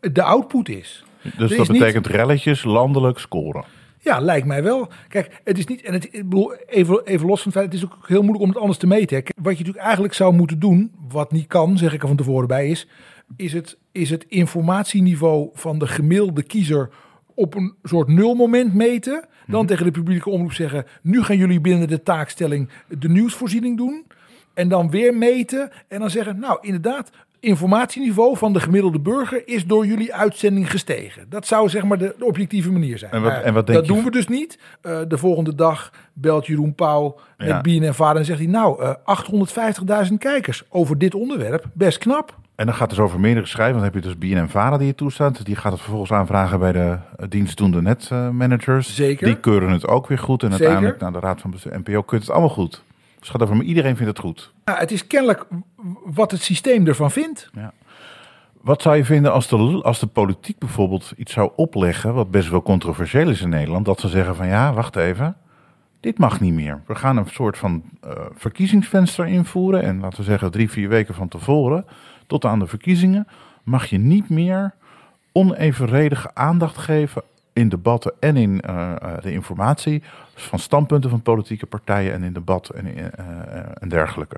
de 0.00 0.22
output 0.22 0.68
is. 0.68 1.04
Dus 1.22 1.32
Er 1.32 1.38
dat 1.38 1.50
is 1.50 1.68
niet- 1.68 1.78
betekent 1.78 2.06
relletjes, 2.06 2.64
landelijk 2.64 3.18
scoren. 3.18 3.64
Ja, 4.00 4.18
lijkt 4.18 4.46
mij 4.46 4.62
wel. 4.62 4.88
Kijk, 5.08 5.40
het 5.44 5.58
is 5.58 5.66
niet. 5.66 5.82
En 5.82 5.92
het, 5.92 6.04
ik 6.04 6.28
bedoel, 6.28 6.54
even, 6.54 7.04
even 7.04 7.26
los 7.26 7.42
van 7.42 7.52
het 7.52 7.60
feit, 7.60 7.72
het 7.72 7.82
is 7.82 7.84
ook 7.84 8.08
heel 8.08 8.20
moeilijk 8.20 8.42
om 8.42 8.48
het 8.48 8.58
anders 8.58 8.78
te 8.78 8.86
meten. 8.86 9.16
hè. 9.16 9.22
Wat 9.22 9.52
je 9.52 9.58
natuurlijk 9.58 9.84
eigenlijk 9.84 10.14
zou 10.14 10.34
moeten 10.34 10.58
doen, 10.58 10.92
wat 11.08 11.32
niet 11.32 11.46
kan, 11.46 11.78
zeg 11.78 11.92
ik 11.92 12.02
er 12.02 12.08
van 12.08 12.16
tevoren 12.16 12.48
bij, 12.48 12.68
is, 12.68 12.88
is, 13.36 13.52
het, 13.52 13.78
is 13.92 14.10
het 14.10 14.24
informatieniveau 14.28 15.50
van 15.52 15.78
de 15.78 15.86
gemiddelde 15.86 16.42
kiezer 16.42 16.90
op 17.34 17.54
een 17.54 17.74
soort 17.82 18.08
nulmoment 18.08 18.74
meten. 18.74 19.24
Dan 19.46 19.66
tegen 19.66 19.84
de 19.84 19.90
publieke 19.90 20.30
omroep 20.30 20.52
zeggen, 20.52 20.84
nu 21.02 21.22
gaan 21.22 21.36
jullie 21.36 21.60
binnen 21.60 21.88
de 21.88 22.02
taakstelling 22.02 22.68
de 22.98 23.08
nieuwsvoorziening 23.08 23.76
doen. 23.76 24.06
En 24.54 24.68
dan 24.68 24.90
weer 24.90 25.14
meten 25.14 25.70
en 25.88 25.98
dan 25.98 26.10
zeggen, 26.10 26.38
nou 26.38 26.58
inderdaad, 26.60 27.10
informatieniveau 27.40 28.36
van 28.36 28.52
de 28.52 28.60
gemiddelde 28.60 29.00
burger 29.00 29.42
is 29.48 29.66
door 29.66 29.86
jullie 29.86 30.14
uitzending 30.14 30.70
gestegen. 30.70 31.26
Dat 31.28 31.46
zou 31.46 31.68
zeg 31.68 31.84
maar 31.84 31.98
de, 31.98 32.14
de 32.18 32.24
objectieve 32.24 32.72
manier 32.72 32.98
zijn. 32.98 33.12
En 33.12 33.22
wat- 33.22 33.42
en 33.42 33.54
wat 33.54 33.66
denk 33.66 33.78
dat 33.78 33.86
je- 33.88 33.92
doen 33.94 34.04
we 34.04 34.10
dus 34.10 34.28
niet. 34.28 34.58
Eh, 34.80 35.00
de 35.08 35.18
volgende 35.18 35.54
dag 35.54 35.92
belt 36.12 36.46
Jeroen 36.46 36.74
Pauw 36.74 37.18
met 37.36 37.48
Ja. 37.48 37.60
BNN 37.60 37.94
Vader 37.94 38.16
en 38.18 38.24
zegt 38.24 38.38
hij, 38.38 38.48
nou, 38.48 38.82
eh 38.82 38.94
850.000 39.04 40.18
kijkers 40.18 40.62
over 40.68 40.98
dit 40.98 41.14
onderwerp, 41.14 41.64
best 41.72 41.98
knap. 41.98 42.36
En 42.54 42.66
dan 42.66 42.74
gaat 42.74 42.88
het 42.88 42.96
dus 42.98 43.06
over 43.06 43.20
meerdere 43.20 43.46
schrijven. 43.46 43.74
Dan 43.74 43.84
heb 43.84 43.94
je 43.94 44.00
dus 44.00 44.18
BNN-Vara 44.18 44.78
die 44.78 44.86
je 44.86 44.94
toestaat. 44.94 45.44
Die 45.44 45.56
gaat 45.56 45.72
het 45.72 45.80
vervolgens 45.80 46.12
aanvragen 46.12 46.58
bij 46.58 46.72
de 46.72 46.96
eh, 47.16 47.26
dienstdoende 47.28 47.82
netmanagers. 47.82 48.94
Zeker. 48.94 49.26
Die 49.26 49.40
keuren 49.40 49.70
het 49.70 49.86
ook 49.86 50.06
weer 50.06 50.18
goed. 50.18 50.42
En 50.42 50.50
Zeker. 50.50 50.66
uiteindelijk 50.66 51.00
naar 51.02 51.12
de 51.20 51.26
Raad 51.26 51.40
van 51.40 51.50
Bestuur 51.50 51.78
NPO 51.84 52.02
keurt 52.02 52.22
het 52.22 52.30
allemaal 52.30 52.48
goed. 52.48 52.82
Het 53.28 53.36
gaat 53.36 53.46
over, 53.46 53.56
maar 53.56 53.70
iedereen 53.70 53.96
vindt 53.96 54.10
het 54.10 54.24
goed. 54.24 54.52
Nou, 54.64 54.78
het 54.78 54.90
is 54.90 55.06
kennelijk 55.06 55.46
wat 56.04 56.30
het 56.30 56.42
systeem 56.42 56.86
ervan 56.86 57.10
vindt. 57.10 57.50
Wat 58.60 58.82
zou 58.82 58.96
je 58.96 59.04
vinden 59.04 59.32
als 59.32 59.48
de, 59.48 59.56
als 59.82 59.98
de 59.98 60.06
politiek 60.06 60.58
bijvoorbeeld 60.58 61.12
iets 61.16 61.32
zou 61.32 61.50
opleggen, 61.56 62.14
wat 62.14 62.30
best 62.30 62.48
wel 62.48 62.62
controversieel 62.62 63.28
is 63.28 63.40
in 63.40 63.48
Nederland, 63.48 63.84
dat 63.84 64.00
ze 64.00 64.08
zeggen 64.08 64.36
van 64.36 64.46
ja, 64.46 64.72
wacht 64.72 64.96
even, 64.96 65.36
dit 66.00 66.18
mag 66.18 66.40
niet 66.40 66.52
meer. 66.52 66.82
We 66.86 66.94
gaan 66.94 67.16
een 67.16 67.28
soort 67.28 67.58
van 67.58 67.82
eh, 68.00 68.10
verkiezingsvenster 68.34 69.26
invoeren 69.26 69.82
en 69.82 70.00
laten 70.00 70.18
we 70.18 70.24
zeggen 70.24 70.50
drie, 70.50 70.70
vier 70.70 70.88
weken 70.88 71.14
van 71.14 71.28
tevoren, 71.28 71.84
tot 72.26 72.44
aan 72.44 72.58
de 72.58 72.66
verkiezingen, 72.66 73.26
mag 73.62 73.86
je 73.86 73.98
niet 73.98 74.28
meer 74.28 74.74
onevenredige 75.32 76.30
aandacht 76.34 76.78
geven 76.78 77.22
in 77.58 77.68
debatten 77.68 78.12
en 78.20 78.36
in 78.36 78.60
eh, 78.60 78.90
eh, 78.90 79.22
de 79.22 79.32
informatie 79.32 80.02
van 80.34 80.58
standpunten 80.58 81.10
van 81.10 81.22
politieke 81.22 81.66
partijen 81.66 82.12
en 82.12 82.22
in 82.22 82.32
debat 82.32 82.68
en, 82.68 82.86
eh, 82.86 83.04
en 83.80 83.88
dergelijke. 83.88 84.36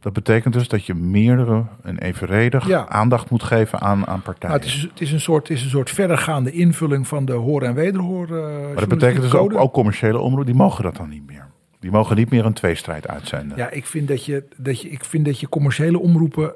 Dat 0.00 0.12
betekent 0.12 0.54
dus 0.54 0.68
dat 0.68 0.86
je 0.86 0.94
meerdere 0.94 1.64
en 1.82 1.98
evenredig 1.98 2.66
Ja. 2.66 2.88
aandacht 2.88 3.30
moet 3.30 3.42
geven 3.42 3.80
aan, 3.80 4.06
aan 4.06 4.22
partijen. 4.22 4.56
Nou, 4.56 4.68
het, 4.68 4.76
is, 4.76 4.82
het, 4.82 5.00
is 5.00 5.12
een 5.12 5.20
soort, 5.20 5.48
het 5.48 5.56
is 5.56 5.64
een 5.64 5.70
soort 5.70 5.90
verdergaande 5.90 6.50
invulling 6.50 7.08
van 7.08 7.24
de 7.24 7.32
hoor- 7.32 7.62
en 7.62 7.74
wederhoor. 7.74 8.28
maar 8.28 8.74
dat 8.74 8.88
betekent 8.88 9.22
dus 9.22 9.34
ook, 9.34 9.54
ook 9.54 9.72
commerciële 9.72 10.18
omroepen, 10.18 10.46
die 10.46 10.54
mogen 10.54 10.84
dat 10.84 10.96
dan 10.96 11.08
niet 11.08 11.26
meer. 11.26 11.46
Die 11.80 11.90
mogen 11.90 12.16
niet 12.16 12.30
meer 12.30 12.44
een 12.44 12.52
tweestrijd 12.52 13.08
uitzenden. 13.08 13.56
Ja, 13.56 13.70
ik 13.70 13.86
vind 13.86 14.08
dat 14.08 14.24
je, 14.24 14.44
dat 14.56 14.80
je, 14.80 14.90
ik 14.90 15.04
vind 15.04 15.24
dat 15.24 15.40
je 15.40 15.48
commerciële 15.48 15.98
omroepen 15.98 16.54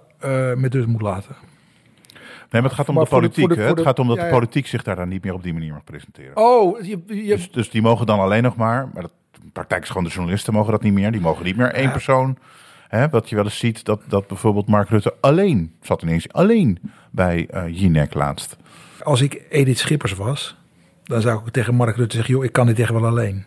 met 0.56 0.74
rust 0.74 0.86
moet 0.86 1.02
laten. 1.02 1.36
Nee, 2.50 2.62
maar 2.62 2.70
het 2.70 2.72
gaat 2.80 2.88
om 2.88 2.94
de 2.94 3.06
politiek. 3.06 3.48
de- 3.48 3.54
hè? 3.54 3.66
Het 3.68 3.80
gaat 3.80 3.98
om 3.98 4.08
dat 4.08 4.16
ja, 4.16 4.24
de 4.24 4.30
politiek 4.30 4.66
zich 4.66 4.82
daar 4.82 4.96
dan 4.96 5.08
niet 5.08 5.24
meer 5.24 5.34
op 5.34 5.42
die 5.42 5.52
manier 5.52 5.72
mag 5.72 5.84
presenteren. 5.84 6.36
Oh, 6.36 6.80
je, 6.84 6.98
je, 7.06 7.22
Dus, 7.36 7.50
dus 7.50 7.70
die 7.70 7.82
mogen 7.82 8.06
dan 8.06 8.18
alleen 8.18 8.42
nog 8.42 8.56
maar, 8.56 8.88
maar 8.92 9.02
dat, 9.02 9.12
de 9.32 9.50
praktijk 9.52 9.82
is 9.82 9.88
gewoon 9.88 10.04
de 10.04 10.10
journalisten 10.10 10.52
mogen 10.52 10.72
dat 10.72 10.82
niet 10.82 10.92
meer. 10.92 11.12
Die 11.12 11.20
mogen 11.20 11.44
niet 11.44 11.56
meer 11.56 11.72
één 11.72 11.90
persoon. 11.92 12.38
Hè, 12.88 13.08
wat 13.08 13.28
je 13.28 13.34
wel 13.36 13.44
eens 13.44 13.58
ziet, 13.58 13.84
dat, 13.84 14.00
dat 14.08 14.26
bijvoorbeeld 14.26 14.66
Mark 14.68 14.88
Rutte 14.88 15.14
alleen, 15.20 15.74
zat 15.80 16.02
ineens 16.02 16.32
alleen 16.32 16.78
bij 17.10 17.46
eh 17.50 17.62
Jinek 17.80 18.14
laatst. 18.14 18.56
als 19.02 19.20
ik 19.20 19.42
Edith 19.50 19.78
Schippers 19.78 20.12
was, 20.12 20.56
dan 21.04 21.20
zou 21.20 21.40
ik 21.46 21.52
tegen 21.52 21.74
Mark 21.74 21.96
Rutte 21.96 22.16
zeggen: 22.16 22.34
joh, 22.34 22.44
ik 22.44 22.52
kan 22.52 22.66
dit 22.66 22.78
echt 22.78 22.90
wel 22.90 23.06
alleen. 23.06 23.44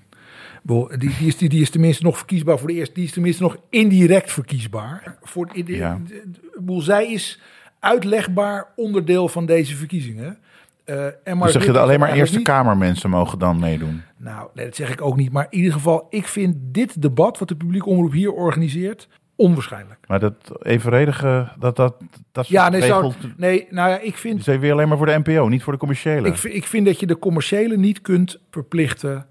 Die, 0.63 0.97
die, 0.97 1.27
is, 1.27 1.38
die, 1.38 1.49
die 1.49 1.62
is 1.62 1.69
tenminste 1.69 2.03
nog 2.03 2.17
verkiesbaar 2.17 2.57
voor 2.60 2.67
de 2.67 2.73
eerste. 2.73 2.93
Die 2.93 3.03
is 3.03 3.12
tenminste 3.12 3.43
nog 3.43 3.57
indirect 3.69 4.31
verkiesbaar. 4.31 5.17
Voor, 5.21 5.49
in 5.51 5.65
de, 5.65 5.75
Ja. 5.75 5.99
de- 6.07 6.23
de- 6.65 6.81
zij 6.81 7.12
is 7.12 7.41
uitlegbaar 7.79 8.67
onderdeel 8.75 9.27
van 9.27 9.45
deze 9.45 9.75
verkiezingen. 9.75 10.37
Eh, 10.83 11.05
en 11.23 11.39
Dus 11.39 11.51
zeg 11.51 11.65
je 11.65 11.71
dat 11.71 11.81
alleen 11.81 11.99
maar 11.99 12.11
Eerste 12.13 12.35
niet- 12.35 12.45
Kamermensen 12.45 13.09
mogen 13.09 13.39
dan 13.39 13.59
meedoen? 13.59 14.01
Nou, 14.17 14.49
nee, 14.53 14.65
dat 14.65 14.75
zeg 14.75 14.91
ik 14.91 15.01
ook 15.01 15.15
niet. 15.15 15.31
Maar 15.31 15.47
in 15.49 15.57
ieder 15.57 15.73
geval, 15.73 16.07
ik 16.09 16.27
vind 16.27 16.55
dit 16.59 17.01
debat 17.01 17.39
wat 17.39 17.47
de 17.47 17.55
publieke 17.55 17.89
omroep 17.89 18.11
hier 18.11 18.31
organiseert 18.31 19.07
onwaarschijnlijk. 19.35 19.99
Maar 20.07 20.19
dat 20.19 20.35
evenredige, 20.61 21.51
dat 21.59 21.75
dat, 21.75 21.95
dat 22.31 22.47
Ja, 22.47 22.69
nee, 22.69 22.81
zou, 22.81 23.13
nee, 23.37 23.67
nou 23.69 23.89
ja, 23.89 23.99
ik 23.99 24.17
vind, 24.17 24.47
is 24.47 24.57
weer 24.57 24.71
alleen 24.71 24.87
maar 24.87 24.97
voor 24.97 25.05
de 25.05 25.21
NPO, 25.23 25.47
niet 25.47 25.63
voor 25.63 25.73
de 25.73 25.79
commerciële. 25.79 26.27
Ik, 26.27 26.43
ik 26.43 26.65
vind 26.65 26.85
dat 26.85 26.99
je 26.99 27.05
de 27.05 27.19
commerciële 27.19 27.77
niet 27.77 28.01
kunt 28.01 28.39
verplichten 28.51 29.25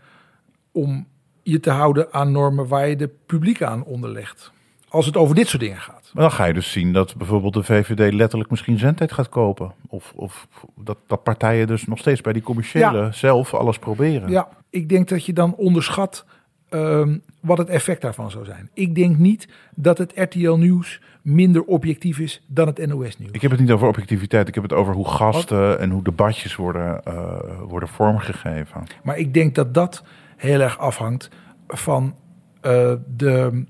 om 0.72 1.06
je 1.42 1.60
te 1.60 1.70
houden 1.70 2.12
aan 2.12 2.32
normen 2.32 2.68
waar 2.68 2.88
je 2.88 2.96
de 2.96 3.10
publiek 3.26 3.62
aan 3.62 3.84
onderlegt. 3.84 4.52
Als 4.88 5.06
het 5.06 5.16
over 5.16 5.34
dit 5.34 5.48
soort 5.48 5.62
dingen 5.62 5.76
gaat. 5.76 6.10
Maar 6.12 6.22
dan 6.22 6.32
ga 6.32 6.44
je 6.44 6.52
dus 6.52 6.72
zien 6.72 6.92
dat 6.92 7.16
bijvoorbeeld 7.16 7.54
de 7.54 7.62
VVD 7.62 8.12
letterlijk 8.12 8.50
misschien 8.50 8.78
zendtijd 8.78 9.12
gaat 9.12 9.28
kopen. 9.28 9.72
Of, 9.88 10.12
of 10.16 10.46
dat, 10.76 10.96
dat 11.06 11.22
partijen 11.22 11.66
dus 11.66 11.86
nog 11.86 11.98
steeds 11.98 12.20
bij 12.20 12.32
die 12.32 12.42
commerciële 12.42 12.98
Ja. 12.98 13.12
zelf 13.12 13.54
alles 13.54 13.78
proberen. 13.78 14.30
Ja, 14.30 14.48
ik 14.70 14.88
denk 14.88 15.08
dat 15.08 15.24
je 15.26 15.32
dan 15.32 15.54
onderschat 15.54 16.24
ehm, 16.68 17.18
wat 17.40 17.58
het 17.58 17.68
effect 17.68 18.02
daarvan 18.02 18.30
zou 18.30 18.44
zijn. 18.44 18.70
Ik 18.74 18.94
denk 18.94 19.16
niet 19.16 19.48
dat 19.74 19.98
het 19.98 20.12
RTL 20.14 20.52
Nieuws 20.54 21.00
minder 21.22 21.62
objectief 21.64 22.18
is 22.18 22.42
dan 22.46 22.66
het 22.66 22.86
NOS 22.86 23.18
Nieuws. 23.18 23.32
Ik 23.32 23.42
heb 23.42 23.50
het 23.50 23.60
niet 23.60 23.70
over 23.70 23.88
objectiviteit, 23.88 24.48
ik 24.48 24.54
heb 24.54 24.62
het 24.62 24.72
over 24.72 24.94
hoe 24.94 25.08
gasten 25.08 25.78
en 25.80 25.90
hoe 25.90 26.02
debatjes 26.02 26.56
worden, 26.56 27.04
eh, 27.04 27.38
worden 27.68 27.88
vormgegeven. 27.88 28.82
Maar 29.02 29.18
ik 29.18 29.34
denk 29.34 29.54
dat 29.54 29.74
dat 29.74 30.02
heel 30.36 30.60
erg 30.60 30.78
afhangt 30.78 31.30
van, 31.68 32.14
eh, 32.60 32.92
de, 33.16 33.64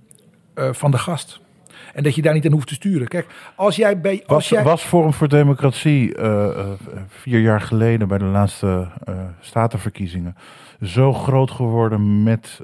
eh, 0.57 0.73
van 0.73 0.91
de 0.91 0.99
gast. 0.99 1.41
En 1.95 2.03
dat 2.03 2.15
je 2.15 2.23
daar 2.23 2.35
niet 2.35 2.47
aan 2.47 2.53
hoeft 2.53 2.69
te 2.69 2.75
sturen. 2.75 3.09
Kijk, 3.09 3.27
als 3.55 3.77
jij 3.77 4.01
bij. 4.01 4.19
Als 4.19 4.27
Was, 4.27 4.49
jij, 4.49 4.63
was 4.63 4.83
Forum 4.83 5.13
voor 5.13 5.29
Democratie 5.29 6.15
eh, 6.15 6.59
eh, 6.59 6.73
vier 7.09 7.41
jaar 7.41 7.61
geleden 7.61 8.09
bij 8.09 8.19
de 8.19 8.25
laatste 8.25 8.89
statenverkiezingen 9.41 10.37
zo 10.83 11.13
groot 11.13 11.51
geworden 11.51 12.23
met 12.23 12.61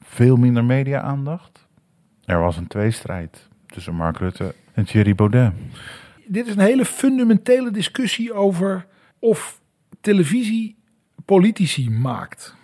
veel 0.00 0.36
minder 0.36 0.64
media-aandacht? 0.64 1.66
Er 2.24 2.40
was 2.40 2.56
een 2.56 2.66
tweestrijd 2.66 3.48
tussen 3.66 3.94
Mark 3.94 4.18
Rutte 4.18 4.54
en 4.72 4.84
Thierry 4.84 5.14
Baudet. 5.14 5.52
dit 6.26 6.46
is 6.46 6.54
een 6.54 6.60
hele 6.60 6.84
fundamentele 6.84 7.70
discussie 7.70 8.32
over 8.32 8.86
of 9.18 9.60
televisie 10.00 10.76
politici 11.24 11.90
maakt. 11.90 12.54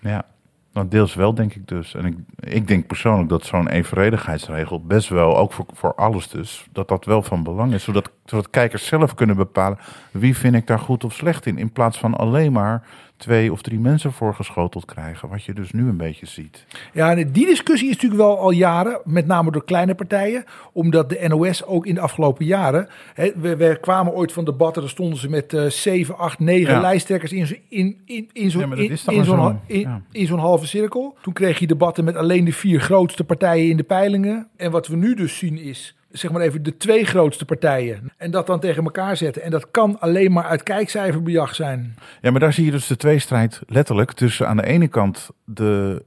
Ja, 0.00 0.24
nou 0.72 0.88
deels 0.88 1.14
wel 1.14 1.34
denk 1.34 1.54
ik 1.54 1.68
dus. 1.68 1.94
En 1.94 2.04
ik, 2.04 2.16
ik 2.40 2.68
denk 2.68 2.86
persoonlijk 2.86 3.28
dat 3.28 3.44
zo'n 3.44 3.68
evenredigheidsregel 3.68 4.84
best 4.86 5.08
wel, 5.08 5.38
ook 5.38 5.52
voor, 5.52 5.66
voor 5.72 5.94
alles 5.94 6.28
dus, 6.28 6.66
dat 6.72 6.88
dat 6.88 7.04
wel 7.04 7.22
van 7.22 7.42
belang 7.42 7.72
is. 7.72 7.84
Zodat, 7.84 8.10
zodat 8.24 8.50
kijkers 8.50 8.86
zelf 8.86 9.14
kunnen 9.14 9.36
bepalen 9.36 9.78
wie 10.10 10.36
vind 10.36 10.54
ik 10.54 10.66
daar 10.66 10.78
goed 10.78 11.04
of 11.04 11.14
slecht 11.14 11.46
in. 11.46 11.58
In 11.58 11.72
plaats 11.72 11.98
van 11.98 12.14
alleen 12.14 12.52
maar 12.52 12.82
twee 13.22 13.52
of 13.52 13.62
drie 13.62 13.78
mensen 13.80 14.12
voorgeschoteld 14.12 14.84
krijgen. 14.84 15.28
Wat 15.28 15.44
je 15.44 15.52
dus 15.54 15.72
nu 15.72 15.88
een 15.88 15.96
beetje 15.96 16.26
ziet. 16.26 16.64
Ja, 16.92 17.16
en 17.16 17.32
die 17.32 17.46
discussie 17.46 17.88
is 17.88 17.94
natuurlijk 17.94 18.22
wel 18.22 18.38
al 18.38 18.50
jaren, 18.50 19.00
met 19.04 19.26
name 19.26 19.50
door 19.50 19.64
kleine 19.64 19.94
partijen, 19.94 20.44
omdat 20.72 21.08
de 21.08 21.24
NOS 21.28 21.64
ook 21.64 21.86
in 21.86 21.94
de 21.94 22.00
afgelopen 22.00 22.44
jaren, 22.44 22.88
hè, 23.14 23.30
we, 23.36 23.56
we 23.56 23.78
kwamen 23.80 24.12
ooit 24.12 24.32
van 24.32 24.44
debatten, 24.44 24.82
daar 24.82 24.90
stonden 24.90 25.18
ze 25.18 25.28
met 25.28 25.52
eh 25.52 25.66
7, 25.66 26.18
8, 26.18 26.38
9 26.38 26.74
Ja. 26.74 26.80
lijsttrekkers 26.80 27.32
in, 27.32 27.46
zo- 27.46 27.54
in, 27.68 27.96
in, 28.04 28.28
in 28.32 28.50
zo'n 28.50 28.70
Ja, 28.76 29.60
Ja. 29.66 30.02
in 30.12 30.26
zo'n 30.26 30.38
halve 30.38 30.66
cirkel. 30.66 31.16
Toen 31.22 31.32
kreeg 31.32 31.58
je 31.58 31.66
debatten 31.66 32.04
met 32.04 32.16
alleen 32.16 32.44
de 32.44 32.52
vier 32.52 32.80
grootste 32.80 33.24
partijen 33.24 33.70
in 33.70 33.76
de 33.76 33.82
peilingen. 33.82 34.48
En 34.56 34.70
wat 34.70 34.86
we 34.86 34.96
nu 34.96 35.14
dus 35.14 35.38
zien 35.38 35.58
is, 35.58 35.96
zeg 36.12 36.32
maar 36.32 36.40
even, 36.40 36.62
de 36.62 36.76
twee 36.76 37.04
grootste 37.04 37.44
partijen. 37.44 38.12
En 38.16 38.30
dat 38.30 38.46
dan 38.46 38.60
tegen 38.60 38.84
elkaar 38.84 39.16
zetten. 39.16 39.42
En 39.42 39.50
dat 39.50 39.70
kan 39.70 40.00
alleen 40.00 40.32
maar 40.32 40.44
uit 40.44 40.62
kijkcijferbejag 40.62 41.54
zijn. 41.54 41.94
Ja, 42.20 42.30
maar 42.30 42.40
daar 42.40 42.52
zie 42.52 42.64
je 42.64 42.70
dus 42.70 42.86
de 42.86 42.96
tweestrijd 42.96 43.60
letterlijk 43.66 44.12
tussen 44.12 44.48
aan 44.48 44.56
de 44.56 44.66
ene 44.66 44.88
kant 44.88 45.30
de 45.44 46.04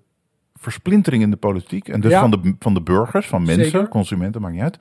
versplintering 0.55 1.23
in 1.23 1.29
de 1.31 1.35
politiek. 1.37 1.87
En 1.87 1.99
dus 2.01 2.11
Ja. 2.11 2.19
van, 2.19 2.31
de, 2.31 2.55
van 2.59 2.73
de 2.73 2.81
burgers, 2.81 3.27
van 3.27 3.43
mensen, 3.45 3.65
Zeker. 3.65 3.87
consumenten, 3.87 4.41
maakt 4.41 4.53
niet 4.53 4.63
uit. 4.63 4.79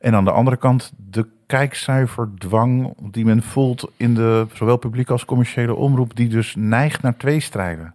En 0.00 0.14
aan 0.14 0.24
de 0.24 0.30
andere 0.30 0.56
kant 0.56 0.92
de 0.96 1.26
kijkcijferdwang 1.46 2.94
die 3.10 3.24
men 3.24 3.42
voelt 3.42 3.90
in 3.96 4.14
de 4.14 4.46
zowel 4.52 4.76
publieke 4.76 5.12
als 5.12 5.24
commerciële 5.24 5.74
omroep, 5.74 6.16
die 6.16 6.28
dus 6.28 6.54
neigt 6.58 7.02
naar 7.02 7.16
tweestrijden. 7.16 7.94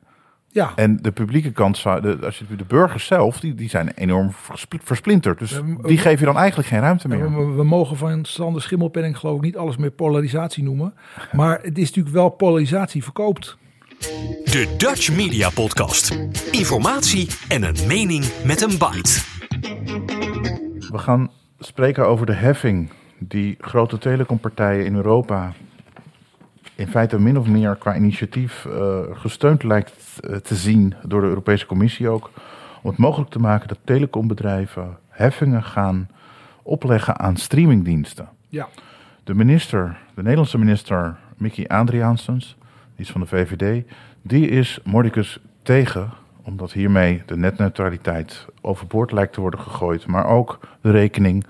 Ja, 0.52 0.72
En 0.76 0.98
de 1.02 1.12
publieke 1.12 1.52
kant, 1.52 1.84
de, 1.84 2.18
als 2.24 2.40
je 2.40 2.56
de 2.56 2.64
burgers 2.68 3.06
zelf, 3.06 3.40
die, 3.40 3.56
die 3.56 3.70
zijn 3.70 3.90
enorm 3.96 4.32
verspl- 4.32 4.78
versplinterd. 4.84 5.40
Dus 5.40 5.60
die 5.82 5.98
geef 5.98 6.20
je 6.20 6.26
dan 6.26 6.38
eigenlijk 6.38 6.68
geen 6.70 6.80
ruimte 6.80 7.08
we, 7.08 7.16
meer. 7.16 7.36
we- 7.36 7.54
we 7.56 7.64
mogen 7.64 7.98
van 7.98 8.26
Sander 8.26 8.62
Schimmelpenning 8.62 9.18
geloof 9.18 9.36
ik 9.38 9.42
niet 9.44 9.58
alles 9.58 9.78
meer 9.78 9.92
polarisatie 9.92 10.64
noemen. 10.64 10.94
Maar 11.32 11.60
het 11.62 11.78
is 11.78 11.88
natuurlijk 11.88 12.16
wel 12.16 12.30
polarisatie 12.30 13.04
verkoopt. 13.04 13.58
De 14.44 14.74
Dutch 14.78 15.16
Media 15.16 15.50
Podcast. 15.50 16.18
Informatie 16.52 17.28
en 17.48 17.64
een 17.64 17.88
mening 17.88 18.26
met 18.46 18.62
een 18.62 18.78
bite. 18.78 19.22
We 20.92 20.98
gaan 20.98 21.32
spreken 21.60 22.08
over 22.08 22.26
de 22.26 22.34
heffing 22.34 22.90
die 23.20 23.56
grote 23.60 23.98
telecompartijen 23.98 24.86
in 24.86 24.96
Europa 24.96 25.54
in 26.80 26.88
feite 26.88 27.20
min 27.20 27.38
of 27.38 27.48
meer 27.48 27.76
qua 27.76 27.96
initiatief 27.96 28.66
eh, 28.66 29.00
gesteund 29.14 29.64
lijkt 29.64 30.20
eh, 30.20 30.36
te 30.36 30.56
zien 30.56 30.94
door 31.04 31.22
de 31.22 31.28
Europese 31.28 31.66
Commissie 31.66 32.10
ook. 32.10 32.32
Om 32.82 32.90
het 32.90 33.00
mogelijk 33.00 33.30
te 33.30 33.40
maken 33.40 33.68
dat 33.68 33.78
telecombedrijven 33.84 34.98
heffingen 35.10 35.64
gaan 35.64 36.10
opleggen 36.64 37.20
aan 37.20 37.38
streamingdiensten. 37.38 38.30
Ja, 38.48 38.68
De 39.24 39.34
minister, 39.34 39.98
de 40.14 40.22
Nederlandse 40.22 40.58
minister 40.58 41.18
Mickey 41.38 41.68
Adriaansens, 41.68 42.58
die 42.96 43.06
is 43.06 43.12
van 43.12 43.22
de 43.22 43.28
VVD, 43.28 43.86
die 44.22 44.48
is 44.48 44.80
mordicus 44.84 45.40
tegen, 45.62 46.10
omdat 46.44 46.72
hiermee 46.72 47.24
de 47.26 47.38
netneutraliteit 47.38 48.46
overboord 48.62 49.12
lijkt 49.12 49.34
te 49.34 49.42
worden 49.42 49.60
gegooid, 49.60 50.08
maar 50.08 50.26
ook 50.26 50.60
de 50.82 50.92
rekening, 50.92 51.46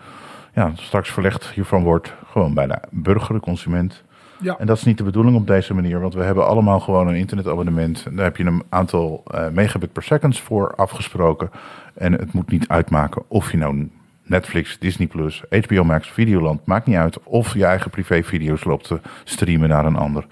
ja, 0.53 0.71
straks 0.75 1.11
verlegd 1.11 1.45
hiervan 1.45 1.83
wordt 1.83 2.13
gewoon 2.25 2.53
bij 2.53 2.67
de 2.67 2.79
burger, 2.91 3.33
de 3.33 3.41
consument. 3.41 4.03
Ja. 4.41 4.57
En 4.57 4.65
dat 4.65 4.77
is 4.77 4.83
niet 4.83 4.97
de 4.97 5.03
bedoeling 5.03 5.35
op 5.35 5.47
deze 5.47 5.73
manier, 5.73 5.99
want 5.99 6.13
we 6.13 6.23
hebben 6.23 6.47
allemaal 6.47 6.79
gewoon 6.79 7.07
een 7.07 7.15
internetabonnement. 7.15 8.05
En 8.05 8.15
daar 8.15 8.25
heb 8.25 8.37
je 8.37 8.43
een 8.43 8.63
aantal 8.69 9.23
eh, 9.25 9.49
megabit 9.49 9.93
per 9.93 10.03
seconds 10.03 10.41
voor 10.41 10.75
afgesproken. 10.75 11.49
En 11.93 12.13
het 12.13 12.33
moet 12.33 12.51
niet 12.51 12.67
uitmaken 12.67 13.23
of 13.27 13.51
je 13.51 13.57
nou 13.57 13.89
Netflix, 14.23 14.79
Disney+, 14.79 15.07
Plus, 15.07 15.43
HBO 15.49 15.83
Max, 15.83 16.09
Videoland, 16.09 16.65
maakt 16.65 16.85
niet 16.85 16.95
uit. 16.95 17.23
Of 17.23 17.53
je 17.53 17.65
eigen 17.65 17.91
privé 17.91 18.23
video's 18.23 18.63
loopt 18.63 18.87
te 18.87 18.99
streamen 19.23 19.69
naar 19.69 19.85
een 19.85 19.95
ander. 19.95 20.25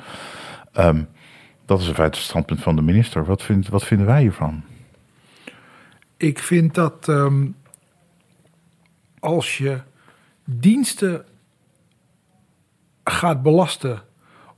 Ehm, 0.73 1.03
dat 1.65 1.79
is 1.79 1.87
in 1.87 1.93
feite 1.93 2.17
het 2.17 2.27
standpunt 2.27 2.61
van 2.61 2.75
de 2.75 2.81
minister. 2.81 3.25
Wat, 3.25 3.43
vindt, 3.43 3.67
wat 3.67 3.83
vinden 3.83 4.05
wij 4.05 4.21
hiervan? 4.21 4.63
Ik 6.17 6.39
vind 6.39 6.73
dat 6.73 7.07
ehm, 7.07 7.47
als 9.19 9.57
je 9.57 9.79
diensten 10.43 11.25
gaat 13.11 13.43
belasten 13.43 14.01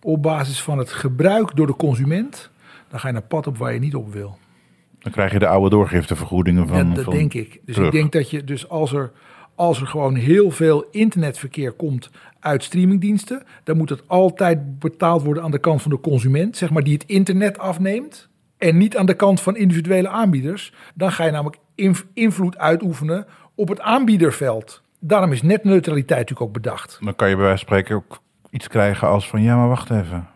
op 0.01 0.21
basis 0.21 0.61
van 0.61 0.77
het 0.77 0.91
gebruik 0.91 1.55
door 1.55 1.67
de 1.67 1.75
consument, 1.75 2.49
dan 2.89 2.99
ga 2.99 3.07
je 3.07 3.13
naar 3.13 3.21
pad 3.21 3.47
op 3.47 3.57
waar 3.57 3.73
je 3.73 3.79
niet 3.79 3.95
op 3.95 4.13
wil. 4.13 4.37
Dan 4.99 5.11
krijg 5.11 5.31
je 5.31 5.39
de 5.39 5.47
oude 5.47 5.69
doorgiftevergoedingen 5.69 6.67
van. 6.67 6.93
Dat 6.93 7.03
van 7.03 7.13
denk 7.13 7.33
ik. 7.33 7.59
Dus 7.65 7.75
terug. 7.75 7.93
ik 7.93 7.99
denk 7.99 8.11
dat 8.11 8.29
je, 8.29 8.43
dus 8.43 8.69
als 8.69 8.93
er, 8.93 9.11
als 9.55 9.81
er 9.81 9.87
gewoon 9.87 10.15
heel 10.15 10.51
veel 10.51 10.87
internetverkeer 10.91 11.71
komt 11.71 12.09
uit 12.39 12.63
streamingdiensten, 12.63 13.43
dan 13.63 13.77
moet 13.77 13.89
het 13.89 14.07
altijd 14.07 14.79
betaald 14.79 15.23
worden 15.23 15.43
aan 15.43 15.51
de 15.51 15.59
kant 15.59 15.81
van 15.81 15.91
de 15.91 15.99
consument, 15.99 16.57
zeg 16.57 16.69
maar, 16.69 16.83
die 16.83 16.93
het 16.93 17.03
internet 17.05 17.57
afneemt. 17.57 18.29
En 18.57 18.77
niet 18.77 18.97
aan 18.97 19.05
de 19.05 19.13
kant 19.13 19.41
van 19.41 19.55
individuele 19.55 20.07
aanbieders. 20.07 20.73
Dan 20.95 21.11
ga 21.11 21.23
je 21.25 21.31
namelijk 21.31 21.57
inv- 21.75 22.03
invloed 22.13 22.57
uitoefenen 22.57 23.25
op 23.55 23.67
het 23.67 23.79
aanbiederveld. 23.79 24.81
Daarom 24.99 25.31
is 25.31 25.41
netneutraliteit 25.41 26.19
natuurlijk 26.19 26.47
ook 26.47 26.53
bedacht. 26.53 26.99
Dan 27.03 27.15
kan 27.15 27.29
je 27.29 27.35
bij 27.35 27.43
wijze 27.43 27.65
van 27.65 27.67
spreken 27.67 27.95
ook 27.95 28.21
iets 28.49 28.67
krijgen 28.67 29.07
als 29.07 29.29
van 29.29 29.41
ja, 29.41 29.55
maar 29.57 29.67
wacht 29.67 29.89
even. 29.89 30.27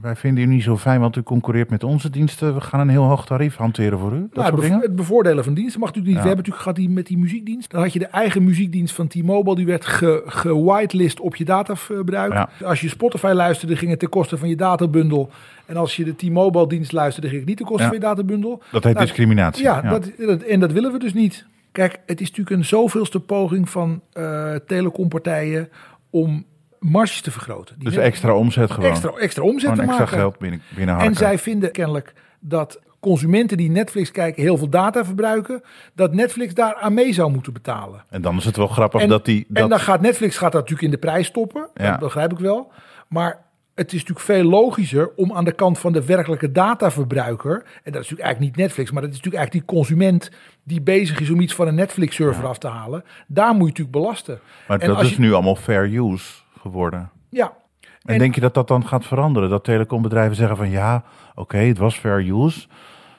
Wij- 0.00 0.16
vinden 0.16 0.44
u 0.44 0.46
niet 0.46 0.62
zo 0.62 0.76
fijn, 0.76 1.00
want 1.00 1.16
u 1.16 1.22
concurreert 1.22 1.70
met 1.70 1.84
onze 1.84 2.10
diensten. 2.10 2.54
We 2.54 2.60
gaan 2.60 2.80
een 2.80 2.88
heel 2.88 3.02
hoog 3.04 3.26
tarief 3.26 3.56
hanteren 3.56 3.98
voor 3.98 4.12
u. 4.12 4.20
Dat 4.20 4.34
Nou, 4.34 4.34
soort 4.34 4.44
het, 4.46 4.54
bevo- 4.56 4.66
dingen. 4.68 4.80
het 4.86 4.96
bevoordelen 4.96 5.44
van 5.44 5.54
diensten 5.54 5.80
mag 5.80 5.88
natuurlijk 5.88 6.16
niet. 6.16 6.24
Ja. 6.24 6.30
We 6.30 6.34
hebben 6.36 6.44
natuurlijk 6.54 6.62
gehad 6.62 6.76
die, 6.76 6.96
met 6.96 7.06
die 7.06 7.18
muziekdienst. 7.18 7.70
Dan 7.70 7.82
had 7.82 7.92
je 7.92 7.98
de 7.98 8.06
eigen 8.06 8.44
muziekdienst 8.44 8.94
van 8.94 9.06
T-Mobile. 9.08 9.56
Die 9.56 9.66
werd 9.66 9.84
ge- 9.86 10.22
gewitelist 10.26 11.20
op 11.20 11.36
je 11.36 11.44
dataverbruik. 11.44 12.32
Ja. 12.32 12.48
Als 12.64 12.80
je 12.80 12.88
Spotify 12.88 13.32
luisterde, 13.34 13.76
ging 13.76 13.90
het 13.90 13.98
ten 14.00 14.08
koste 14.08 14.36
van 14.38 14.48
je 14.48 14.56
databundel. 14.56 15.30
En 15.66 15.76
als 15.76 15.96
je 15.96 16.04
de 16.04 16.16
T-Mobile 16.16 16.68
dienst 16.68 16.92
luisterde, 16.92 17.28
ging 17.28 17.40
het 17.40 17.48
niet 17.48 17.56
ten 17.58 17.66
koste 17.66 17.82
Ja. 17.82 17.88
van 17.88 17.98
je 17.98 18.04
databundel. 18.04 18.62
Dat 18.72 18.84
heet 18.84 18.94
Nou, 18.94 19.06
discriminatie. 19.06 19.62
Ja, 19.64 19.80
Dat, 19.80 20.10
dat- 20.16 20.42
en 20.42 20.60
dat 20.60 20.72
willen 20.72 20.92
we 20.92 20.98
dus 20.98 21.14
niet. 21.14 21.46
Kijk, 21.72 21.98
het 22.06 22.20
is 22.20 22.28
natuurlijk 22.28 22.56
een 22.56 22.64
zoveelste 22.64 23.20
poging 23.20 23.68
van 23.70 24.00
eh 24.12 24.54
telecompartijen 24.66 25.68
om 26.10 26.44
marges 26.80 27.20
te 27.20 27.30
vergroten. 27.30 27.78
Die 27.78 27.88
dus 27.88 27.96
extra 27.96 28.34
omzet 28.36 28.70
gewoon. 28.70 28.90
extra, 28.90 29.10
extra 29.10 29.42
omzet 29.42 29.74
te 29.74 29.80
extra 29.80 29.98
maken. 29.98 30.18
geld 30.18 30.38
binnen, 30.38 30.62
binnenharken. 30.68 31.10
En 31.10 31.16
zij 31.16 31.38
vinden 31.38 31.72
kennelijk 31.72 32.12
dat 32.40 32.80
consumenten 33.00 33.56
die 33.56 33.70
Netflix 33.70 34.10
kijken 34.10 34.42
heel 34.42 34.56
veel 34.56 34.68
data 34.68 35.04
verbruiken, 35.04 35.62
dat 35.94 36.14
Netflix 36.14 36.54
daar 36.54 36.74
aan 36.74 36.94
mee 36.94 37.12
zou 37.12 37.30
moeten 37.30 37.52
betalen. 37.52 38.04
En 38.08 38.22
dan 38.22 38.36
is 38.36 38.44
het 38.44 38.56
wel 38.56 38.66
grappig 38.66 39.00
En, 39.00 39.08
dat 39.08 39.24
die... 39.24 39.44
Dat, 39.48 39.62
en 39.62 39.68
dan 39.68 39.80
gaat 39.80 40.00
Netflix 40.00 40.36
gaat 40.36 40.52
dat 40.52 40.60
natuurlijk 40.60 40.82
in 40.92 41.00
de 41.00 41.06
prijs 41.06 41.26
stoppen. 41.26 41.68
Ja. 41.74 41.90
Dat 41.90 41.98
begrijp 41.98 42.32
ik 42.32 42.38
wel. 42.38 42.72
Maar 43.08 43.44
het 43.74 43.86
is 43.92 44.00
natuurlijk 44.00 44.26
veel 44.26 44.42
logischer 44.44 45.10
om 45.16 45.32
aan 45.32 45.44
de 45.44 45.52
kant 45.52 45.78
van 45.78 45.92
de 45.92 46.04
werkelijke 46.04 46.52
dataverbruiker, 46.52 47.54
en 47.54 47.62
dat 47.62 47.84
is 47.86 47.92
natuurlijk 47.92 48.20
eigenlijk 48.20 48.40
niet 48.40 48.56
Netflix, 48.56 48.90
maar 48.90 49.02
dat 49.02 49.10
is 49.10 49.16
natuurlijk 49.16 49.42
eigenlijk 49.44 49.66
die 49.68 49.76
consument 49.76 50.30
die 50.62 50.80
bezig 50.80 51.20
is 51.20 51.30
om 51.30 51.40
iets 51.40 51.54
van 51.54 51.66
een 51.66 51.74
Netflix-server 51.74 52.46
af 52.46 52.58
te 52.58 52.68
halen, 52.68 53.04
daar 53.26 53.48
moet 53.52 53.58
je 53.60 53.66
natuurlijk 53.66 53.96
belasten. 53.96 54.38
maar 54.68 54.78
en 54.78 54.88
dat 54.88 55.02
is 55.02 55.10
je- 55.10 55.20
nu 55.20 55.32
allemaal 55.32 55.56
fair 55.56 55.84
use 55.94 56.32
geworden. 56.66 57.10
Ja. 57.30 57.52
En, 57.80 58.12
En- 58.12 58.18
denk 58.18 58.34
je 58.34 58.40
dat 58.40 58.54
dat 58.54 58.68
dan 58.68 58.86
gaat 58.86 59.04
veranderen? 59.06 59.50
Dat 59.50 59.64
telecombedrijven 59.64 60.36
zeggen 60.36 60.56
van 60.56 60.70
ja, 60.70 61.04
oké, 61.34 61.56
het 61.58 61.78
was 61.78 61.96
fair 61.98 62.28
use. 62.30 62.66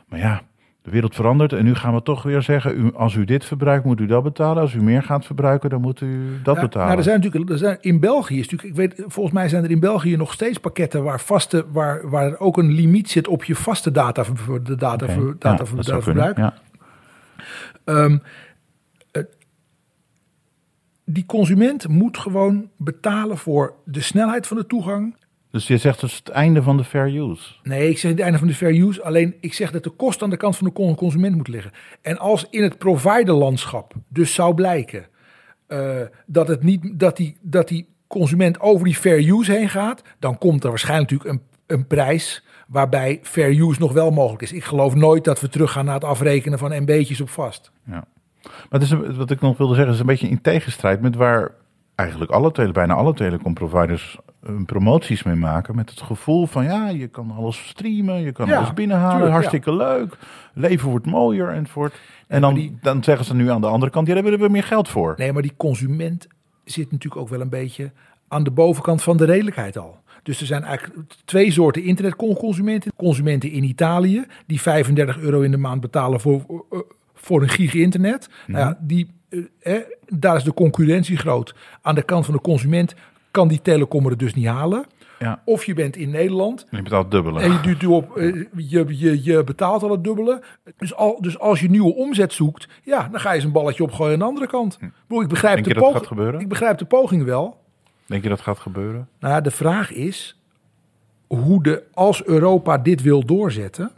Maar 0.07 0.19
ja, 0.19 0.41
de 0.81 0.91
wereld 0.91 1.15
verandert 1.15 1.53
en 1.53 1.63
nu 1.63 1.75
gaan 1.75 1.93
we 1.93 2.01
toch 2.01 2.23
weer 2.23 2.41
zeggen... 2.41 2.79
U, 2.79 2.91
als 2.93 3.13
u 3.15 3.25
dit 3.25 3.45
verbruikt, 3.45 3.85
moet 3.85 3.99
u 3.99 4.05
dat 4.05 4.23
betalen. 4.23 4.61
Als 4.61 4.73
u 4.73 4.81
meer 4.83 5.03
gaat 5.03 5.25
verbruiken, 5.25 5.69
dan 5.69 5.81
moet 5.81 6.01
u 6.01 6.39
dat 6.43 6.55
Ja, 6.55 6.61
betalen. 6.61 6.87
Nou, 6.87 6.97
er 6.99 7.03
zijn 7.03 7.19
natuurlijk, 7.21 7.51
er 7.51 7.57
zijn, 7.57 7.77
in 7.81 7.99
België 7.99 8.39
is 8.39 8.49
natuurlijk, 8.49 8.69
ik 8.69 8.75
weet, 8.97 9.03
volgens 9.07 9.35
mij 9.35 9.49
zijn 9.49 9.63
er 9.63 9.71
in 9.71 9.79
België 9.79 10.15
nog 10.15 10.33
steeds 10.33 10.57
pakketten 10.57 11.03
waar 11.03 11.19
vaste, 11.19 11.65
waar, 11.71 12.09
waar 12.09 12.25
er 12.25 12.39
ook 12.39 12.57
een 12.57 12.71
limiet 12.71 13.09
zit 13.09 13.27
op 13.27 13.43
je 13.43 13.55
vaste 13.55 13.91
data, 13.91 14.23
de 14.63 14.75
data, 14.75 15.05
Oké, 15.05 15.13
ver- 15.13 15.27
ja, 15.27 15.33
data, 15.39 15.63
dat 15.75 15.85
zou 15.85 16.03
kunnen, 16.03 16.33
Ja. 16.35 16.53
Ehm, 17.85 18.17
die 21.09 21.25
consument 21.25 21.87
moet 21.87 22.17
gewoon 22.17 22.69
betalen 22.77 23.37
voor 23.37 23.73
de 23.85 24.01
snelheid 24.01 24.47
van 24.47 24.57
de 24.57 24.65
toegang. 24.65 25.15
Dus 25.51 25.67
je 25.67 25.77
zegt 25.77 25.99
dus 25.99 26.15
het 26.15 26.29
einde 26.29 26.63
van 26.63 26.77
de 26.77 26.83
fair 26.83 27.15
use. 27.15 27.53
Nee, 27.63 27.89
ik 27.89 27.97
zeg 27.97 28.11
het 28.11 28.19
einde 28.19 28.37
van 28.37 28.47
de 28.47 28.53
fair 28.53 28.75
use. 28.75 29.03
Alleen 29.03 29.35
ik 29.39 29.53
zeg 29.53 29.71
dat 29.71 29.83
de 29.83 29.89
kost 29.89 30.21
aan 30.21 30.29
de 30.29 30.37
kant 30.37 30.57
van 30.57 30.67
de 30.67 30.73
con- 30.73 30.95
consument 30.95 31.35
moet 31.35 31.47
liggen. 31.47 31.71
En 32.01 32.17
als 32.17 32.47
in 32.49 32.63
het 32.63 32.77
providerlandschap 32.77 33.93
dus 34.07 34.33
zou 34.33 34.53
blijken 34.53 35.05
eh, 35.67 36.01
dat, 36.25 36.47
het 36.47 36.63
niet, 36.63 36.99
dat, 36.99 37.17
die, 37.17 37.37
dat 37.41 37.67
die 37.67 37.87
consument 38.07 38.59
over 38.59 38.85
die 38.85 38.95
fair 38.95 39.29
use 39.29 39.51
heen 39.51 39.69
gaat, 39.69 40.01
dan 40.19 40.37
komt 40.37 40.63
er 40.63 40.69
waarschijnlijk 40.69 41.11
natuurlijk 41.11 41.39
een, 41.39 41.75
een 41.77 41.87
prijs 41.87 42.43
waarbij 42.67 43.19
fair 43.23 43.49
use 43.49 43.79
nog 43.79 43.93
wel 43.93 44.11
mogelijk 44.11 44.41
is. 44.41 44.51
Ik 44.51 44.63
geloof 44.63 44.95
nooit 44.95 45.23
dat 45.23 45.39
we 45.39 45.49
teruggaan 45.49 45.85
naar 45.85 45.93
het 45.93 46.03
afrekenen 46.03 46.59
van 46.59 46.81
MB'tjes 46.81 47.21
op 47.21 47.29
vast. 47.29 47.71
Ja. 47.83 48.07
Maar 48.49 48.65
het 48.79 48.81
is, 48.81 48.91
een- 48.91 49.15
wat 49.15 49.31
ik 49.31 49.41
nog 49.41 49.57
wilde 49.57 49.75
zeggen, 49.75 49.93
is 49.93 49.99
een 49.99 50.05
beetje 50.05 50.29
in 50.29 50.41
tegenstrijd 50.41 51.01
met 51.01 51.15
waar 51.15 51.51
eigenlijk 51.95 52.31
alle 52.31 52.51
tele, 52.51 52.71
bijna 52.71 52.93
alle 52.93 53.13
telecomproviders 53.13 54.17
hun 54.45 54.65
promoties 54.65 55.23
mee 55.23 55.35
maken. 55.35 55.75
Met 55.75 55.89
het 55.89 56.01
gevoel 56.01 56.45
van 56.45 56.63
ja, 56.63 56.89
je 56.89 57.07
kan 57.07 57.31
alles 57.37 57.67
streamen, 57.67 58.21
je 58.21 58.31
kan 58.31 58.47
Ja, 58.47 58.57
alles 58.57 58.73
binnenhalen, 58.73 59.11
tuurlijk, 59.11 59.31
hartstikke 59.33 59.73
leuk. 59.75 60.17
Leven 60.53 60.89
wordt 60.89 61.05
mooier 61.05 61.49
enzovoort. 61.49 61.93
En 62.27 62.41
dan, 62.41 62.53
die- 62.53 62.77
dan 62.81 63.03
zeggen 63.03 63.25
ze 63.25 63.35
nu 63.35 63.49
aan 63.51 63.61
de 63.61 63.67
andere 63.67 63.91
kant, 63.91 64.07
ja, 64.07 64.13
daar 64.13 64.23
willen 64.23 64.39
we 64.39 64.49
meer 64.49 64.63
geld 64.63 64.89
voor. 64.89 65.13
Nee, 65.17 65.33
maar 65.33 65.41
die 65.41 65.53
consument 65.57 66.27
zit 66.63 66.91
natuurlijk 66.91 67.21
ook 67.21 67.29
wel 67.29 67.41
een 67.41 67.49
beetje 67.49 67.91
aan 68.27 68.43
de 68.43 68.51
bovenkant 68.51 69.03
van 69.03 69.17
de 69.17 69.25
redelijkheid 69.25 69.77
al. 69.77 69.97
Dus 70.23 70.39
er 70.39 70.45
zijn 70.45 70.63
eigenlijk 70.63 70.99
twee 71.25 71.51
soorten 71.51 71.83
internetconsumenten. 71.83 72.91
Consumenten 72.95 73.51
in 73.51 73.63
Italië 73.63 74.25
die 74.45 74.61
35 74.61 75.17
euro 75.19 75.41
in 75.41 75.51
de 75.51 75.57
maand 75.57 75.81
betalen 75.81 76.19
voor, 76.19 76.65
eh, 76.71 76.79
voor 77.27 77.41
een 77.41 77.49
gig 77.49 77.73
internet. 77.73 78.29
Nou 78.47 78.59
ja, 78.65 78.77
die, 78.81 79.07
eh, 79.29 79.75
eh, 79.75 79.81
daar 80.07 80.35
is 80.35 80.43
de 80.43 80.53
concurrentie 80.53 81.17
groot. 81.17 81.55
Aan 81.81 81.95
de 81.95 82.03
kant 82.03 82.25
van 82.25 82.33
de 82.33 82.41
consument 82.41 82.93
kan 83.31 83.47
die 83.47 83.61
telecom 83.61 84.05
er 84.05 84.17
dus 84.17 84.33
niet 84.33 84.45
halen. 84.45 84.85
Ja. 85.19 85.41
Of 85.45 85.63
je 85.65 85.73
bent 85.73 85.95
in 85.95 86.09
Nederland 86.09 86.65
Je 86.69 86.81
betaalt 86.81 87.11
dubbele. 87.11 87.39
en 87.41 87.51
je, 87.63 87.75
u 87.81 87.85
op, 87.85 88.17
eh, 88.17 88.45
je, 88.55 88.85
je, 88.87 89.23
je 89.23 89.43
betaalt 89.43 89.83
al 89.83 89.91
het 89.91 90.03
dubbele. 90.03 90.41
Dus, 90.77 90.95
al, 90.95 91.21
dus 91.21 91.39
als 91.39 91.59
je 91.59 91.69
nieuwe 91.69 91.95
omzet 91.95 92.33
zoekt, 92.33 92.67
ja, 92.83 93.07
dan 93.11 93.19
ga 93.19 93.29
je 93.29 93.35
eens 93.35 93.43
een 93.43 93.51
balletje 93.51 93.83
opgooien 93.83 94.13
aan 94.13 94.19
de 94.19 94.25
andere 94.25 94.47
kant. 94.47 94.77
Ik 94.81 94.91
bedoel, 95.07 95.23
Ik 95.23 95.29
begrijp, 95.29 95.57
Hm. 95.57 95.63
Denk 95.63 95.75
de 95.75 95.81
dat 95.83 95.93
gaat 95.93 96.07
gebeuren? 96.07 96.39
ik 96.39 96.47
begrijp 96.49 96.77
de 96.77 96.85
poging 96.85 97.23
wel. 97.23 97.59
Denk 98.05 98.23
je 98.23 98.29
dat 98.29 98.41
gaat 98.41 98.59
gebeuren? 98.59 99.07
Nou 99.19 99.33
ja, 99.33 99.41
de 99.41 99.51
vraag 99.51 99.91
is 99.91 100.39
hoe 101.27 101.63
de, 101.63 101.83
als 101.93 102.23
Europa 102.23 102.77
dit 102.77 103.01
wil 103.01 103.25
doorzetten, 103.25 103.91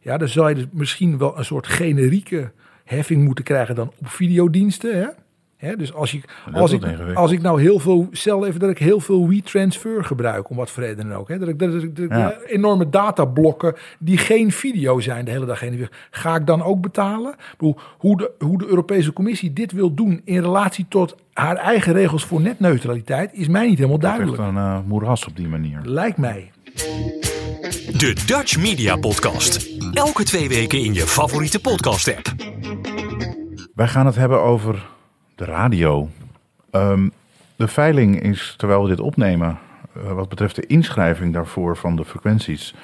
ja, 0.00 0.16
dan 0.18 0.28
zou 0.28 0.48
je 0.48 0.54
dus 0.54 0.66
misschien 0.70 1.18
wel 1.18 1.38
een 1.38 1.44
soort 1.44 1.66
generieke 1.66 2.50
heffing 2.84 3.24
moeten 3.24 3.44
krijgen 3.44 3.74
dan 3.74 3.92
op 3.98 4.08
videodiensten. 4.08 4.98
Hè? 5.00 5.06
Hè, 5.56 5.76
dus 5.76 5.92
als, 5.94 6.10
je, 6.10 6.20
Dat 6.46 6.54
als, 6.60 6.72
ik, 6.72 6.84
als 7.14 7.30
ik 7.32 7.42
nou 7.42 7.60
heel 7.60 7.78
veel, 7.78 8.08
stel 8.10 8.46
even 8.46 8.60
dat 8.60 8.70
ik 8.70 8.78
heel 8.78 9.00
veel 9.00 9.28
WeTransfer 9.28 10.04
gebruik, 10.04 10.50
om 10.50 10.56
wat 10.56 10.70
voor 10.70 10.82
reden 10.82 11.08
dan 11.08 11.18
ook. 11.18 11.28
Hè? 11.28 11.38
Dat 11.38 11.48
ik, 11.48 11.58
dat 11.58 11.74
ik, 11.82 11.96
dat 11.96 12.04
ik 12.04 12.10
Ja. 12.12 12.32
eh, 12.32 12.52
enorme 12.54 12.88
datablokken 12.88 13.74
die 13.98 14.18
geen 14.18 14.52
video 14.52 15.00
zijn 15.00 15.24
de 15.24 15.30
hele 15.30 15.46
dag 15.46 15.60
heen 15.60 15.70
en 15.72 15.76
weer. 15.78 15.90
Ga 16.10 16.34
ik 16.36 16.46
dan 16.46 16.62
ook 16.62 16.80
betalen? 16.80 17.32
Ik 17.32 17.54
bedoel, 17.58 17.76
hoe, 17.98 18.16
de, 18.16 18.30
hoe 18.38 18.58
de 18.58 18.66
Europese 18.66 19.12
Commissie 19.12 19.52
dit 19.52 19.72
wil 19.72 19.94
doen 19.94 20.20
in 20.24 20.40
relatie 20.40 20.86
tot 20.88 21.16
haar 21.32 21.56
eigen 21.56 21.92
regels 21.92 22.24
voor 22.24 22.40
netneutraliteit, 22.40 23.30
is 23.32 23.48
mij 23.48 23.66
niet 23.68 23.78
helemaal 23.78 23.96
Het 23.98 24.06
is 24.06 24.10
echt 24.18 24.36
duidelijk. 24.36 24.56
een 24.56 24.62
eh, 24.64 24.78
moeras 24.88 25.26
op 25.26 25.36
die 25.36 25.48
manier. 25.48 25.80
Lijkt 25.82 26.16
mij. 26.18 26.50
De 27.96 28.22
Dutch 28.26 28.58
Media 28.58 28.96
Podcast. 28.96 29.69
Elke 29.92 30.24
twee 30.24 30.48
weken 30.48 30.78
in 30.78 30.94
je 30.94 31.06
favoriete 31.06 31.60
podcast 31.60 32.16
app. 32.16 32.34
Wij 33.74 33.88
gaan 33.88 34.06
het 34.06 34.14
hebben 34.14 34.42
over 34.42 34.86
de 35.34 35.44
radio. 35.44 36.08
Ehm, 36.70 37.08
de 37.56 37.68
veiling 37.68 38.22
is, 38.22 38.54
terwijl 38.56 38.82
we 38.82 38.88
dit 38.88 39.00
opnemen, 39.00 39.58
eh, 39.92 40.12
wat 40.12 40.28
betreft 40.28 40.56
de 40.56 40.66
inschrijving 40.66 41.32
daarvoor 41.32 41.76
van 41.76 41.96
de 41.96 42.04
frequenties 42.04 42.74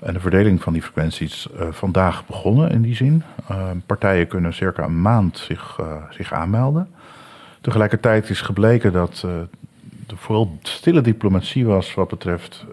en 0.00 0.12
de 0.12 0.20
verdeling 0.20 0.62
van 0.62 0.72
die 0.72 0.82
frequenties, 0.82 1.48
eh, 1.52 1.66
vandaag 1.70 2.26
begonnen 2.26 2.70
in 2.70 2.82
die 2.82 2.96
zin. 2.96 3.22
Ehm, 3.48 3.76
partijen 3.86 4.26
kunnen 4.26 4.54
circa 4.54 4.84
een 4.84 5.02
maand 5.02 5.38
zich, 5.38 5.76
eh, 5.80 5.86
zich 6.10 6.32
aanmelden. 6.32 6.88
Tegelijkertijd 7.60 8.30
is 8.30 8.40
gebleken 8.40 8.92
dat 8.92 9.22
er 10.06 10.16
vooral 10.16 10.58
stille 10.62 11.00
diplomatie 11.00 11.66
was 11.66 11.94
wat 11.94 12.08
betreft 12.08 12.64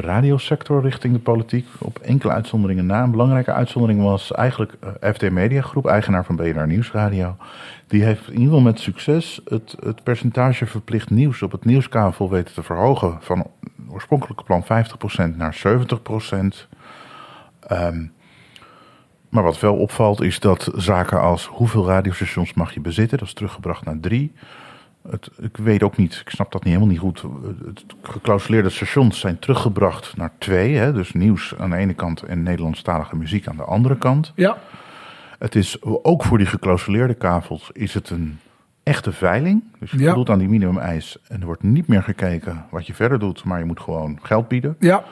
radiosector 0.00 0.82
richting 0.82 1.12
de 1.12 1.20
politiek. 1.20 1.66
Op 1.78 1.98
enkele 1.98 2.32
uitzonderingen 2.32 2.86
na. 2.86 3.02
Een 3.02 3.10
belangrijke 3.10 3.52
uitzondering 3.52 4.02
was 4.02 4.32
eigenlijk 4.32 4.72
eh, 4.80 5.12
FD 5.12 5.30
Media 5.30 5.60
Groep, 5.60 5.86
eigenaar 5.86 6.24
van 6.24 6.36
BNR 6.36 6.66
Nieuwsradio. 6.66 7.36
Die 7.86 8.04
heeft 8.04 8.26
in 8.26 8.32
ieder 8.32 8.44
geval 8.44 8.60
met 8.60 8.80
succes 8.80 9.40
het, 9.44 9.76
het 9.80 10.02
percentage 10.02 10.66
verplicht 10.66 11.10
nieuws 11.10 11.42
op 11.42 11.52
het 11.52 11.64
nieuwskavel 11.64 12.30
weten 12.30 12.54
te 12.54 12.62
verhogen. 12.62 13.18
Van 13.20 13.46
oorspronkelijke 13.90 14.44
plan 14.44 14.64
50% 14.64 15.36
naar 15.36 15.54
70%. 15.54 16.68
Ehm, 17.60 18.06
Maar 19.28 19.42
wat 19.42 19.60
wel 19.60 19.76
opvalt 19.76 20.20
is 20.20 20.40
dat 20.40 20.70
zaken 20.74 21.20
als 21.20 21.46
hoeveel 21.46 21.86
radiostations 21.86 22.54
mag 22.54 22.74
je 22.74 22.80
bezitten, 22.80 23.18
dat 23.18 23.26
is 23.26 23.34
teruggebracht 23.34 23.84
naar 23.84 24.00
drie. 24.00 24.32
Het, 25.10 25.30
ik 25.40 25.56
weet 25.56 25.82
ook 25.82 25.96
niet, 25.96 26.20
ik 26.24 26.30
snap 26.30 26.52
dat 26.52 26.64
niet 26.64 26.72
helemaal 26.74 26.92
niet 26.92 27.02
goed. 27.02 27.22
Het 27.64 27.84
geclausuleerde 28.02 28.68
stations 28.68 29.20
zijn 29.20 29.38
teruggebracht 29.38 30.16
naar 30.16 30.30
twee. 30.38 30.74
Hè, 30.76 30.92
dus 30.92 31.12
nieuws 31.12 31.54
aan 31.58 31.70
de 31.70 31.76
ene 31.76 31.94
kant 31.94 32.22
en 32.22 32.42
Nederlandstalige 32.42 33.16
muziek 33.16 33.48
aan 33.48 33.56
de 33.56 33.62
andere 33.64 33.96
kant. 33.96 34.32
Ja, 34.34 34.58
Het 35.38 35.54
is 35.54 35.82
ook 35.82 36.24
voor 36.24 36.38
die 36.38 36.46
geclausuleerde 36.46 37.14
kavels 37.14 37.70
is 37.72 37.94
het 37.94 38.10
een 38.10 38.38
echte 38.82 39.12
veiling. 39.12 39.62
Dus 39.78 39.90
je 39.90 39.98
Ja. 39.98 40.06
voldoet 40.06 40.30
aan 40.30 40.38
die 40.38 40.48
minimumeis 40.48 41.18
en 41.28 41.40
er 41.40 41.46
wordt 41.46 41.62
niet 41.62 41.86
meer 41.86 42.02
gekeken 42.02 42.64
wat 42.70 42.86
je 42.86 42.94
verder 42.94 43.18
doet, 43.18 43.44
maar 43.44 43.58
je 43.58 43.64
moet 43.64 43.80
gewoon 43.80 44.18
geld 44.22 44.48
bieden. 44.48 44.76
ja, 44.78 45.04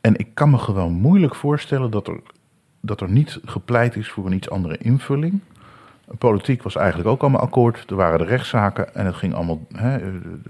En 0.00 0.16
ik 0.16 0.28
kan 0.34 0.50
me 0.50 0.58
gewoon 0.58 0.92
moeilijk 0.92 1.34
voorstellen 1.34 1.90
dat 1.90 2.08
er, 2.08 2.20
dat 2.80 3.00
er 3.00 3.10
niet 3.10 3.40
gepleit 3.44 3.96
is 3.96 4.08
voor 4.08 4.26
een 4.26 4.32
iets 4.32 4.50
andere 4.50 4.78
invulling. 4.78 5.40
Politiek 6.18 6.62
was 6.62 6.76
eigenlijk 6.76 7.08
ook 7.08 7.20
allemaal 7.20 7.40
akkoord. 7.40 7.90
Er 7.90 7.96
waren 7.96 8.18
de 8.18 8.24
rechtszaken 8.24 8.94
en 8.94 9.06
het 9.06 9.14
ging 9.14 9.34
allemaal, 9.34 9.60
hè, 9.72 9.90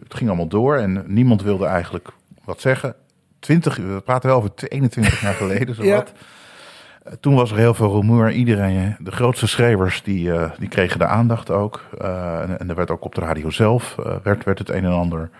het 0.02 0.14
ging 0.14 0.28
allemaal 0.28 0.48
door. 0.48 0.76
En 0.76 1.04
niemand 1.06 1.42
wilde 1.42 1.66
eigenlijk 1.66 2.08
wat 2.44 2.60
zeggen. 2.60 2.94
20, 3.38 3.76
we 3.76 4.02
praten 4.04 4.28
wel 4.28 4.38
over 4.38 4.50
21 4.68 5.20
jaar 5.20 5.34
geleden, 5.34 5.74
zowat. 5.84 6.12
Eh, 7.04 7.12
Toen 7.20 7.34
was 7.34 7.50
er 7.50 7.56
heel 7.56 7.74
veel 7.74 7.92
rumoer. 7.92 8.30
Iedereen, 8.32 8.96
de 8.98 9.12
grootste 9.12 9.46
schrijvers, 9.46 10.02
die, 10.02 10.32
eh, 10.32 10.50
die 10.58 10.68
kregen 10.68 10.98
de 10.98 11.06
aandacht 11.06 11.50
ook. 11.50 11.84
Eh, 11.98 12.40
en, 12.42 12.58
en 12.58 12.68
er 12.68 12.74
werd 12.74 12.90
ook 12.90 13.04
op 13.04 13.14
de 13.14 13.20
radio 13.20 13.50
zelf 13.50 13.98
eh, 13.98 14.16
werd, 14.22 14.44
werd 14.44 14.58
het 14.58 14.68
een 14.70 14.84
en 14.84 14.92
ander 14.92 15.30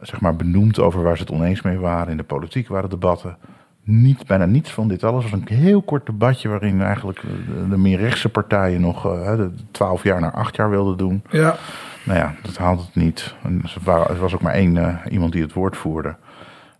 zeg 0.00 0.20
maar, 0.20 0.36
benoemd 0.36 0.78
over 0.78 1.02
waar 1.02 1.16
ze 1.16 1.22
het 1.22 1.32
oneens 1.32 1.62
mee 1.62 1.78
waren. 1.78 2.10
In 2.10 2.16
de 2.16 2.22
politiek 2.22 2.68
waren 2.68 2.90
debatten. 2.90 3.36
Niet, 3.84 4.26
bijna 4.26 4.44
niets 4.44 4.70
van 4.70 4.88
dit 4.88 5.04
alles. 5.04 5.24
Het 5.24 5.32
was 5.32 5.40
een 5.40 5.56
heel 5.56 5.82
kort 5.82 6.06
debatje 6.06 6.48
waarin 6.48 6.82
eigenlijk 6.82 7.20
de, 7.20 7.68
de 7.68 7.76
meer 7.76 7.98
rechtse 7.98 8.28
partijen 8.28 8.80
nog 8.80 9.06
eh, 9.06 9.36
de 9.36 9.50
12 9.70 10.02
jaar 10.02 10.20
naar 10.20 10.32
8 10.32 10.56
jaar 10.56 10.70
wilden 10.70 10.96
doen. 10.96 11.22
ja. 11.30 11.56
Nou 12.04 12.18
ja, 12.18 12.34
dat 12.42 12.56
haalde 12.56 12.82
het 12.82 12.94
niet. 12.94 13.34
En 13.42 13.62
er 13.84 14.10
er 14.10 14.18
was 14.18 14.34
ook 14.34 14.40
maar 14.42 14.54
één 14.54 14.76
eh, 14.76 15.12
iemand 15.12 15.32
die 15.32 15.42
het 15.42 15.52
woord 15.52 15.76
voerde. 15.76 16.16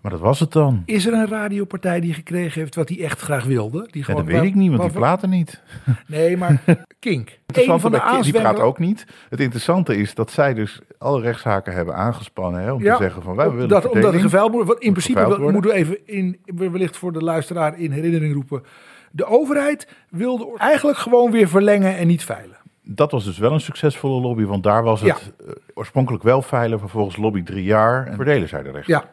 Maar 0.00 0.10
dat 0.10 0.20
was 0.20 0.40
het 0.40 0.52
dan. 0.52 0.82
Is 0.86 1.06
er 1.06 1.12
een 1.12 1.28
radiopartij 1.28 2.00
die 2.00 2.14
gekregen 2.14 2.60
heeft 2.60 2.74
wat 2.74 2.88
hij 2.88 3.02
echt 3.04 3.20
graag 3.20 3.44
wilde? 3.44 3.88
Die 3.90 4.04
Ja, 4.06 4.14
dat 4.14 4.24
weet 4.24 4.42
ik 4.42 4.54
niet, 4.54 4.70
want 4.70 4.82
die 4.82 4.90
platen 4.98 5.30
niet. 5.30 5.60
Nee, 6.06 6.36
maar 6.36 6.62
Kink. 6.98 7.38
Een 7.46 7.80
van 7.80 7.92
de 7.92 8.00
Ki- 8.00 8.22
die 8.22 8.32
praat 8.32 8.60
ook 8.60 8.78
niet. 8.78 9.06
Het 9.28 9.40
interessante 9.40 9.96
is 9.96 10.14
dat 10.14 10.30
zij 10.30 10.54
dus 10.54 10.80
alle 10.98 11.20
rechtszaken 11.20 11.72
hebben 11.72 11.94
aangespannen 11.94 12.60
hè, 12.62 12.72
om 12.72 12.82
Ja, 12.82 12.96
te 12.96 13.02
zeggen 13.02 13.22
van 13.22 13.36
wij 13.36 13.50
willen 13.50 13.68
dat, 13.68 13.88
omdat 13.88 14.12
moet 14.12 14.30
worden. 14.30 14.80
In 14.80 14.92
principe 14.92 15.36
moeten 15.38 15.70
we 15.70 15.76
even 15.76 16.06
in, 16.06 16.38
wellicht 16.44 16.96
voor 16.96 17.12
de 17.12 17.22
luisteraar 17.22 17.78
in 17.78 17.90
herinnering 17.90 18.34
roepen. 18.34 18.62
De 19.10 19.24
overheid 19.24 19.88
wilde 20.08 20.48
eigenlijk 20.56 20.98
gewoon 20.98 21.30
weer 21.30 21.48
verlengen 21.48 21.96
en 21.96 22.06
niet 22.06 22.24
veilen. 22.24 22.56
Dat 22.82 23.10
was 23.10 23.24
dus 23.24 23.38
wel 23.38 23.52
een 23.52 23.60
succesvolle 23.60 24.20
lobby, 24.20 24.44
want 24.44 24.62
daar 24.62 24.82
was 24.82 25.00
het 25.00 25.32
eh, 25.46 25.52
oorspronkelijk 25.74 26.22
wel 26.22 26.42
veilen, 26.42 26.78
vervolgens 26.78 27.16
lobby 27.16 27.42
drie 27.42 27.64
jaar 27.64 28.06
en 28.06 28.14
verdelen 28.14 28.48
zij 28.48 28.62
de 28.62 28.70
rechten. 28.70 28.94
Ja, 28.94 29.04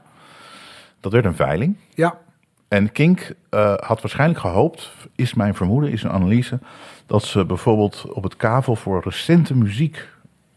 Dat 0.99 1.11
werd 1.11 1.25
een 1.25 1.35
veiling. 1.35 1.75
ja, 1.93 2.19
En 2.67 2.91
Kink 2.91 3.33
eh, 3.49 3.73
had 3.77 4.01
waarschijnlijk 4.01 4.39
gehoopt, 4.39 4.91
is 5.15 5.33
mijn 5.33 5.55
vermoeden, 5.55 5.91
is 5.91 6.03
een 6.03 6.11
analyse, 6.11 6.59
dat 7.05 7.23
ze 7.23 7.45
bijvoorbeeld 7.45 8.05
op 8.13 8.23
het 8.23 8.35
kavel 8.35 8.75
voor 8.75 9.01
recente 9.03 9.55
muziek, 9.55 10.07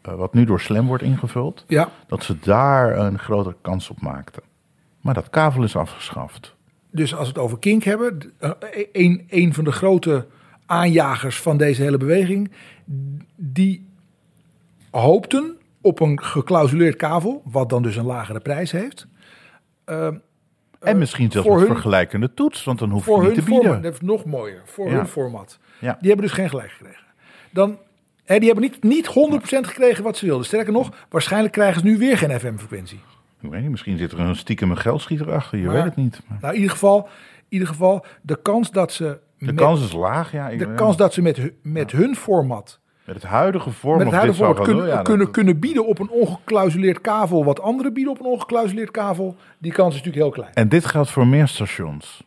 eh, 0.03 0.15
wat 0.15 0.35
nu 0.35 0.45
door 0.45 0.61
Slam 0.61 0.87
wordt 0.87 1.03
ingevuld, 1.03 1.65
ja. 1.69 1.89
dat 2.07 2.25
ze 2.25 2.39
daar 2.39 2.99
een 2.99 3.19
grotere 3.19 3.57
kans 3.61 3.91
op 3.91 4.01
maakten. 4.01 4.43
Maar 5.01 5.15
dat 5.15 5.31
kavel 5.31 5.63
is 5.63 5.77
afgeschaft. 5.77 6.55
Dus 6.91 7.15
als 7.15 7.23
we 7.23 7.33
het 7.35 7.43
over 7.43 7.59
Kink 7.59 7.83
hebben, 7.83 8.33
eh, 8.39 8.51
een, 8.93 9.27
een 9.29 9.55
van 9.55 9.65
de 9.65 9.73
grote 9.73 10.27
aanjagers 10.67 11.41
van 11.41 11.57
deze 11.57 11.83
hele 11.83 11.97
beweging, 11.97 12.51
die 13.37 13.89
hoopten 14.91 15.57
op 15.81 16.01
een 16.01 16.23
geclausuleerd 16.23 16.97
kavel, 16.97 17.43
wat 17.45 17.69
dan 17.69 17.83
dus 17.83 17.97
een 17.97 18.05
lagere 18.05 18.41
prijs 18.41 18.73
heeft. 18.73 19.07
En 20.81 20.99
misschien 20.99 21.31
zelfs 21.31 21.49
hun- 21.49 21.67
vergelijkende 21.67 22.35
toets, 22.35 22.65
want 22.65 22.79
dan 22.79 22.91
hoef 22.91 23.07
je 23.07 23.13
niet 23.13 23.21
hun 23.23 23.35
te 23.35 23.43
bieden. 23.43 23.63
format, 23.63 23.83
dat 23.83 23.93
is 23.93 24.01
nog 24.01 24.25
mooier, 24.25 24.63
voor 24.65 24.89
Ja. 24.91 24.97
hun 24.97 25.07
format. 25.07 25.59
Ja. 25.79 25.97
Die 26.01 26.09
hebben 26.09 26.27
dus 26.27 26.35
geen 26.35 26.49
gelijk 26.49 26.71
gekregen. 26.71 27.05
Dan, 27.51 27.79
hè, 28.25 28.39
die 28.39 28.51
hebben 28.51 28.71
niet, 28.71 28.83
niet 28.83 29.07
100% 29.07 29.67
gekregen 29.67 30.05
wat 30.05 30.17
ze 30.17 30.27
wilden. 30.27 30.47
Sterker 30.47 30.73
nog, 30.73 30.91
waarschijnlijk 31.09 31.53
krijgen 31.53 31.81
ze 31.81 31.87
nu 31.87 31.99
weer 31.99 32.19
geen 32.19 32.41
FM-frequentie. 32.41 33.01
Ik 33.41 33.51
weet 33.51 33.61
niet, 33.61 33.71
misschien 33.71 33.99
zit 33.99 34.13
er 34.13 34.21
een 34.21 34.37
stiekem 34.37 34.71
een 34.71 34.77
geldschieter 34.79 35.33
achter, 35.33 35.59
je 35.59 35.65
Maar- 35.65 35.75
weet 35.75 35.85
het 35.85 35.97
niet. 35.97 36.21
Maar 36.29 36.39
Nou, 36.41 36.53
in 36.55 36.59
ieder 36.61 36.73
geval, 36.75 36.99
in 37.39 37.45
ieder 37.49 37.69
geval 37.69 38.05
de 38.23 38.43
kans 38.43 38.71
dat 38.71 38.93
ze 38.93 39.19
de 39.39 39.45
met, 39.47 39.55
kans 39.55 39.83
is 39.85 39.93
laag, 39.93 40.33
ja. 40.33 40.49
De 40.49 40.57
ja. 40.57 40.75
kans 40.75 40.97
dat 40.97 41.13
ze 41.13 41.23
met, 41.23 41.53
met 41.63 41.93
hun 41.93 42.17
format 42.17 42.81
Met 43.13 43.23
het 43.23 43.31
huidige 43.31 43.71
vorm 43.71 43.99
het 43.99 44.11
huidige 44.11 44.55
kunnen, 44.63 44.87
ja, 44.87 45.03
kunnen, 45.03 45.25
dat- 45.25 45.35
kunnen 45.35 45.59
bieden 45.59 45.87
op 45.87 45.99
een 45.99 46.11
ongeclausuleerd 46.11 47.01
kavel, 47.01 47.45
wat 47.45 47.61
anderen 47.61 47.93
bieden 47.93 48.13
op 48.13 48.21
een 48.21 48.27
ongeclausuleerd 48.27 48.91
kavel, 48.91 49.37
die 49.59 49.73
kans 49.73 49.95
is 49.95 50.01
natuurlijk 50.03 50.25
heel 50.25 50.43
klein. 50.43 50.55
En 50.55 50.69
dit 50.69 50.85
geldt 50.87 51.11
voor 51.11 51.27
meer 51.27 51.49
stations. 51.49 52.23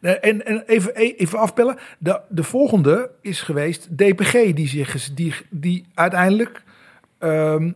En, 0.00 0.46
en 0.46 0.62
even, 0.66 0.94
even 0.94 1.38
afpellen. 1.38 1.76
De, 1.98 2.20
de 2.28 2.42
volgende 2.42 3.10
is 3.20 3.40
geweest 3.42 3.96
DPG, 3.98 4.32
die, 4.54 4.68
zich, 4.68 5.14
die, 5.14 5.34
die 5.50 5.86
uiteindelijk 5.94 6.62
ehm, 7.18 7.72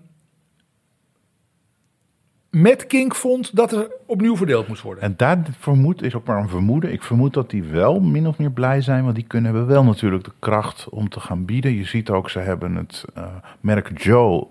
met 2.54 2.86
Kink 2.86 3.14
vond 3.14 3.56
dat 3.56 3.72
er 3.72 3.90
opnieuw 4.06 4.36
verdeeld 4.36 4.68
moest 4.68 4.82
worden. 4.82 5.02
En 5.02 5.14
daar 5.16 5.38
vermoed 5.58 6.02
is 6.02 6.14
ook 6.14 6.26
maar 6.26 6.38
een 6.38 6.48
vermoeden. 6.48 6.92
Ik 6.92 7.02
vermoed 7.02 7.34
dat 7.34 7.50
die 7.50 7.62
wel 7.62 8.00
min 8.00 8.26
of 8.26 8.38
meer 8.38 8.50
blij 8.50 8.80
zijn, 8.80 9.02
want 9.04 9.14
die 9.14 9.24
kunnen 9.24 9.52
hebben 9.52 9.70
wel 9.70 9.84
natuurlijk 9.84 10.24
de 10.24 10.32
kracht 10.38 10.88
om 10.88 11.08
te 11.08 11.20
gaan 11.20 11.44
bieden. 11.44 11.72
Je 11.72 11.84
ziet 11.84 12.10
ook, 12.10 12.30
ze 12.30 12.38
hebben 12.38 12.74
het 12.74 13.04
eh, 13.14 13.24
merk 13.60 14.02
Joe 14.02 14.46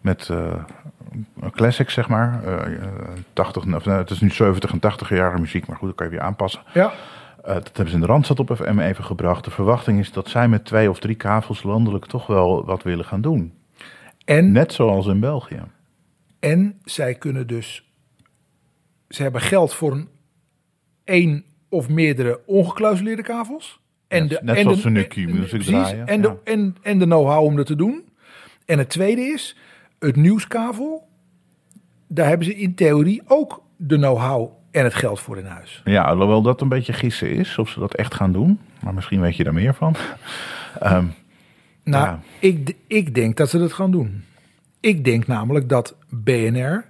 met 0.00 0.28
eh, 0.30 0.54
een 1.40 1.50
classic, 1.50 1.90
zeg 1.90 2.08
maar. 2.08 2.44
Eh, 2.44 2.74
eh, 2.74 2.88
80, 3.32 3.62
of, 3.74 3.84
nou, 3.84 3.98
het 3.98 4.10
is 4.10 4.20
nu 4.20 4.30
70 4.30 4.70
en 4.72 4.78
80 4.78 5.08
jarige 5.08 5.40
muziek, 5.40 5.66
maar 5.66 5.76
goed, 5.76 5.88
dat 5.88 5.96
kan 5.96 6.06
je 6.06 6.12
weer 6.12 6.22
aanpassen. 6.22 6.62
ja, 6.72 6.92
dat 7.44 7.66
hebben 7.66 7.88
ze 7.88 7.94
in 7.94 8.00
de 8.00 8.06
Randstad 8.06 8.40
op 8.40 8.56
FM 8.56 8.78
even 8.78 9.04
gebracht. 9.04 9.44
De 9.44 9.50
verwachting 9.50 9.98
is 9.98 10.12
dat 10.12 10.28
zij 10.28 10.48
met 10.48 10.64
twee 10.64 10.90
of 10.90 10.98
drie 10.98 11.14
kavels 11.14 11.62
landelijk 11.62 12.06
toch 12.06 12.26
wel 12.26 12.64
wat 12.64 12.82
willen 12.82 13.04
gaan 13.04 13.20
doen. 13.20 13.52
en, 14.24 14.52
Net 14.52 14.72
zoals 14.72 15.06
in 15.06 15.20
België. 15.20 15.62
En 16.40 16.78
zij 16.84 17.14
kunnen 17.14 17.46
dus... 17.46 17.90
Ze 19.08 19.22
hebben 19.22 19.40
geld 19.40 19.74
voor 19.74 19.92
een 19.92 20.08
één 21.04 21.44
of 21.68 21.88
meerdere 21.88 22.40
ongeclausuleerde 22.46 23.22
kavels. 23.22 23.80
En 24.08 24.22
Ja, 24.22 24.28
de, 24.28 24.38
net 24.42 24.56
en 24.56 24.62
zoals 24.62 24.76
de, 24.76 24.82
ze 24.82 24.90
nu 24.90 25.00
en- 25.02 25.08
Q-music 25.08 25.48
precies, 25.48 25.66
draaien, 25.66 26.06
En, 26.06 26.16
ja. 26.16 26.22
de, 26.22 26.36
en, 26.44 26.76
en 26.82 26.98
de 26.98 27.04
know-how 27.04 27.44
om 27.44 27.56
dat 27.56 27.66
te 27.66 27.76
doen. 27.76 28.04
En 28.64 28.78
het 28.78 28.88
tweede 28.88 29.20
is, 29.20 29.56
het 29.98 30.16
nieuwskavel. 30.16 31.08
Daar 32.06 32.28
hebben 32.28 32.46
ze 32.46 32.54
in 32.56 32.74
theorie 32.74 33.22
ook 33.26 33.62
de 33.76 33.96
know-how 33.96 34.50
en 34.70 34.84
het 34.84 34.94
geld 34.94 35.20
voor 35.20 35.38
in 35.38 35.44
huis. 35.44 35.80
Ja, 35.84 36.02
alhoewel 36.04 36.42
dat 36.42 36.60
een 36.60 36.68
beetje 36.68 36.92
gissen 36.92 37.30
is, 37.30 37.58
of 37.58 37.68
ze 37.68 37.80
dat 37.80 37.94
echt 37.94 38.14
gaan 38.14 38.32
doen. 38.32 38.60
Maar 38.82 38.94
misschien 38.94 39.20
weet 39.20 39.36
je 39.36 39.44
daar 39.44 39.54
meer 39.54 39.74
van. 39.74 39.94
Ehm, 40.80 41.04
Nou, 41.84 42.04
Ja. 42.04 42.20
ik, 42.38 42.74
ik 42.86 43.14
denk 43.14 43.36
dat 43.36 43.48
ze 43.50 43.58
dat 43.58 43.72
gaan 43.72 43.90
doen. 43.90 44.24
Ik 44.86 45.04
denk 45.04 45.26
namelijk 45.26 45.68
dat 45.68 45.96
BNR 46.08 46.84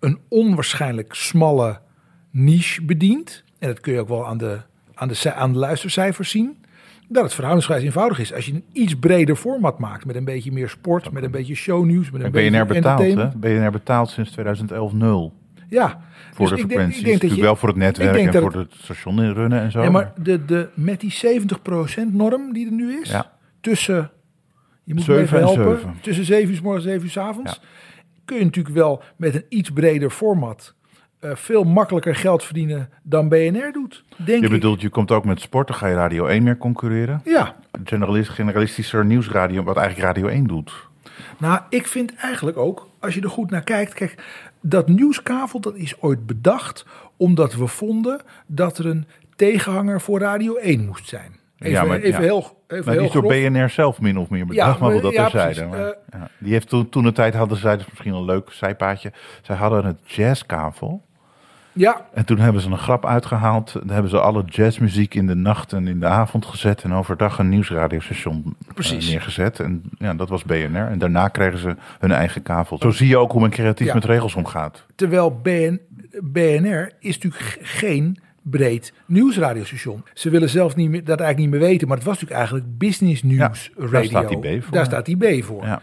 een 0.00 0.18
onwaarschijnlijk 0.28 1.14
smalle 1.14 1.78
niche 2.30 2.84
bedient. 2.84 3.44
En 3.58 3.68
dat 3.68 3.80
kun 3.80 3.92
je 3.92 4.00
ook 4.00 4.08
wel 4.08 4.26
aan 4.26 4.38
de, 4.38 4.58
aan 4.94 5.08
de, 5.08 5.34
aan 5.34 5.52
de 5.52 5.58
luistercijfers 5.58 6.30
zien. 6.30 6.56
Dat 7.08 7.22
het 7.22 7.32
verhoudingsgewijs 7.32 7.84
eenvoudig 7.86 8.18
is. 8.18 8.32
Als 8.34 8.46
je 8.46 8.52
een 8.52 8.64
iets 8.72 8.94
breder 8.98 9.36
format 9.36 9.78
maakt. 9.78 10.04
Met 10.04 10.16
een 10.16 10.24
beetje 10.24 10.52
meer 10.52 10.68
sport, 10.68 11.12
met 11.12 11.22
een 11.22 11.30
beetje 11.30 11.54
shownieuws. 11.54 12.10
Met 12.10 12.20
een 12.20 12.26
en 12.26 12.32
beetje 12.32 12.50
BNR 12.50 12.66
betaalt, 12.66 12.98
hè? 13.00 13.04
entertainment. 13.06 13.40
BNR 13.60 13.70
betaalt 13.70 14.10
sinds 14.10 14.30
2011 14.30 14.92
nul. 14.92 15.32
Ja. 15.68 16.00
Voor 16.32 16.48
Dus 16.48 16.56
de 16.56 16.62
ik 16.62 16.68
denk- 16.68 16.70
frequenties. 16.70 16.98
ik 16.98 17.04
denk 17.04 17.20
dat 17.20 17.30
Natuurlijk 17.30 17.34
je- 17.36 17.42
wel 17.42 17.56
voor 17.56 17.68
het 17.68 17.78
netwerk 17.78 18.16
ik 18.16 18.34
en 18.34 18.40
voor 18.40 18.52
het- 18.52 18.70
het 18.72 18.80
station 18.82 19.32
runnen 19.32 19.60
en 19.60 19.70
zo. 19.70 19.82
Ja, 19.82 19.90
maar 19.90 20.12
de, 20.22 20.44
de, 20.44 20.68
met 20.74 21.00
die 21.00 21.10
70% 21.12 22.12
norm 22.12 22.52
die 22.52 22.66
er 22.66 22.72
nu 22.72 23.00
is, 23.00 23.10
Ja. 23.10 23.32
tussen, 23.60 24.10
je 24.84 24.94
moet 24.94 25.06
me 25.06 25.18
even 25.18 25.38
en 25.38 25.44
helpen, 25.44 25.94
tussen 26.00 26.24
7 26.24 26.50
uur 26.50 26.56
s 26.56 26.60
morgens 26.60 26.84
en 26.84 26.90
7 26.90 27.04
uur 27.06 27.12
s 27.12 27.16
avonds, 27.16 27.60
kun 28.24 28.36
je 28.36 28.44
natuurlijk 28.44 28.74
wel 28.74 29.02
met 29.16 29.34
een 29.34 29.44
iets 29.48 29.70
breder 29.70 30.10
format 30.10 30.74
eh, 31.22 31.30
veel 31.34 31.64
makkelijker 31.64 32.14
geld 32.14 32.44
verdienen 32.44 32.90
dan 33.02 33.28
BNR 33.28 33.72
doet, 33.72 34.04
denk 34.16 34.38
je 34.38 34.44
ik. 34.44 34.50
bedoelt, 34.50 34.80
je 34.80 34.88
komt 34.88 35.10
ook 35.10 35.24
met 35.24 35.40
sport, 35.40 35.66
dan 35.66 35.76
ga 35.76 35.86
je 35.86 35.94
Radio 35.94 36.26
1 36.26 36.42
meer 36.42 36.56
concurreren. 36.56 37.20
Ja, 37.24 37.56
Generalist, 37.84 38.30
generalistischer 38.30 39.04
nieuwsradio, 39.04 39.62
wat 39.62 39.76
eigenlijk 39.76 40.06
Radio 40.06 40.28
1 40.28 40.46
doet. 40.46 40.72
nou 41.38 41.60
ik 41.68 41.86
vind 41.86 42.14
eigenlijk 42.14 42.56
ook, 42.56 42.88
als 43.00 43.14
je 43.14 43.20
er 43.20 43.30
goed 43.30 43.50
naar 43.50 43.64
kijkt, 43.64 43.94
kijk, 43.94 44.14
dat 44.60 44.88
nieuwskavel 44.88 45.60
dat 45.60 45.74
is 45.74 46.00
ooit 46.00 46.26
bedacht 46.26 46.86
omdat 47.16 47.54
we 47.54 47.66
vonden 47.66 48.20
dat 48.46 48.78
er 48.78 48.86
een 48.86 49.06
tegenhanger 49.36 50.00
voor 50.00 50.18
Radio 50.20 50.54
1 50.54 50.86
moest 50.86 51.08
zijn. 51.08 51.40
Even, 51.62 51.70
Ja, 51.70 51.84
maar- 51.84 51.96
even 51.98 52.10
ja. 52.10 52.26
heel, 52.26 52.38
even 52.38 52.54
Maar 52.68 52.78
heel 52.78 52.84
die 52.94 53.02
is 53.06 53.12
door 53.12 53.22
grof. 53.22 53.50
BNR 53.52 53.68
zelf 53.70 54.00
min 54.00 54.18
of 54.18 54.28
meer 54.30 54.46
bedacht, 54.46 54.74
Ja, 54.74 54.84
maar 54.84 54.92
maar- 54.92 55.00
dat 55.02 55.12
ja, 55.12 55.28
terzijde. 55.28 55.64
Maar, 55.66 55.78
Eh, 55.80 55.92
ja. 56.12 56.28
Die 56.38 56.52
heeft 56.52 56.68
toen, 56.68 56.88
toen 56.88 57.02
de 57.02 57.12
tijd 57.12 57.34
hadden 57.34 57.58
zij, 57.58 57.76
dus 57.76 57.86
misschien 57.88 58.14
een 58.14 58.24
leuk 58.24 58.50
zijpaadje. 58.52 59.12
Zij 59.42 59.56
hadden 59.56 59.84
het 59.84 59.98
jazzkavel. 60.04 61.02
Ja, 61.74 62.06
En 62.14 62.24
toen 62.24 62.38
hebben 62.38 62.62
ze 62.62 62.70
een 62.70 62.78
grap 62.78 63.06
uitgehaald. 63.06 63.72
Dan 63.72 63.88
hebben 63.90 64.10
ze 64.10 64.20
alle 64.20 64.42
jazzmuziek 64.46 65.14
in 65.14 65.26
de 65.26 65.34
nacht 65.34 65.72
en 65.72 65.86
in 65.88 66.00
de 66.00 66.06
avond 66.06 66.46
gezet. 66.46 66.82
En 66.82 66.92
overdag 66.94 67.38
een 67.38 67.48
nieuwsradiostation 67.48 68.56
eh, 68.68 68.74
Precies. 68.74 69.10
neergezet. 69.10 69.60
En 69.60 69.82
ja, 69.98 70.14
dat 70.14 70.28
was 70.28 70.44
BNR. 70.44 70.86
En 70.88 70.98
daarna 70.98 71.28
kregen 71.28 71.58
ze 71.58 71.76
hun 71.98 72.12
eigen 72.12 72.42
kavel. 72.42 72.78
Zo 72.78 72.90
zie 72.90 73.08
je 73.08 73.16
ook 73.18 73.32
hoe 73.32 73.40
men 73.40 73.50
creatief 73.50 73.86
Ja. 73.86 73.94
met 73.94 74.04
regels 74.04 74.34
omgaat. 74.34 74.86
terwijl 74.94 75.40
BN, 75.42 75.80
BNR 76.22 76.92
is 77.00 77.18
natuurlijk 77.18 77.58
geen 77.62 78.18
breed 78.42 78.92
nieuwsradiostation. 79.06 80.04
Ze 80.14 80.30
willen 80.30 80.48
zelf 80.48 80.76
niet 80.76 80.90
meer, 80.90 81.04
dat 81.04 81.20
eigenlijk 81.20 81.50
niet 81.50 81.60
meer 81.60 81.68
weten, 81.70 81.88
maar 81.88 81.96
het 81.96 82.06
was 82.06 82.14
natuurlijk 82.20 82.40
eigenlijk 82.40 82.78
business 82.78 83.22
news 83.22 83.70
daar 83.76 83.88
radio. 83.90 84.08
staat 84.08 84.28
die 84.28 84.38
B 84.58 84.62
voor. 84.62 84.72
Daar 84.74 84.84
staat 84.84 85.06
die 85.06 85.16
B 85.40 85.44
voor. 85.44 85.64
Ja. 85.64 85.82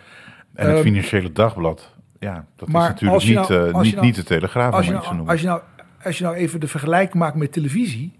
En 0.54 0.66
het 0.68 0.76
Ehm, 0.76 0.84
Financiële 0.84 1.32
Dagblad. 1.32 1.94
Ja, 2.20 2.46
dat 2.56 2.68
is 2.68 2.74
natuurlijk 2.74 3.24
niet, 3.24 3.34
nou- 3.34 3.68
eh, 3.70 3.82
niet, 3.82 3.94
nou- 3.94 4.06
niet 4.06 4.16
de 4.16 4.24
Telegraaf, 4.24 4.74
Als 4.74 4.86
je, 4.86 4.92
nou, 4.92 5.06
noemen. 5.08 5.28
als, 5.28 5.42
je 5.42 5.48
nou, 5.48 5.62
als 6.04 6.18
je 6.18 6.24
nou 6.24 6.36
even 6.36 6.60
de 6.60 6.68
vergelijking 6.68 7.14
maakt 7.24 7.36
met 7.36 7.52
televisie, 7.52 8.14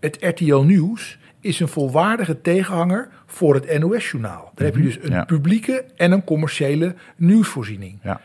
het 0.00 0.16
RTL 0.20 0.56
Nieuws 0.62 1.18
is 1.40 1.60
een 1.60 1.68
volwaardige 1.68 2.40
tegenhanger 2.40 3.08
voor 3.26 3.54
het 3.54 3.78
NOS-journaal. 3.78 4.52
Daar 4.54 4.66
heb 4.66 4.76
je 4.76 4.82
dus 4.82 4.94
een 4.96 5.02
Mhm. 5.02 5.12
Ja. 5.12 5.24
publieke 5.24 5.84
en 5.96 6.12
een 6.12 6.24
commerciële 6.24 6.94
nieuwsvoorziening. 7.16 7.98
Ja. 8.02 8.20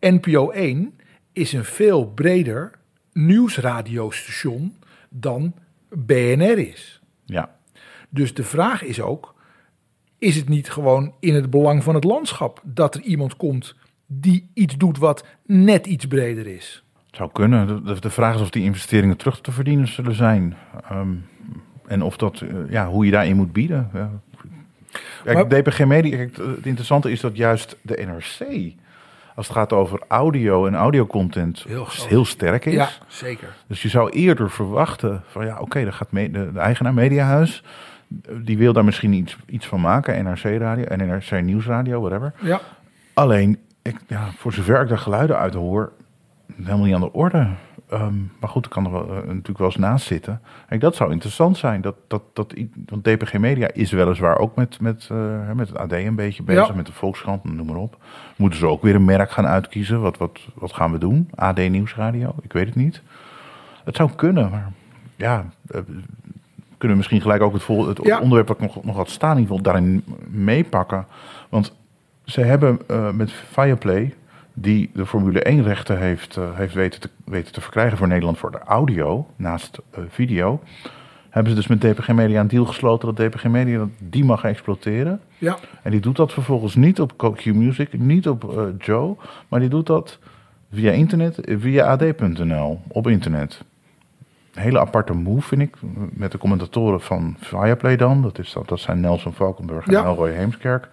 NPO 0.00 0.50
1 0.50 0.92
is 1.32 1.52
een 1.52 1.64
veel 1.64 2.06
breder 2.06 2.70
nieuwsradiostation 3.16 4.74
dan 5.08 5.54
BNR 5.88 6.58
is. 6.58 7.00
ja. 7.24 7.54
Dus 8.08 8.34
de 8.34 8.44
vraag 8.44 8.82
is 8.82 9.00
ook: 9.00 9.34
is 10.18 10.36
het 10.36 10.48
niet 10.48 10.70
gewoon 10.70 11.14
in 11.20 11.34
het 11.34 11.50
belang 11.50 11.82
van 11.82 11.94
het 11.94 12.04
landschap 12.04 12.60
dat 12.64 12.94
er 12.94 13.00
iemand 13.00 13.36
komt 13.36 13.74
die 14.06 14.50
iets 14.54 14.76
doet 14.76 14.98
wat 14.98 15.24
net 15.46 15.86
iets 15.86 16.06
breder 16.06 16.46
is? 16.46 16.84
Het 17.06 17.16
zou 17.16 17.30
kunnen. 17.32 17.84
De- 17.84 18.10
vraag 18.10 18.34
is 18.34 18.40
of 18.40 18.50
die 18.50 18.62
investeringen 18.62 19.16
terug 19.16 19.40
te 19.40 19.52
verdienen 19.52 19.88
zullen 19.88 20.14
zijn. 20.14 20.56
Ehm, 20.88 21.14
en 21.86 22.02
of 22.02 22.16
dat, 22.16 22.40
eh, 22.40 22.48
ja, 22.70 22.88
hoe 22.88 23.04
je 23.04 23.10
daarin 23.10 23.36
moet 23.36 23.52
bieden. 23.52 23.90
Ja. 23.92 24.10
Kijk, 25.24 25.36
Maar- 25.36 25.62
DPG 25.62 25.84
Media, 25.84 26.16
kijk, 26.16 26.36
het 26.36 26.66
interessante 26.66 27.10
is 27.10 27.20
dat 27.20 27.36
juist 27.36 27.76
de 27.82 27.96
NRC, 28.06 28.72
als 29.36 29.46
het 29.48 29.56
gaat 29.56 29.72
over 29.72 30.00
audio 30.08 30.66
en 30.66 30.74
audiocontent, 30.74 31.64
Heel 31.68 31.86
heel, 32.08 32.24
sterk 32.24 32.64
is. 32.64 32.72
Ja, 32.72 32.88
zeker. 33.06 33.48
Dus 33.66 33.82
je 33.82 33.88
zou 33.88 34.10
eerder 34.10 34.50
verwachten 34.50 35.22
van 35.26 35.46
ja, 35.46 35.58
oké, 35.60 35.82
dan 35.82 35.92
gaat 35.92 36.12
me- 36.12 36.30
de, 36.30 36.52
de 36.52 36.58
eigenaar 36.58 36.94
Mediahuis, 36.94 37.62
die 38.42 38.58
wil 38.58 38.72
daar 38.72 38.84
misschien 38.84 39.12
iets, 39.12 39.36
iets 39.46 39.66
van 39.66 39.80
maken, 39.80 40.24
NRC 40.24 40.42
Radio 40.42 40.84
en 40.84 41.06
NRC 41.06 41.42
Nieuwsradio, 41.42 42.00
whatever. 42.00 42.32
Ja, 42.40 42.60
Alleen, 43.14 43.58
ik, 43.82 43.96
ja, 44.06 44.28
voor 44.36 44.52
zover 44.52 44.80
ik 44.82 44.88
daar 44.88 44.98
geluiden 44.98 45.38
uit 45.38 45.54
hoor, 45.54 45.92
helemaal 46.56 46.84
niet 46.84 46.94
aan 46.94 47.00
de 47.00 47.12
orde. 47.12 47.48
Ehm, 47.88 48.14
maar 48.40 48.50
goed, 48.50 48.64
ik 48.64 48.70
kan 48.70 48.84
er 48.84 48.92
wel, 48.92 49.08
eh, 49.08 49.14
natuurlijk 49.16 49.58
wel 49.58 49.66
eens 49.66 49.76
naast 49.76 50.06
zitten. 50.06 50.40
Kijk, 50.68 50.80
dat 50.80 50.96
zou 50.96 51.12
interessant 51.12 51.56
zijn. 51.56 51.80
Dat, 51.80 51.94
dat, 52.06 52.22
dat, 52.32 52.54
want 52.86 53.04
DPG 53.04 53.38
Media 53.38 53.68
is 53.72 53.90
weliswaar 53.92 54.38
ook 54.38 54.56
met, 54.56 54.80
met, 54.80 55.08
eh, 55.12 55.50
met 55.54 55.68
het 55.68 55.78
AD 55.78 55.92
een 55.92 56.14
beetje 56.14 56.42
bezig, 56.42 56.66
Ja. 56.68 56.74
met 56.74 56.86
de 56.86 56.92
Volkskrant, 56.92 57.44
noem 57.44 57.66
maar 57.66 57.76
op. 57.76 57.96
Moeten 58.36 58.58
ze 58.58 58.66
ook 58.66 58.82
weer 58.82 58.94
een 58.94 59.04
merk 59.04 59.30
gaan 59.30 59.46
uitkiezen? 59.46 60.00
Wat, 60.00 60.16
wat, 60.18 60.40
wat 60.54 60.72
gaan 60.72 60.92
we 60.92 60.98
doen? 60.98 61.30
AD 61.34 61.56
Nieuwsradio? 61.68 62.34
Ik 62.42 62.52
weet 62.52 62.66
het 62.66 62.74
niet. 62.74 63.02
Het 63.84 63.96
zou 63.96 64.10
kunnen, 64.16 64.50
maar 64.50 64.72
ja, 65.16 65.44
eh, 65.66 65.80
kunnen 66.78 66.96
we 66.96 66.96
misschien 66.96 67.20
gelijk 67.20 67.42
ook 67.42 67.52
het, 67.52 67.62
vol, 67.62 67.88
het 67.88 68.00
Ja. 68.02 68.18
onderwerp 68.20 68.48
wat 68.48 68.56
ik 68.56 68.62
nog, 68.74 68.84
nog 68.84 68.96
had 68.96 69.10
staan, 69.10 69.36
in 69.36 69.42
ieder 69.42 69.56
geval 69.56 69.72
daarin 69.72 70.04
meepakken. 70.28 71.06
Want 71.48 71.74
ze 72.24 72.40
hebben 72.40 72.78
met 73.16 73.32
Fireplay, 73.32 74.14
die 74.58 74.90
de 74.94 75.06
Formule 75.06 75.40
1 75.42 75.62
rechten 75.62 75.98
heeft, 75.98 76.36
eh, 76.36 76.44
heeft 76.54 76.74
weten, 76.74 77.00
te, 77.00 77.10
weten 77.24 77.52
te 77.52 77.60
verkrijgen 77.60 77.98
voor 77.98 78.08
Nederland 78.08 78.38
voor 78.38 78.50
de 78.50 78.58
audio, 78.58 79.26
naast 79.36 79.78
eh, 79.90 80.00
video, 80.08 80.60
hebben 81.30 81.52
ze 81.52 81.58
dus 81.58 81.66
met 81.66 81.80
DPG 81.80 82.12
Media 82.12 82.40
een 82.40 82.48
deal 82.48 82.64
gesloten 82.64 83.14
dat 83.14 83.26
DPG 83.26 83.44
Media 83.44 83.88
die 83.98 84.24
mag 84.24 84.44
exploiteren. 84.44 85.20
ja, 85.38 85.58
En 85.82 85.90
die 85.90 86.00
doet 86.00 86.16
dat 86.16 86.32
vervolgens 86.32 86.74
niet 86.74 87.00
op 87.00 87.16
Q 87.16 87.44
Music, 87.44 87.98
niet 87.98 88.28
op 88.28 88.56
eh, 88.56 88.64
Joe, 88.78 89.16
maar 89.48 89.60
die 89.60 89.68
doet 89.68 89.86
dat 89.86 90.18
via 90.72 90.90
internet, 90.92 91.38
via 91.58 91.86
ad.nl, 91.86 92.80
op 92.88 93.06
internet. 93.06 93.64
Een 94.54 94.62
hele 94.62 94.80
aparte 94.80 95.12
move 95.12 95.46
vind 95.46 95.62
ik, 95.62 95.74
met 96.10 96.32
de 96.32 96.38
commentatoren 96.38 97.00
van 97.00 97.36
Fireplay 97.40 97.96
dan. 97.96 98.22
Dat, 98.22 98.38
is, 98.38 98.52
dat, 98.52 98.68
dat 98.68 98.80
zijn 98.80 99.00
Nelson 99.00 99.32
Valkenburg 99.32 99.86
en 99.86 99.92
Ja. 99.92 100.04
Elroy 100.04 100.30
Heemskerk. 100.30 100.88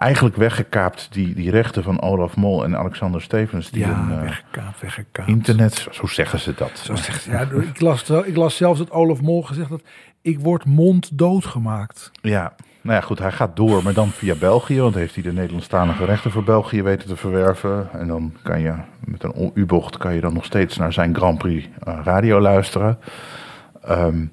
Eigenlijk 0.00 0.36
weggekaapt 0.36 1.08
die, 1.12 1.34
die 1.34 1.50
rechten 1.50 1.82
van 1.82 2.02
Olaf 2.02 2.36
Mol 2.36 2.64
en 2.64 2.76
Alexander 2.76 3.22
Stevens. 3.22 3.70
Die 3.70 3.84
een, 3.84 3.90
ja 3.90 4.16
eh, 4.16 4.22
weggekaapt, 4.22 4.80
weggekaapt. 4.80 5.28
internet, 5.28 5.86
zo 5.90 6.06
zeggen 6.06 6.38
ze 6.38 6.54
dat. 6.56 6.70
Zo 6.78 6.94
zegt, 6.94 7.24
ja, 7.24 7.40
ik, 7.40 7.80
las, 7.80 8.10
ik 8.10 8.36
las 8.36 8.56
zelfs 8.56 8.78
dat 8.78 8.90
Olaf 8.90 9.20
Mol 9.20 9.42
gezegd 9.42 9.68
had, 9.68 9.82
ik 10.22 10.40
word 10.40 10.64
monddood 10.64 11.44
gemaakt. 11.44 12.10
Ja, 12.20 12.54
nou 12.80 12.96
ja, 12.96 13.00
goed, 13.00 13.18
hij 13.18 13.32
gaat 13.32 13.56
door, 13.56 13.82
maar 13.82 13.92
dan 13.92 14.08
via 14.08 14.34
België. 14.34 14.80
Want 14.80 14.94
heeft 14.94 15.14
hij 15.14 15.22
de 15.22 15.32
Nederlandstalige 15.32 16.04
rechten 16.04 16.30
voor 16.30 16.44
België 16.44 16.82
weten 16.82 17.08
te 17.08 17.16
verwerven. 17.16 17.88
En 17.92 18.06
dan 18.06 18.32
kan 18.42 18.60
je 18.60 18.74
met 19.04 19.22
een 19.22 19.50
U-bocht 19.54 19.96
kan 19.96 20.14
je 20.14 20.20
dan 20.20 20.32
nog 20.32 20.44
steeds 20.44 20.76
naar 20.76 20.92
zijn 20.92 21.14
Grand 21.14 21.38
Prix 21.38 21.68
eh, 21.84 21.98
radio 22.04 22.40
luisteren. 22.40 22.98
Ehm, 23.82 24.24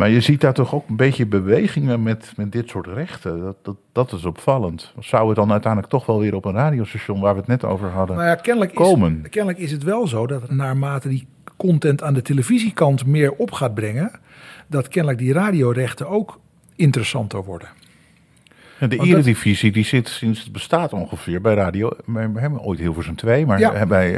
maar 0.00 0.10
je 0.10 0.20
ziet 0.20 0.40
daar 0.40 0.52
toch 0.52 0.74
ook 0.74 0.88
een 0.88 0.96
beetje 0.96 1.26
bewegingen 1.26 2.02
met, 2.02 2.32
met 2.36 2.52
dit 2.52 2.68
soort 2.68 2.86
rechten. 2.86 3.40
Dat, 3.40 3.56
dat, 3.62 3.76
dat 3.92 4.12
is 4.12 4.24
opvallend. 4.24 4.94
Zou 4.98 5.26
het 5.26 5.36
dan 5.36 5.50
uiteindelijk 5.52 5.92
toch 5.92 6.06
wel 6.06 6.20
weer 6.20 6.34
op 6.34 6.44
een 6.44 6.54
radiostation 6.54 7.20
waar 7.20 7.32
we 7.32 7.38
het 7.38 7.48
net 7.48 7.64
over 7.64 7.88
hadden 7.88 8.16
Nou 8.16 8.28
ja, 8.28 8.34
kennelijk 8.34 8.74
komen? 8.74 9.20
is, 9.22 9.30
kennelijk 9.30 9.58
is 9.60 9.72
het 9.72 9.82
wel 9.82 10.06
zo 10.06 10.26
dat 10.26 10.50
naarmate 10.50 11.08
die 11.08 11.26
content 11.56 12.02
aan 12.02 12.14
de 12.14 12.22
televisiekant 12.22 13.06
meer 13.06 13.32
op 13.32 13.50
gaat 13.52 13.74
brengen, 13.74 14.10
dat 14.66 14.88
kennelijk 14.88 15.20
die 15.20 15.32
radiorechten 15.32 16.08
ook 16.08 16.40
interessanter 16.76 17.44
worden. 17.44 17.68
De 18.78 18.96
Want 18.96 19.08
Eredivisie 19.08 19.72
die 19.72 19.84
zit 19.84 20.08
sinds 20.08 20.42
het 20.42 20.52
bestaat 20.52 20.92
ongeveer 20.92 21.40
bij 21.40 21.54
radio. 21.54 21.90
We 22.06 22.20
hebben 22.20 22.60
ooit 22.60 22.78
Hilversum 22.78 23.16
2, 23.16 23.46
maar 23.46 23.58
Ja. 23.58 23.86
bij 23.86 24.10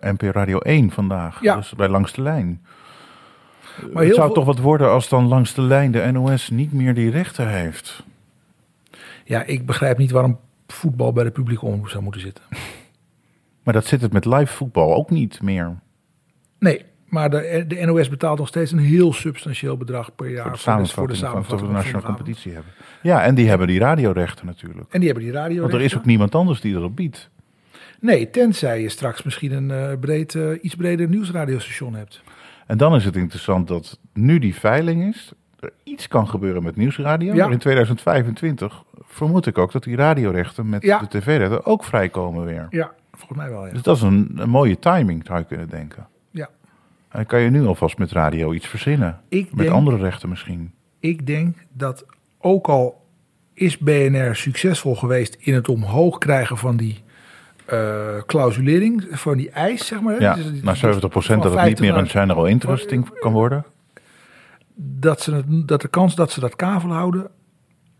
NPO 0.00 0.30
Radio 0.30 0.58
1 0.58 0.90
vandaag. 0.90 1.42
Ja. 1.42 1.56
Dus 1.56 1.74
bij 1.74 1.88
Langs 1.88 2.12
de 2.12 2.22
Lijn. 2.22 2.60
Maar 3.92 4.04
het 4.04 4.14
zou 4.14 4.26
veel- 4.26 4.34
toch 4.34 4.44
wat 4.44 4.58
worden 4.58 4.90
als 4.90 5.08
dan 5.08 5.28
Langs 5.28 5.54
de 5.54 5.62
Lijn 5.62 5.90
de 5.90 6.10
NOS 6.12 6.50
niet 6.50 6.72
meer 6.72 6.94
die 6.94 7.10
rechten 7.10 7.48
heeft. 7.48 8.02
Ja, 9.24 9.42
ik 9.44 9.66
begrijp 9.66 9.98
niet 9.98 10.10
waarom 10.10 10.38
voetbal 10.66 11.12
bij 11.12 11.24
de 11.24 11.30
publieke 11.30 11.64
omroep 11.66 11.88
zou 11.88 12.02
moeten 12.02 12.20
zitten. 12.20 12.44
Maar 13.62 13.76
dat 13.76 13.86
zit 13.86 14.00
het 14.00 14.12
met 14.12 14.24
live 14.24 14.52
voetbal 14.54 14.94
ook 14.94 15.10
niet 15.10 15.42
meer. 15.42 15.78
Nee, 16.58 16.84
maar 17.08 17.30
de, 17.30 17.64
de 17.68 17.84
NOS 17.84 18.08
betaalt 18.08 18.38
nog 18.38 18.48
steeds 18.48 18.72
een 18.72 18.78
heel 18.78 19.12
substantieel 19.12 19.76
bedrag 19.76 20.14
per 20.14 20.30
jaar 20.30 20.42
Voor 20.42 20.52
de 20.52 20.58
voor 20.58 20.72
de, 20.72 20.78
voor 20.78 21.16
samenvatting, 21.16 21.18
de 21.18 21.24
van 21.24 21.28
samenvatting 21.28 21.60
de 21.60 21.66
van 21.66 21.74
nationale 21.74 22.06
competitie 22.06 22.52
hebben. 22.52 22.72
Ja, 23.02 23.22
en 23.22 23.34
die 23.34 23.48
hebben 23.48 23.66
die 23.66 23.78
radiorechten 23.78 24.46
natuurlijk. 24.46 24.92
En 24.92 24.98
die 25.00 25.08
hebben 25.08 25.26
die 25.26 25.34
radio. 25.34 25.60
Want 25.60 25.72
er 25.72 25.80
is 25.80 25.96
ook 25.96 26.04
niemand 26.04 26.34
anders 26.34 26.60
die 26.60 26.74
dat 26.74 26.82
op 26.82 26.96
biedt. 26.96 27.30
Nee, 28.00 28.30
tenzij 28.30 28.82
je 28.82 28.88
straks 28.88 29.22
misschien 29.22 29.52
een 29.52 29.70
eh, 29.70 29.98
breed, 30.00 30.34
eh, 30.34 30.50
iets 30.62 30.74
breder 30.74 31.08
nieuwsradiostation 31.08 31.94
hebt. 31.94 32.22
En 32.68 32.76
dan 32.78 32.94
is 32.94 33.04
het 33.04 33.16
interessant 33.16 33.68
dat 33.68 33.98
nu 34.12 34.38
die 34.38 34.54
veiling 34.54 35.14
is, 35.14 35.32
er 35.60 35.72
iets 35.84 36.08
kan 36.08 36.28
gebeuren 36.28 36.62
met 36.62 36.76
nieuwsradio. 36.76 37.34
Ja. 37.34 37.42
Maar 37.44 37.52
in 37.52 37.58
2025 37.58 38.82
vermoed 39.00 39.46
ik 39.46 39.58
ook 39.58 39.72
dat 39.72 39.82
die 39.82 39.96
radiorechten 39.96 40.68
met 40.68 40.82
Ja. 40.82 40.98
de 40.98 41.08
tv-rechten 41.18 41.66
ook 41.66 41.84
vrijkomen 41.84 42.44
weer. 42.44 42.66
Ja, 42.70 42.92
volgens 43.12 43.38
mij 43.38 43.50
wel, 43.50 43.66
ja. 43.66 43.72
Dus 43.72 43.82
dat 43.82 43.96
is 43.96 44.02
een, 44.02 44.32
een 44.36 44.50
mooie 44.50 44.78
timing, 44.78 45.26
zou 45.26 45.38
je 45.38 45.44
kunnen 45.44 45.68
denken. 45.68 46.06
ja. 46.30 46.48
En 47.08 47.26
kan 47.26 47.40
je 47.40 47.50
nu 47.50 47.66
alvast 47.66 47.98
met 47.98 48.12
radio 48.12 48.52
iets 48.52 48.66
verzinnen. 48.66 49.20
Ik 49.28 49.48
met 49.50 49.58
denk- 49.58 49.70
andere 49.76 49.96
rechten 49.96 50.28
misschien. 50.28 50.72
Ik 51.00 51.26
denk 51.26 51.56
dat 51.72 52.06
ook 52.38 52.68
al 52.68 53.06
is 53.54 53.78
BNR 53.78 54.34
succesvol 54.36 54.94
geweest 54.96 55.36
in 55.40 55.54
het 55.54 55.68
omhoog 55.68 56.18
krijgen 56.18 56.56
van 56.58 56.76
die 56.76 57.02
clausulering, 58.26 59.06
van 59.10 59.36
die 59.36 59.50
eis, 59.50 59.86
zeg 59.86 60.00
maar. 60.00 60.20
Ja, 60.20 60.34
Dus 60.34 60.50
die- 60.52 60.62
naar 60.64 60.76
70% 60.76 61.42
dat 61.42 61.52
het 61.52 61.64
niet 61.64 61.78
50 61.78 61.80
meer 61.80 61.96
een 61.96 62.08
general 62.08 62.46
interesting 62.46 63.18
kan 63.20 63.32
worden. 63.32 63.64
Dat, 64.74 65.20
ze 65.20 65.34
het, 65.34 65.68
dat 65.68 65.80
de 65.80 65.88
kans 65.88 66.14
dat 66.14 66.30
ze 66.32 66.40
dat 66.40 66.56
kavel 66.56 66.90
houden 66.92 67.28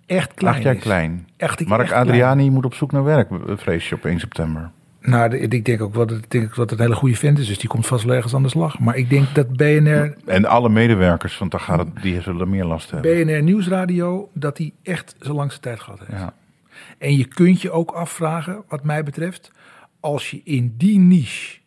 echt 0.06 0.34
klein 0.34 0.54
Acht 0.54 0.62
jaar 0.64 0.74
is. 0.74 0.80
klein. 0.82 1.28
Echt, 1.36 1.60
ik- 1.60 1.68
Mark 1.68 1.80
echt 1.80 1.90
klein. 1.90 2.06
Adriani 2.08 2.50
moet 2.50 2.64
op 2.64 2.74
zoek 2.74 2.92
naar 2.92 3.04
werk, 3.04 3.28
vrees 3.46 3.88
je 3.88 3.94
op 3.94 4.04
1 4.04 4.18
september. 4.20 4.70
Nou, 5.00 5.36
ik 5.36 5.64
denk 5.64 5.82
ook 5.82 5.94
dat, 5.94 6.10
ik 6.10 6.30
denk 6.30 6.48
dat 6.54 6.70
het 6.70 6.78
een 6.78 6.84
hele 6.84 6.96
goede 6.98 7.14
vent 7.16 7.38
is, 7.38 7.46
dus 7.46 7.58
die 7.58 7.68
komt 7.68 7.86
vast 7.86 8.04
wel 8.04 8.14
ergens 8.14 8.34
aan 8.34 8.42
de 8.42 8.48
slag. 8.48 8.78
Maar 8.78 8.96
ik 8.96 9.10
denk 9.10 9.34
dat 9.34 9.56
BNR, 9.56 10.14
En 10.26 10.44
alle 10.44 10.68
medewerkers, 10.68 11.38
want 11.38 11.50
daar 11.50 11.60
gaat 11.60 11.78
het, 11.78 11.88
die 12.02 12.20
zullen 12.22 12.48
meer 12.50 12.64
last 12.64 12.90
hebben. 12.90 13.24
BNR 13.26 13.42
Nieuwsradio, 13.42 14.28
dat 14.32 14.56
die 14.56 14.74
echt 14.82 15.14
zijn 15.20 15.34
langste 15.34 15.60
tijd 15.60 15.80
gehad 15.80 15.98
heeft. 15.98 16.10
Ja. 16.20 16.32
En 16.98 17.16
je 17.16 17.24
kunt 17.24 17.62
je 17.62 17.70
ook 17.70 17.90
afvragen, 17.90 18.62
wat 18.68 18.84
mij 18.84 19.02
betreft, 19.02 19.50
als 20.00 20.30
je 20.30 20.40
in 20.44 20.74
die 20.76 20.98
niche, 20.98 21.58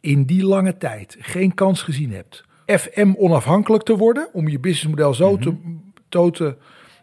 in 0.00 0.24
die 0.24 0.44
lange 0.44 0.76
tijd, 0.76 1.16
geen 1.20 1.54
kans 1.54 1.82
gezien 1.82 2.12
hebt, 2.12 2.44
FM 2.66 3.12
onafhankelijk 3.16 3.82
te 3.84 3.96
worden, 3.96 4.28
om 4.32 4.48
je 4.48 4.58
businessmodel 4.60 5.14
zo, 5.14 5.36
te, 5.36 5.54
zo, 6.08 6.30
te, 6.30 6.56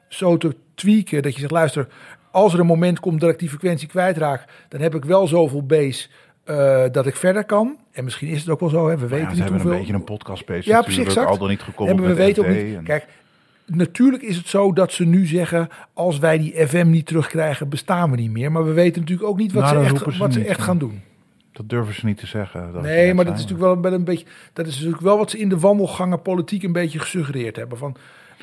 zo 0.09 0.37
te 0.37 0.55
tweaken 0.75 1.21
dat 1.21 1.33
je 1.33 1.39
zegt, 1.39 1.51
luister, 1.51 1.87
als 2.31 2.53
er 2.53 2.59
een 2.59 2.65
moment 2.65 2.99
komt 2.99 3.19
dat 3.21 3.29
ik 3.29 3.39
die 3.39 3.49
frequentie 3.49 3.87
kwijtraak, 3.87 4.45
dan 4.69 4.81
heb 4.81 4.95
ik 4.95 5.05
wel 5.05 5.27
zoveel 5.27 5.65
base 5.65 6.07
eh, 6.43 6.83
dat 6.91 7.05
ik 7.05 7.15
verder 7.15 7.43
kan. 7.45 7.77
En 7.91 8.03
misschien 8.03 8.27
is 8.27 8.39
het 8.39 8.49
ook 8.49 8.59
wel 8.59 8.69
zo, 8.69 8.87
hè? 8.89 8.97
we 8.97 9.07
weten 9.07 9.17
Ja, 9.17 9.29
niet 9.29 9.37
hebben 9.39 9.51
hoeveel. 9.53 9.71
een 9.71 9.77
beetje 9.77 9.93
een 9.93 10.03
podcastpace 10.03 10.69
Ja, 10.69 10.75
ja, 10.75 10.81
precies, 10.81 11.03
exact. 11.05 11.27
al 11.27 11.37
dan 11.37 11.49
niet 11.49 11.61
gekoppeld 11.61 11.99
En 11.99 12.05
we 12.07 12.13
weten 12.13 12.43
ook 12.43 12.49
niet. 12.55 12.75
en- 12.75 12.83
Kijk, 12.83 13.07
natuurlijk 13.66 14.24
is 14.24 14.38
het 14.38 14.47
zo 14.47 14.74
dat 14.74 14.91
ze 14.91 15.05
nu 15.05 15.26
zeggen: 15.26 15.68
als 15.93 16.20
wij 16.20 16.38
die 16.38 16.68
FM 16.68 16.89
niet 16.89 17.05
terugkrijgen, 17.05 17.70
bestaan 17.70 18.11
we 18.11 18.18
niet 18.18 18.32
meer. 18.32 18.51
Maar 18.51 18.66
we 18.66 18.72
weten 18.74 19.01
natuurlijk 19.01 19.30
ook 19.30 19.38
niet 19.38 19.51
wat, 19.53 19.63
Nou, 19.63 19.76
ze 19.76 19.82
echt, 19.93 20.13
ze 20.13 20.20
wat 20.20 20.34
ze 20.34 20.45
echt 20.45 20.61
gaan 20.61 20.78
doen. 20.78 21.01
Dat 21.51 21.70
durven 21.70 21.93
ze 21.93 22.05
niet 22.05 22.18
te 22.18 22.28
zeggen. 22.28 22.74
dat 22.74 22.82
Nee, 22.82 23.13
maar 23.13 23.26
dat 23.26 23.34
is 23.34 23.41
natuurlijk 23.45 23.82
wel 23.84 23.91
een, 23.91 23.97
een 23.99 24.03
beetje. 24.03 24.26
Dat 24.53 24.68
is 24.68 24.76
natuurlijk 24.76 25.01
wel 25.03 25.18
wat 25.18 25.30
ze 25.30 25.38
in 25.39 25.49
de 25.49 25.59
wandelgangen 25.59 26.22
politiek 26.22 26.63
een 26.63 26.72
beetje 26.72 26.99
gesuggereerd 26.99 27.55
hebben. 27.55 27.78
Van, 27.78 27.95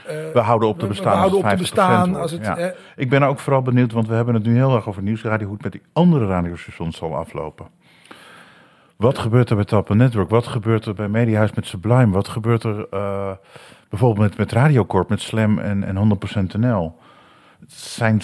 eh, 0.06 0.16
We 0.32 0.38
houden 0.40 0.68
op 0.68 0.74
te 0.74 0.80
we- 0.80 0.86
we 0.86 0.94
bestaan. 0.94 1.16
houden 1.18 1.38
op 1.38 1.44
te 1.44 1.48
het 1.50 1.58
50% 1.58 1.74
bestaan 2.08 2.14
als 2.22 2.30
het, 2.30 2.44
Ja. 2.44 2.56
eh, 2.56 2.76
Ik 2.96 3.08
ben 3.08 3.22
ook 3.22 3.38
vooral 3.38 3.62
benieuwd, 3.62 3.92
want 3.92 4.08
we 4.08 4.14
hebben 4.14 4.34
het 4.34 4.44
nu 4.44 4.54
heel 4.54 4.74
erg 4.74 4.88
over 4.88 5.02
nieuwsradio, 5.02 5.44
hoe 5.46 5.54
het 5.54 5.62
met 5.62 5.72
die 5.72 5.82
andere 5.92 6.26
radiostations 6.26 6.96
zal 6.96 7.16
aflopen. 7.16 7.66
Wat 9.02 9.18
gebeurt 9.18 9.50
er 9.50 9.56
met 9.56 9.68
Tappen 9.68 9.96
Network? 9.96 10.30
Wat 10.30 10.46
gebeurt 10.46 10.86
er 10.86 10.94
bij 10.94 11.08
Mediahuis 11.08 11.52
met 11.52 11.66
Sublime? 11.66 12.12
Wat 12.12 12.28
gebeurt 12.28 12.64
er 12.64 12.86
eh, 12.90 13.30
bijvoorbeeld 13.88 14.28
met, 14.28 14.38
met 14.38 14.52
Radiocorp, 14.52 15.08
met 15.08 15.20
Slam 15.20 15.58
en, 15.58 15.84
en 15.84 16.18
100% 16.56 16.60
NL? 16.60 16.94
Zijn 17.66 18.22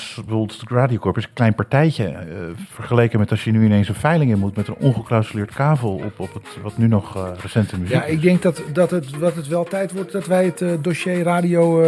Radiocorp 0.69 1.17
is 1.17 1.25
een 1.25 1.33
klein 1.33 1.55
partijtje 1.55 2.05
eh, 2.05 2.25
vergeleken 2.69 3.19
met 3.19 3.31
als 3.31 3.45
je 3.45 3.51
nu 3.51 3.65
ineens 3.65 3.89
een 3.89 3.95
veiling 3.95 4.31
in 4.31 4.39
moet 4.39 4.57
met 4.57 4.69
een 4.69 4.77
ongeclausuleerd 4.77 5.55
kavel 5.55 5.91
op, 5.91 6.21
op 6.21 6.35
het 6.35 6.63
wat 6.63 6.79
nu 6.79 6.87
nog 6.87 7.17
eh, 7.17 7.31
recente 7.41 7.79
muziek 7.79 7.95
ja, 7.95 8.05
ik 8.05 8.23
denk 8.23 8.43
dat, 8.43 8.63
dat, 8.73 8.91
het, 8.91 9.11
dat 9.21 9.35
het 9.35 9.49
wel 9.49 9.65
tijd 9.65 9.93
wordt 9.93 10.13
dat 10.13 10.27
wij 10.27 10.45
het 10.45 10.85
dossier 10.85 11.23
radio 11.23 11.83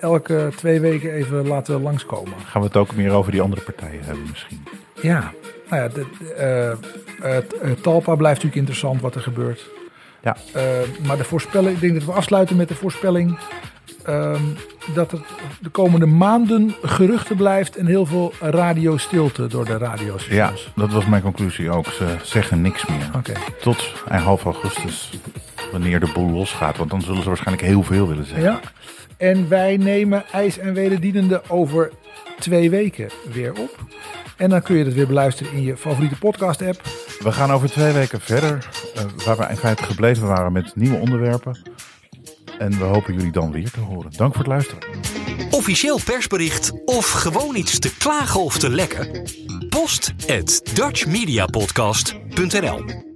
elke 0.00 0.52
twee 0.56 0.80
weken 0.80 1.12
even 1.12 1.46
laten 1.46 1.82
langskomen. 1.82 2.34
Gaan 2.44 2.60
we 2.60 2.66
het 2.66 2.76
ook 2.76 2.94
meer 2.94 3.10
over 3.10 3.32
die 3.32 3.42
andere 3.42 3.62
partijen 3.62 4.04
hebben 4.04 4.24
misschien? 4.30 4.62
Ja, 5.02 5.32
nou 5.70 5.82
ja, 5.82 5.88
de, 5.88 6.06
de, 6.18 6.32
eh, 6.32 7.32
het, 7.32 7.58
eh, 7.58 7.70
Talpa 7.70 8.14
blijft 8.14 8.42
natuurlijk 8.42 8.56
interessant 8.68 9.00
wat 9.00 9.14
er 9.14 9.20
gebeurt. 9.20 9.66
Ja. 10.22 10.36
Eh, 10.52 10.62
maar 11.06 11.16
de 11.16 11.24
voorspelling, 11.24 11.74
ik 11.74 11.80
denk 11.80 11.94
dat 11.94 12.04
we 12.04 12.12
afsluiten 12.12 12.56
met 12.56 12.68
de 12.68 12.74
voorspelling 12.74 13.38
ehm, 14.04 14.42
dat 14.94 15.10
het 15.10 15.20
de 15.60 15.68
komende 15.68 16.06
maanden 16.06 16.74
geruchten 16.82 17.36
blijft 17.36 17.76
en 17.76 17.86
heel 17.86 18.06
veel 18.06 18.32
radiostilte 18.40 19.46
door 19.46 19.64
de 19.64 19.72
Ja, 19.72 19.78
radiostations. 19.78 20.72
dat 20.74 20.92
was 20.92 21.06
mijn 21.06 21.22
conclusie 21.22 21.70
ook. 21.70 21.86
Ze 21.86 22.16
zeggen 22.22 22.60
niks 22.60 22.86
meer. 22.86 23.10
Oké. 23.16 23.32
Tot 23.60 23.92
half 24.08 24.44
augustus, 24.44 25.12
wanneer 25.72 26.00
de 26.00 26.10
boel 26.14 26.30
losgaat. 26.30 26.76
Want 26.76 26.90
dan 26.90 27.02
zullen 27.02 27.22
ze 27.22 27.28
waarschijnlijk 27.28 27.66
heel 27.66 27.82
veel 27.82 28.08
willen 28.08 28.26
zeggen. 28.26 28.44
Ja. 28.44 28.60
En 29.16 29.48
wij 29.48 29.76
nemen 29.76 30.24
IJs 30.32 30.58
en 30.58 30.74
Wederdienende 30.74 31.42
over 31.48 31.90
twee 32.38 32.70
weken 32.70 33.08
weer 33.32 33.52
op. 33.52 33.78
En 34.36 34.50
dan 34.50 34.62
kun 34.62 34.76
je 34.76 34.84
dat 34.84 34.92
weer 34.92 35.06
beluisteren 35.06 35.52
in 35.52 35.62
je 35.62 35.76
favoriete 35.76 36.18
podcast 36.18 36.62
app. 36.62 36.82
We 37.18 37.32
gaan 37.32 37.50
over 37.50 37.70
twee 37.70 37.92
weken 37.92 38.20
verder, 38.20 38.68
eh, 38.94 39.04
waar 39.24 39.36
we 39.36 39.46
in 39.48 39.56
feite 39.56 39.82
gebleven 39.82 40.26
waren 40.26 40.52
met 40.52 40.76
nieuwe 40.76 40.98
onderwerpen. 40.98 41.58
En 42.58 42.78
we 42.78 42.84
hopen 42.84 43.14
jullie 43.14 43.32
dan 43.32 43.52
weer 43.52 43.70
te 43.70 43.80
horen. 43.80 44.12
Dank 44.16 44.34
voor 44.34 44.42
het 44.42 44.52
luisteren. 44.52 44.82
Officieel 45.50 46.00
persbericht 46.04 46.72
of 46.84 47.10
gewoon 47.10 47.56
iets 47.56 47.78
te 47.78 47.96
klagen 47.96 48.40
of 48.40 48.58
te 48.58 48.70
lekken? 48.70 49.28
Post 49.68 50.14
at 50.26 50.60
dutchmediapodcast.nl 50.74 53.07